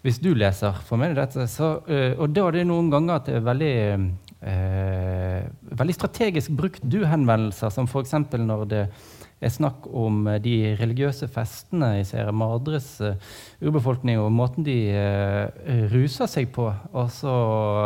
Hvis 0.02 0.20
du 0.22 0.34
leser 0.36 0.74
for 0.86 0.98
meg 0.98 1.16
dette, 1.16 1.48
så, 1.48 1.82
uh, 1.90 2.14
Og 2.22 2.30
da 2.30 2.48
er 2.48 2.52
det 2.52 2.68
noen 2.68 2.90
ganger 2.90 3.16
at 3.16 3.26
det 3.26 3.36
er 3.36 3.42
veldig, 3.42 4.12
uh, 4.46 5.42
veldig 5.82 5.96
strategisk 5.96 6.52
brukt 6.52 6.82
du-henvendelser, 6.84 7.70
som 7.70 7.88
f.eks. 7.88 8.14
når 8.38 8.66
det 8.70 8.90
er 9.38 9.52
snakk 9.54 9.86
om 9.94 10.26
de 10.42 10.74
religiøse 10.80 11.28
festene 11.30 11.92
i 12.00 12.06
Sierra 12.08 12.34
Madres 12.34 12.88
uh, 13.06 13.14
urbefolkning, 13.62 14.18
og 14.18 14.32
måten 14.34 14.66
de 14.66 14.78
uh, 14.98 15.84
ruser 15.92 16.30
seg 16.30 16.50
på. 16.56 16.66
Og 16.98 17.12
så 17.14 17.34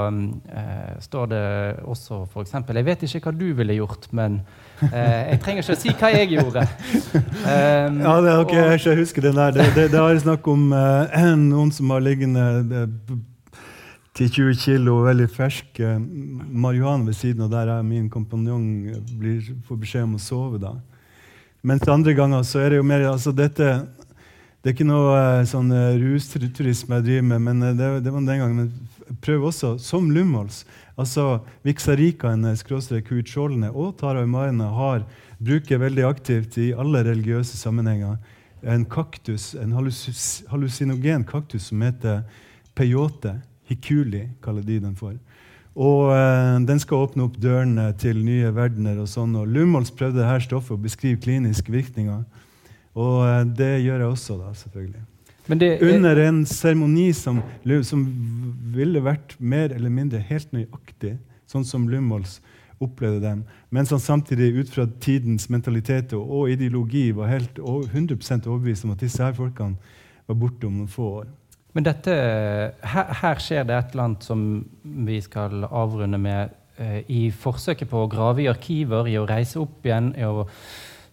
uh, 0.07 0.93
står 1.03 1.31
det 1.33 1.41
også 1.83 2.21
f.eks.: 2.29 2.53
Jeg 2.55 2.85
vet 2.87 3.03
ikke 3.03 3.23
hva 3.25 3.33
du 3.35 3.49
ville 3.57 3.75
gjort, 3.75 4.07
men 4.11 4.41
jeg 4.81 5.37
trenger 5.43 5.61
ikke 5.61 5.75
å 5.75 5.77
si 5.77 5.91
hva 5.93 6.07
jeg 6.09 6.29
gjorde. 6.31 6.63
Um, 7.13 7.99
ja, 8.07 8.13
det 8.25 8.37
okay, 8.39 8.63
og, 8.63 8.85
jeg 8.87 8.97
husker 8.97 9.27
den 9.27 9.35
der. 9.37 9.51
Det, 9.53 9.67
det, 9.75 9.89
det 9.93 9.99
er 9.99 10.21
snakk 10.23 10.47
om 10.49 10.71
noen 11.51 11.73
som 11.75 11.91
har 11.93 12.01
liggende 12.01 12.45
10-20 14.17 14.55
kilo 14.59 14.95
veldig 15.05 15.27
fersk 15.31 15.83
marihuana 15.99 17.05
ved 17.11 17.19
siden 17.19 17.45
av 17.45 17.51
der 17.53 17.75
jeg, 17.75 17.85
min 17.91 18.09
kompanjong 18.11 18.65
blir, 19.19 19.51
får 19.67 19.83
beskjed 19.83 20.07
om 20.07 20.17
å 20.17 20.23
sove. 20.23 20.63
da. 20.63 20.73
Mens 21.61 21.87
andre 21.89 22.13
ganger 22.17 22.45
så 22.47 22.63
er 22.63 22.73
det 22.73 22.79
jo 22.79 22.85
mer 22.87 23.05
altså 23.11 23.33
dette, 23.35 23.87
Det 24.61 24.69
er 24.69 24.75
ikke 24.75 24.85
noe 24.85 25.13
uh, 25.17 25.45
sånn 25.49 25.71
uh, 25.73 25.97
rusturisme 25.97 26.99
jeg 26.99 27.05
driver 27.07 27.23
med, 27.31 27.41
men 27.47 27.63
uh, 27.65 27.71
det, 27.73 27.87
det, 28.05 28.11
var 28.13 28.25
den 28.27 28.41
gangen. 28.43 28.59
Men 28.59 29.15
prøv 29.25 29.47
også, 29.49 29.71
som 29.81 30.11
Lumholz, 30.13 30.59
altså 31.01 31.39
Viksarikaene, 31.65 32.53
skråstrek 32.59 33.07
Kuitsjålene 33.07 33.71
og 33.73 33.95
taraumarene 33.97 34.67
har 34.77 35.07
bruker 35.41 35.81
veldig 35.81 36.05
aktivt 36.05 36.59
i 36.61 36.69
alle 36.77 37.01
religiøse 37.07 37.57
sammenhenger 37.57 38.19
en 38.61 38.85
kaktus, 38.85 39.55
en 39.57 39.73
hallusinogen 39.73 41.25
kaktus 41.25 41.69
som 41.71 41.81
heter 41.81 42.21
peyote. 42.77 43.39
Hikuli 43.71 44.27
kaller 44.43 44.65
de 44.67 44.79
den 44.83 44.95
for. 44.99 45.15
Og 45.75 46.11
eh, 46.11 46.57
den 46.67 46.81
skal 46.83 47.05
åpne 47.05 47.25
opp 47.29 47.37
dørene 47.39 47.91
til 47.99 48.19
nye 48.25 48.51
verdener. 48.55 48.99
og 48.99 49.07
sånn. 49.07 49.35
Og 49.39 49.47
Lumholz 49.47 49.91
prøvde 49.95 50.19
dette 50.19 50.47
stoffet 50.47 50.75
å 50.75 50.81
beskrive 50.81 51.21
kliniske 51.21 51.71
virkninger. 51.71 52.25
Og 52.99 53.17
eh, 53.27 53.43
det 53.47 53.73
gjør 53.85 54.03
jeg 54.03 54.11
også, 54.11 54.37
da, 54.41 54.53
selvfølgelig. 54.53 55.05
Det, 55.51 55.69
Under 55.83 56.19
en 56.21 56.45
seremoni 56.45 57.09
som, 57.17 57.41
som, 57.83 58.03
ville 58.71 59.01
vært 59.03 59.33
mer 59.39 59.73
eller 59.73 59.91
mindre 59.91 60.21
helt 60.23 60.51
nøyaktig, 60.53 61.17
sånn 61.49 61.65
som 61.67 61.89
Lumholz 61.91 62.37
opplevde 62.81 63.19
den, 63.25 63.41
mens 63.69 63.91
han 63.93 63.99
samtidig 64.01 64.53
ut 64.61 64.71
fra 64.71 64.85
tidens 65.03 65.49
mentalitet 65.51 66.13
og 66.17 66.49
ideologi 66.49 67.09
var 67.13 67.29
helt 67.33 67.59
100 67.59 68.47
overbevist 68.47 68.87
om 68.87 68.93
at 68.95 69.03
disse 69.03 69.21
her 69.21 69.35
folkene 69.37 69.75
var 70.29 70.39
borte 70.39 70.69
om 70.69 70.79
noen 70.79 70.89
få 70.89 71.09
år. 71.19 71.27
Men 71.73 71.87
dette, 71.87 72.13
her, 72.93 73.11
her, 73.21 73.39
skjer 73.39 73.67
det 73.67 73.75
et 73.77 73.93
eller 73.93 74.09
annet 74.09 74.25
som 74.27 74.45
vi 75.07 75.21
skal 75.23 75.63
avrunde 75.69 76.19
med 76.19 76.55
eh, 76.81 77.01
i 77.07 77.21
forsøket 77.31 77.89
på 77.91 78.03
å 78.03 78.09
grave 78.11 78.43
i 78.43 78.49
arkiver, 78.51 79.07
i 79.07 79.19
å 79.19 79.27
reise 79.29 79.61
opp 79.61 79.87
igjen, 79.87 80.11
i 80.19 80.27
å 80.27 80.47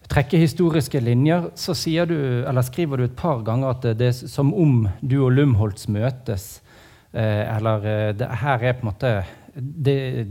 trekke 0.09 0.41
historiske 0.41 0.99
linjer, 0.99 1.51
så 1.55 1.75
du, 2.09 2.17
skriver 2.65 2.97
du 2.97 3.03
et 3.05 3.15
par 3.15 3.43
ganger 3.45 3.69
at 3.69 3.85
det 3.99 4.07
er 4.09 4.29
som 4.31 4.53
om 4.53 4.87
du 5.01 5.19
og 5.21 5.31
Lumholtz 5.37 5.87
møtes. 5.87 6.61
Eh, 7.13 7.57
eller 7.57 7.85
eh, 7.85 8.15
det, 8.17 8.27
her 8.41 8.63
er 8.63 8.73
på 8.73 8.85
en 8.85 8.91
måte 8.91 9.13
det, 9.55 10.27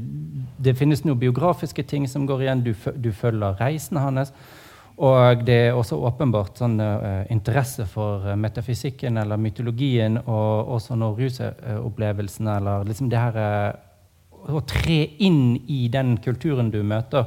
det, 0.59 0.77
finnes 0.79 1.03
noen 1.05 1.19
biografiske 1.19 1.83
ting 1.83 2.07
som 2.09 2.27
går 2.27 2.45
igjen. 2.45 2.65
Du, 2.65 2.75
du 2.97 3.11
følger 3.13 3.59
reisen 3.61 3.99
hans. 3.99 4.33
Og 4.99 5.45
det 5.47 5.57
er 5.69 5.77
også 5.79 5.97
åpenbart 6.09 6.59
sånn, 6.59 6.81
uh, 6.83 7.23
interesse 7.31 7.85
for 7.87 8.25
uh, 8.27 8.35
metafysikken 8.35 9.21
eller 9.21 9.39
mytologien 9.39 10.19
og 10.25 10.73
også 10.75 10.97
når 10.99 11.21
rusopplevelsen 11.23 12.51
eller 12.57 12.89
liksom 12.89 13.11
det 13.13 13.21
her 13.23 13.39
uh, 13.39 13.85
Å 14.39 14.61
tre 14.67 14.97
inn 15.27 15.59
i 15.69 15.89
den 15.93 16.17
kulturen 16.23 16.71
du 16.71 16.79
møter. 16.87 17.27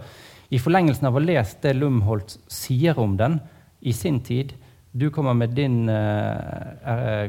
I 0.51 0.59
forlengelsen 0.59 1.09
av 1.09 1.15
å 1.15 1.23
lese 1.23 1.59
det 1.63 1.73
Lumholt 1.75 2.37
sier 2.51 2.97
om 2.99 3.17
den 3.19 3.35
i 3.83 3.91
sin 3.93 4.21
tid 4.23 4.53
Du 4.91 5.09
kommer 5.11 5.35
med 5.35 5.53
din 5.55 5.85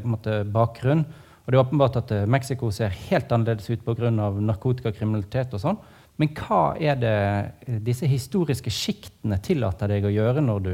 måte, 0.05 0.43
bakgrunn. 0.45 1.05
Og 1.45 1.51
det 1.51 1.59
er 1.59 1.62
åpenbart 1.62 1.99
at 2.01 2.14
Mexico 2.26 2.70
ser 2.70 2.95
helt 3.11 3.30
annerledes 3.30 3.68
ut 3.70 3.84
pga. 3.84 4.11
narkotikakriminalitet 4.11 5.55
og 5.55 5.62
sånn. 5.62 5.78
Men 6.20 6.32
hva 6.36 6.74
er 6.78 6.98
det 7.00 7.78
disse 7.86 8.06
historiske 8.08 8.70
sjiktene 8.72 9.38
tillater 9.42 9.90
deg 9.90 10.04
å 10.06 10.12
gjøre 10.12 10.44
når 10.44 10.66
du, 10.66 10.72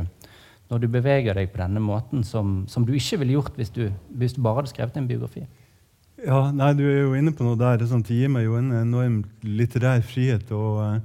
når 0.69 0.83
du 0.83 0.89
beveger 0.93 1.39
deg 1.39 1.53
på 1.53 1.63
denne 1.63 1.83
måten, 1.83 2.25
som, 2.27 2.65
som 2.69 2.85
du 2.85 2.93
ikke 2.97 3.21
ville 3.23 3.39
gjort 3.39 3.57
hvis 3.57 3.73
du, 3.75 3.87
hvis 4.19 4.35
du, 4.37 4.43
bare 4.45 4.63
hadde 4.63 4.73
skrevet 4.75 4.99
en 4.99 5.09
biografi? 5.09 5.47
Ja, 6.19 6.49
nei, 6.51 6.73
Du 6.75 6.83
er 6.83 7.05
jo 7.05 7.15
inne 7.15 7.31
på 7.31 7.47
noe 7.47 7.59
der. 7.59 7.79
Det, 7.79 7.89
gir 8.11 8.31
meg 8.35 8.49
jo 8.49 8.59
en 8.59 8.73
enorm 8.75 9.23
litterær 9.47 10.03
frihet. 10.03 10.51
Og, 10.51 10.99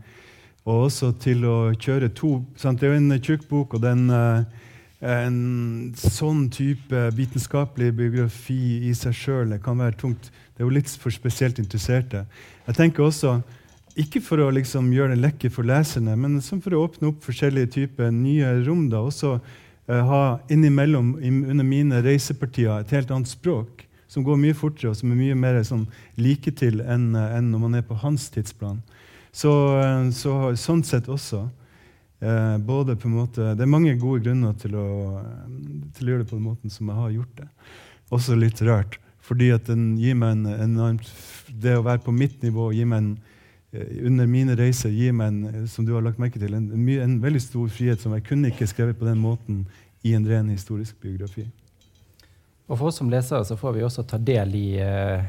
og 0.66 0.86
også 0.90 1.14
til 1.22 1.46
å 1.46 1.58
kjøre 1.78 2.10
to 2.18 2.40
sant? 2.58 2.82
Det 2.82 2.90
er 2.90 2.96
jo 2.96 3.02
en 3.04 3.20
tjukk 3.22 3.46
bok, 3.52 3.78
og 3.78 3.84
den, 3.86 4.08
eh, 4.10 4.70
en 5.04 5.94
sånn 6.00 6.48
type 6.50 7.10
vitenskapelig 7.14 7.92
biografi 7.94 8.88
i 8.90 8.94
seg 8.98 9.14
sjøl 9.14 9.58
kan 9.62 9.78
være 9.78 10.00
tungt. 10.02 10.32
Det 10.56 10.64
er 10.64 10.66
jo 10.66 10.74
litt 10.74 10.90
for 10.98 11.14
spesielt 11.14 11.62
interesserte. 11.62 12.26
Jeg 12.66 12.80
tenker 12.80 13.06
også 13.06 13.38
ikke 14.00 14.22
for 14.24 14.42
å 14.42 14.52
liksom 14.54 14.90
gjøre 14.94 15.14
det 15.14 15.22
lekkert 15.22 15.54
for 15.56 15.68
leserne, 15.68 16.16
men 16.18 16.40
for 16.42 16.74
å 16.74 16.84
åpne 16.88 17.12
opp 17.12 17.26
forskjellige 17.26 17.74
typer 17.78 18.12
nye 18.14 18.56
rom. 18.66 18.88
da, 18.90 19.04
Også 19.06 19.38
uh, 19.38 20.02
ha 20.10 20.22
innimellom 20.50 21.16
under 21.22 21.66
mine 21.66 22.02
reisepartier 22.06 22.80
et 22.80 22.94
helt 22.96 23.12
annet 23.12 23.30
språk 23.30 23.86
som 24.08 24.26
går 24.26 24.38
mye 24.38 24.58
fortere, 24.58 24.92
og 24.92 24.98
som 24.98 25.12
er 25.12 25.18
mye 25.18 25.38
mer 25.38 25.60
sånn, 25.66 25.88
like 26.18 26.52
til 26.58 26.82
enn, 26.82 27.16
en 27.16 27.52
når 27.52 27.62
man 27.62 27.78
er 27.80 27.86
på 27.86 27.98
hans 28.02 28.28
tidsplan. 28.34 28.82
Så, 29.34 29.52
uh, 29.78 30.10
så 30.14 30.54
sånn 30.60 30.84
sett 30.86 31.10
også. 31.10 31.50
både 32.64 32.96
på 32.96 33.10
en 33.10 33.18
måte, 33.18 33.56
Det 33.56 33.62
er 33.62 33.68
mange 33.68 33.98
gode 34.00 34.24
grunner 34.24 34.54
til 34.54 34.78
å, 34.80 35.20
til 35.92 36.08
å, 36.08 36.10
gjøre 36.10 36.24
det 36.24 36.30
på 36.30 36.38
den 36.38 36.46
måten 36.46 36.70
som 36.72 36.88
jeg 36.88 36.96
har 36.96 37.10
gjort 37.12 37.36
det. 37.36 37.48
Også 38.16 38.36
litt 38.36 38.62
rart. 38.62 38.96
Fordi 39.20 39.50
at 39.52 39.68
den 39.68 39.98
gir 40.00 40.16
meg 40.16 40.32
en 40.32 40.46
enormt, 40.46 41.10
det 41.50 41.76
å 41.76 41.84
være 41.84 42.00
på 42.00 42.16
mitt 42.16 42.40
nivå 42.42 42.72
gir 42.72 42.88
meg 42.88 43.02
en 43.02 43.12
Eh, 43.14 43.33
under 43.74 44.28
mine 44.30 44.56
reiser 44.58 44.94
gir 44.94 45.14
meg 45.18 45.32
en, 45.32 45.44
eh, 45.50 45.66
som 45.70 45.86
du 45.86 45.94
har 45.96 46.06
lagt 46.06 46.22
merke 46.22 46.40
til, 46.42 46.54
en, 46.54 46.70
en, 46.76 46.90
en, 47.02 47.20
veldig 47.24 47.42
stor 47.42 47.70
frihet 47.74 48.02
som 48.02 48.14
jeg 48.14 48.26
kunne 48.28 48.52
ikke 48.54 48.70
skrevet 48.70 49.00
på 49.00 49.08
den 49.08 49.22
måten 49.22 49.64
i 50.04 50.14
en 50.14 50.28
ren 50.28 50.52
historisk 50.54 51.00
biografi. 51.02 51.48
Og 52.70 52.78
For 52.78 52.90
oss 52.90 53.00
som 53.02 53.10
lesere 53.12 53.46
så 53.46 53.58
får 53.60 53.74
vi 53.76 53.84
også 53.86 54.06
ta 54.08 54.20
del 54.22 54.54
i 54.56 54.68
eh, 54.82 55.26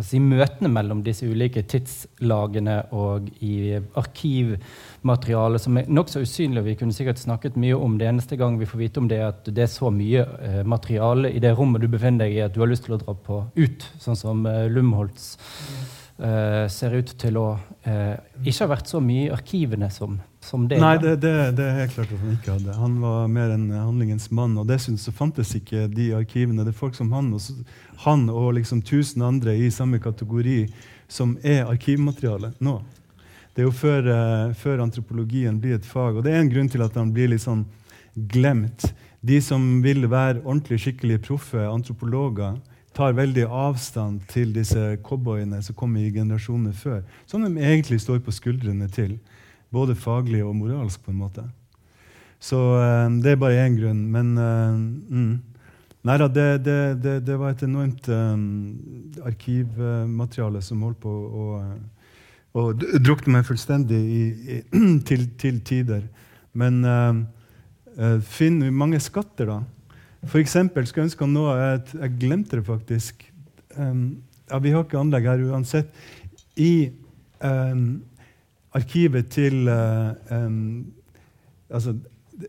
si, 0.00 0.18
møtene 0.18 0.70
mellom 0.72 1.02
disse 1.04 1.28
ulike 1.28 1.62
tidslagene 1.68 2.78
og 2.96 3.28
i 3.44 3.76
arkivmateriale 3.76 5.60
som 5.62 5.78
er 5.78 5.92
nokså 5.92 6.24
usynlig. 6.24 6.64
Vi 6.70 6.76
kunne 6.80 6.96
sikkert 6.96 7.20
snakket 7.20 7.60
mye 7.60 7.76
om 7.76 7.98
det 8.00 8.08
eneste 8.08 8.40
gang 8.40 8.56
vi 8.60 8.68
får 8.68 8.86
vite 8.86 9.02
om 9.04 9.08
det, 9.12 9.20
at 9.28 9.52
det 9.52 9.66
er 9.66 9.72
så 9.72 9.92
mye 9.92 10.24
eh, 10.40 10.62
materiale 10.64 11.30
i 11.30 11.42
det 11.44 11.52
rommet 11.58 11.84
du 11.84 11.90
befinner 11.92 12.24
deg 12.24 12.38
i, 12.38 12.44
at 12.46 12.56
du 12.56 12.62
har 12.64 12.72
lyst 12.72 12.88
til 12.88 12.96
å 12.96 13.02
dra 13.04 13.14
på 13.14 13.44
ut, 13.58 13.90
sånn 14.00 14.18
som 14.18 14.46
eh, 14.48 14.64
Lumholtz. 14.72 15.34
Mm 15.36 16.01
eh, 16.22 16.68
ser 16.70 16.94
ut 16.94 17.10
til 17.18 17.38
å 17.40 17.46
uh, 17.58 18.14
ikke 18.42 18.64
ha 18.64 18.68
vært 18.70 18.90
så 18.90 19.00
mye 19.02 19.26
i 19.26 19.32
arkivene 19.34 19.88
som, 19.92 20.16
som 20.44 20.68
det. 20.70 20.78
Nei, 20.82 20.94
det, 21.02 21.16
det, 21.24 21.34
det 21.58 21.66
er 21.66 21.80
helt 21.80 21.96
klart 21.96 22.14
at 22.14 22.22
han 22.22 22.36
ikke 22.36 22.56
hadde. 22.56 22.78
Han 22.78 22.96
var 23.02 23.28
mer 23.32 23.54
en 23.56 23.66
handlingens 23.74 24.30
mann, 24.34 24.56
og 24.60 24.68
dessuten 24.70 25.00
så 25.00 25.14
fantes 25.16 25.54
ikke 25.58 25.88
de 25.92 26.12
arkivene. 26.16 26.64
Det 26.66 26.74
er 26.74 26.80
folk 26.80 26.96
som 26.98 27.12
han 27.16 27.32
og, 27.34 27.68
han 28.06 28.26
og 28.30 28.52
liksom 28.60 28.84
tusen 28.86 29.26
andre 29.26 29.56
i 29.58 29.70
samme 29.74 30.00
kategori 30.02 30.64
som 31.12 31.36
er 31.42 31.66
arkivmateriale 31.66 32.54
nå. 32.62 32.78
Det 33.52 33.60
er 33.60 33.68
jo 33.68 33.76
før, 33.76 34.08
uh, 34.08 34.56
før 34.56 34.86
antropologien 34.86 35.60
blir 35.60 35.76
et 35.76 35.86
fag, 35.86 36.16
og 36.16 36.26
det 36.26 36.32
er 36.32 36.42
en 36.44 36.52
grunn 36.52 36.70
til 36.72 36.84
at 36.86 36.96
han 36.96 37.12
blir 37.12 37.34
litt 37.34 37.44
sånn 37.44 37.66
glemt. 38.32 38.92
De 39.22 39.38
som 39.44 39.82
vil 39.84 40.08
være 40.10 40.40
ordentlig 40.42 40.80
skikkelig 40.82 41.20
proffe 41.26 41.66
antropologer, 41.68 42.56
tar 42.96 43.16
veldig 43.16 43.46
avstand 43.48 44.26
til 44.28 44.52
disse 44.54 44.96
cowboyene 45.06 45.62
som 45.64 45.76
kom 45.78 45.94
i 45.96 46.10
generasjoner 46.12 46.74
før, 46.76 47.00
som 47.26 47.44
de 47.44 47.52
egentlig 47.62 48.00
står 48.02 48.20
på 48.24 48.34
skuldrene 48.34 48.88
til. 48.92 49.16
Både 49.72 49.96
faglig 49.96 50.42
og 50.44 50.56
moralsk, 50.56 51.00
på 51.04 51.14
en 51.14 51.22
måte. 51.22 51.46
Så 52.42 52.58
eh, 52.82 53.08
det 53.24 53.32
er 53.32 53.40
bare 53.40 53.64
én 53.64 53.78
grunn. 53.78 54.04
Men 54.12 54.36
eh, 54.36 54.76
mm. 55.16 55.32
Nei 56.02 56.16
da, 56.18 56.26
det, 56.26 56.46
det, 56.66 56.78
det, 56.98 57.12
det 57.22 57.34
var 57.38 57.52
et 57.52 57.60
enormt 57.62 58.08
um, 58.10 58.40
arkivmateriale 59.22 60.58
som 60.66 60.80
holdt 60.82 60.98
på 61.04 61.12
å, 61.12 61.44
og 62.58 62.82
drukne 62.98 63.36
meg 63.36 63.46
fullstendig 63.46 64.00
i, 64.02 64.24
i, 64.56 64.56
til, 65.08 65.28
til 65.38 65.60
tider. 65.62 66.02
Men 66.58 66.82
uh, 66.82 68.18
vi 68.18 68.50
mange 68.74 68.98
skatter, 68.98 69.52
da. 69.52 69.60
For 70.28 70.38
eksempel 70.38 70.86
skulle 70.86 71.02
jeg 71.02 71.10
ønske 71.10 71.26
han 71.26 71.34
nå 71.34 71.46
at 71.50 71.92
Jeg 71.98 72.18
glemte 72.20 72.56
det 72.58 72.66
faktisk. 72.66 73.24
Um, 73.76 74.22
ja, 74.50 74.58
vi 74.58 74.70
har 74.70 74.84
ikke 74.84 75.00
anlegg 75.00 75.26
her 75.26 75.42
uansett. 75.50 75.90
I 76.56 76.90
um, 77.42 78.02
arkivet 78.72 79.28
til 79.32 79.68
uh, 79.68 80.12
um, 80.30 80.92
altså, 81.70 81.96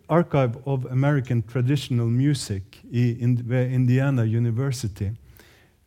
Archive 0.09 0.67
of 0.67 0.85
American 0.91 1.41
Traditional 1.41 2.07
Music 2.07 2.63
ved 2.91 3.71
Indiana 3.71 4.23
University. 4.23 5.09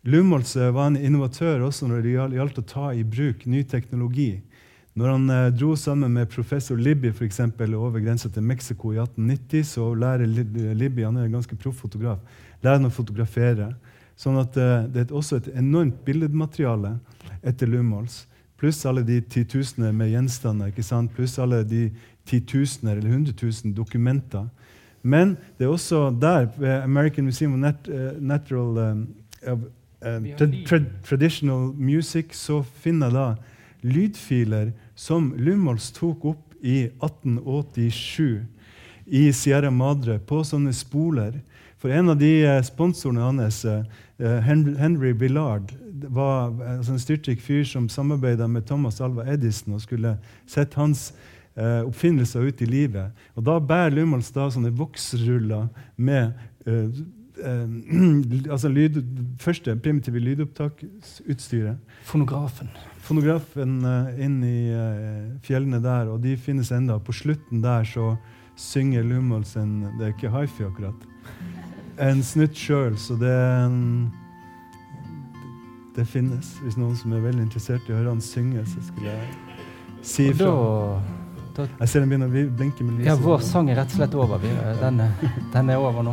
Lumholtz 0.06 0.56
eh, 0.56 0.74
var 0.74 0.86
en 0.86 0.96
innovatør 0.96 1.64
også 1.66 1.88
når 1.90 2.04
det 2.04 2.12
gjaldt 2.14 2.60
å 2.60 2.66
ta 2.66 2.90
i 2.94 3.02
bruk 3.02 3.46
ny 3.50 3.64
teknologi. 3.66 4.36
Når 4.96 5.10
han 5.12 5.30
eh, 5.30 5.48
dro 5.52 5.74
sammen 5.76 6.12
med 6.12 6.30
professor 6.32 6.76
Libby 6.80 7.10
for 7.12 7.26
eksempel, 7.26 7.74
over 7.76 8.00
grensa 8.00 8.30
til 8.32 8.42
Mexico 8.42 8.94
i 8.94 9.00
1890, 9.02 9.66
så 9.74 9.90
lærer 9.94 10.24
Libby 10.74 11.04
han 11.04 11.18
er 11.20 11.26
en 11.28 11.36
ganske 11.36 11.56
proff 11.60 11.82
fotograf, 11.84 12.22
lærer 12.62 12.80
han 12.80 12.88
å 12.88 12.94
fotografere. 12.94 13.74
Sånn 14.16 14.38
at 14.40 14.56
eh, 14.56 14.86
det 14.88 15.04
er 15.04 15.12
også 15.12 15.42
et 15.42 15.50
enormt 15.60 15.98
billedmateriale 16.06 16.94
etter 17.44 17.68
Lumholz. 17.68 18.24
Pluss 18.56 18.80
alle 18.88 19.02
de 19.04 19.18
titusener 19.20 19.92
med 19.92 20.14
gjenstander, 20.14 20.72
ikke 20.72 20.86
sant? 20.86 21.12
pluss 21.12 21.36
alle 21.44 21.60
de 21.68 21.90
titusener 22.24 22.96
eller 22.96 23.12
hundretusen 23.12 23.74
dokumenter. 23.76 24.46
Men 25.04 25.36
det 25.58 25.66
er 25.66 25.74
også 25.74 26.08
der, 26.10 26.48
ved 26.56 26.72
American 26.80 27.28
Museum 27.28 27.52
of 27.52 27.60
Nat 27.66 27.92
eh, 27.92 28.16
Natural 28.16 28.80
um, 28.80 29.04
of, 29.44 29.68
um, 30.00 30.30
tra 30.40 30.48
tra 30.66 30.80
Traditional 31.04 31.68
Music, 31.76 32.32
så 32.32 32.62
finner 32.80 33.12
da 33.12 33.26
lydfiler 33.84 34.72
som 34.96 35.30
Lumholz 35.36 35.90
tok 35.94 36.24
opp 36.32 36.54
i 36.60 36.86
1887 36.88 38.44
i 39.06 39.28
Sierra 39.32 39.70
Madre 39.70 40.18
på 40.18 40.40
sånne 40.44 40.72
spoler. 40.74 41.38
For 41.78 41.92
en 41.92 42.10
av 42.10 42.18
de 42.18 42.30
eh, 42.42 42.62
sponsorene 42.64 43.22
hans, 43.22 43.60
eh, 43.68 43.84
Henry, 44.48 45.12
Billard, 45.12 45.74
var 46.08 46.50
altså 46.76 46.96
en 46.96 47.02
styrtrik 47.02 47.40
fyr 47.44 47.64
som 47.68 47.88
samarbeida 47.92 48.48
med 48.48 48.66
Thomas 48.66 49.00
Alva 49.04 49.26
Edison 49.32 49.76
og 49.76 49.84
skulle 49.84 50.16
sette 50.48 50.80
hans 50.80 51.10
eh, 51.54 51.84
oppfinnelser 51.84 52.48
ut 52.48 52.64
i 52.64 52.70
livet. 52.70 53.12
Og 53.36 53.46
da 53.46 53.60
bærer 53.60 53.94
Lumholz 53.94 54.32
da 54.34 54.48
sånne 54.50 54.74
voksruller 54.76 55.68
med 55.96 56.34
eh, 57.44 57.66
altså 58.54 58.68
lyd, 58.72 59.00
første 59.38 59.76
primitive 59.76 60.20
lydopptaksutstyret 60.20 61.76
Fonografen. 62.04 62.68
fonografen 63.06 63.78
eh, 63.84 64.24
inn 64.24 64.38
i 64.44 64.70
eh, 64.72 65.26
fjellene 65.46 65.80
der, 65.84 66.08
og 66.12 66.20
de 66.24 66.36
finnes 66.36 66.70
enda. 66.72 66.98
På 66.98 67.12
slutten 67.12 67.62
der 67.62 67.84
så 67.84 68.16
synger 68.56 69.02
Lumholtz 69.04 69.56
en 69.60 69.82
Det 69.98 70.06
er 70.06 70.14
ikke 70.14 70.30
hifi, 70.32 70.64
akkurat. 70.64 71.06
En 72.00 72.22
snutt 72.22 72.54
sjøl, 72.56 72.96
så 73.00 73.16
det 73.20 73.32
en- 73.64 74.12
Det 75.96 76.04
finnes. 76.08 76.58
Hvis 76.60 76.76
noen 76.76 76.96
som 76.96 77.12
er 77.16 77.20
veldig 77.24 77.40
interessert 77.46 77.86
i 77.88 77.92
å 77.92 77.96
høre 77.96 78.10
han 78.12 78.20
synge, 78.20 78.64
så 78.68 78.82
skulle 78.84 79.08
jeg 79.14 79.28
si 80.04 80.26
ifra. 80.28 80.50
Jeg 81.56 81.88
ser 81.88 82.00
den 82.04 82.10
begynner 82.10 82.28
å 82.28 82.56
blinke 82.56 82.84
med 82.84 82.98
lyset. 82.98 83.06
ja, 83.06 83.14
vår 83.16 83.40
sang 83.40 83.70
er 83.70 83.76
rett 83.80 83.88
og 83.94 83.96
slett 83.96 84.14
over. 84.14 84.38
Den, 84.82 85.00
den 85.54 85.70
er 85.72 85.76
over 85.80 86.02
nå. 86.04 86.12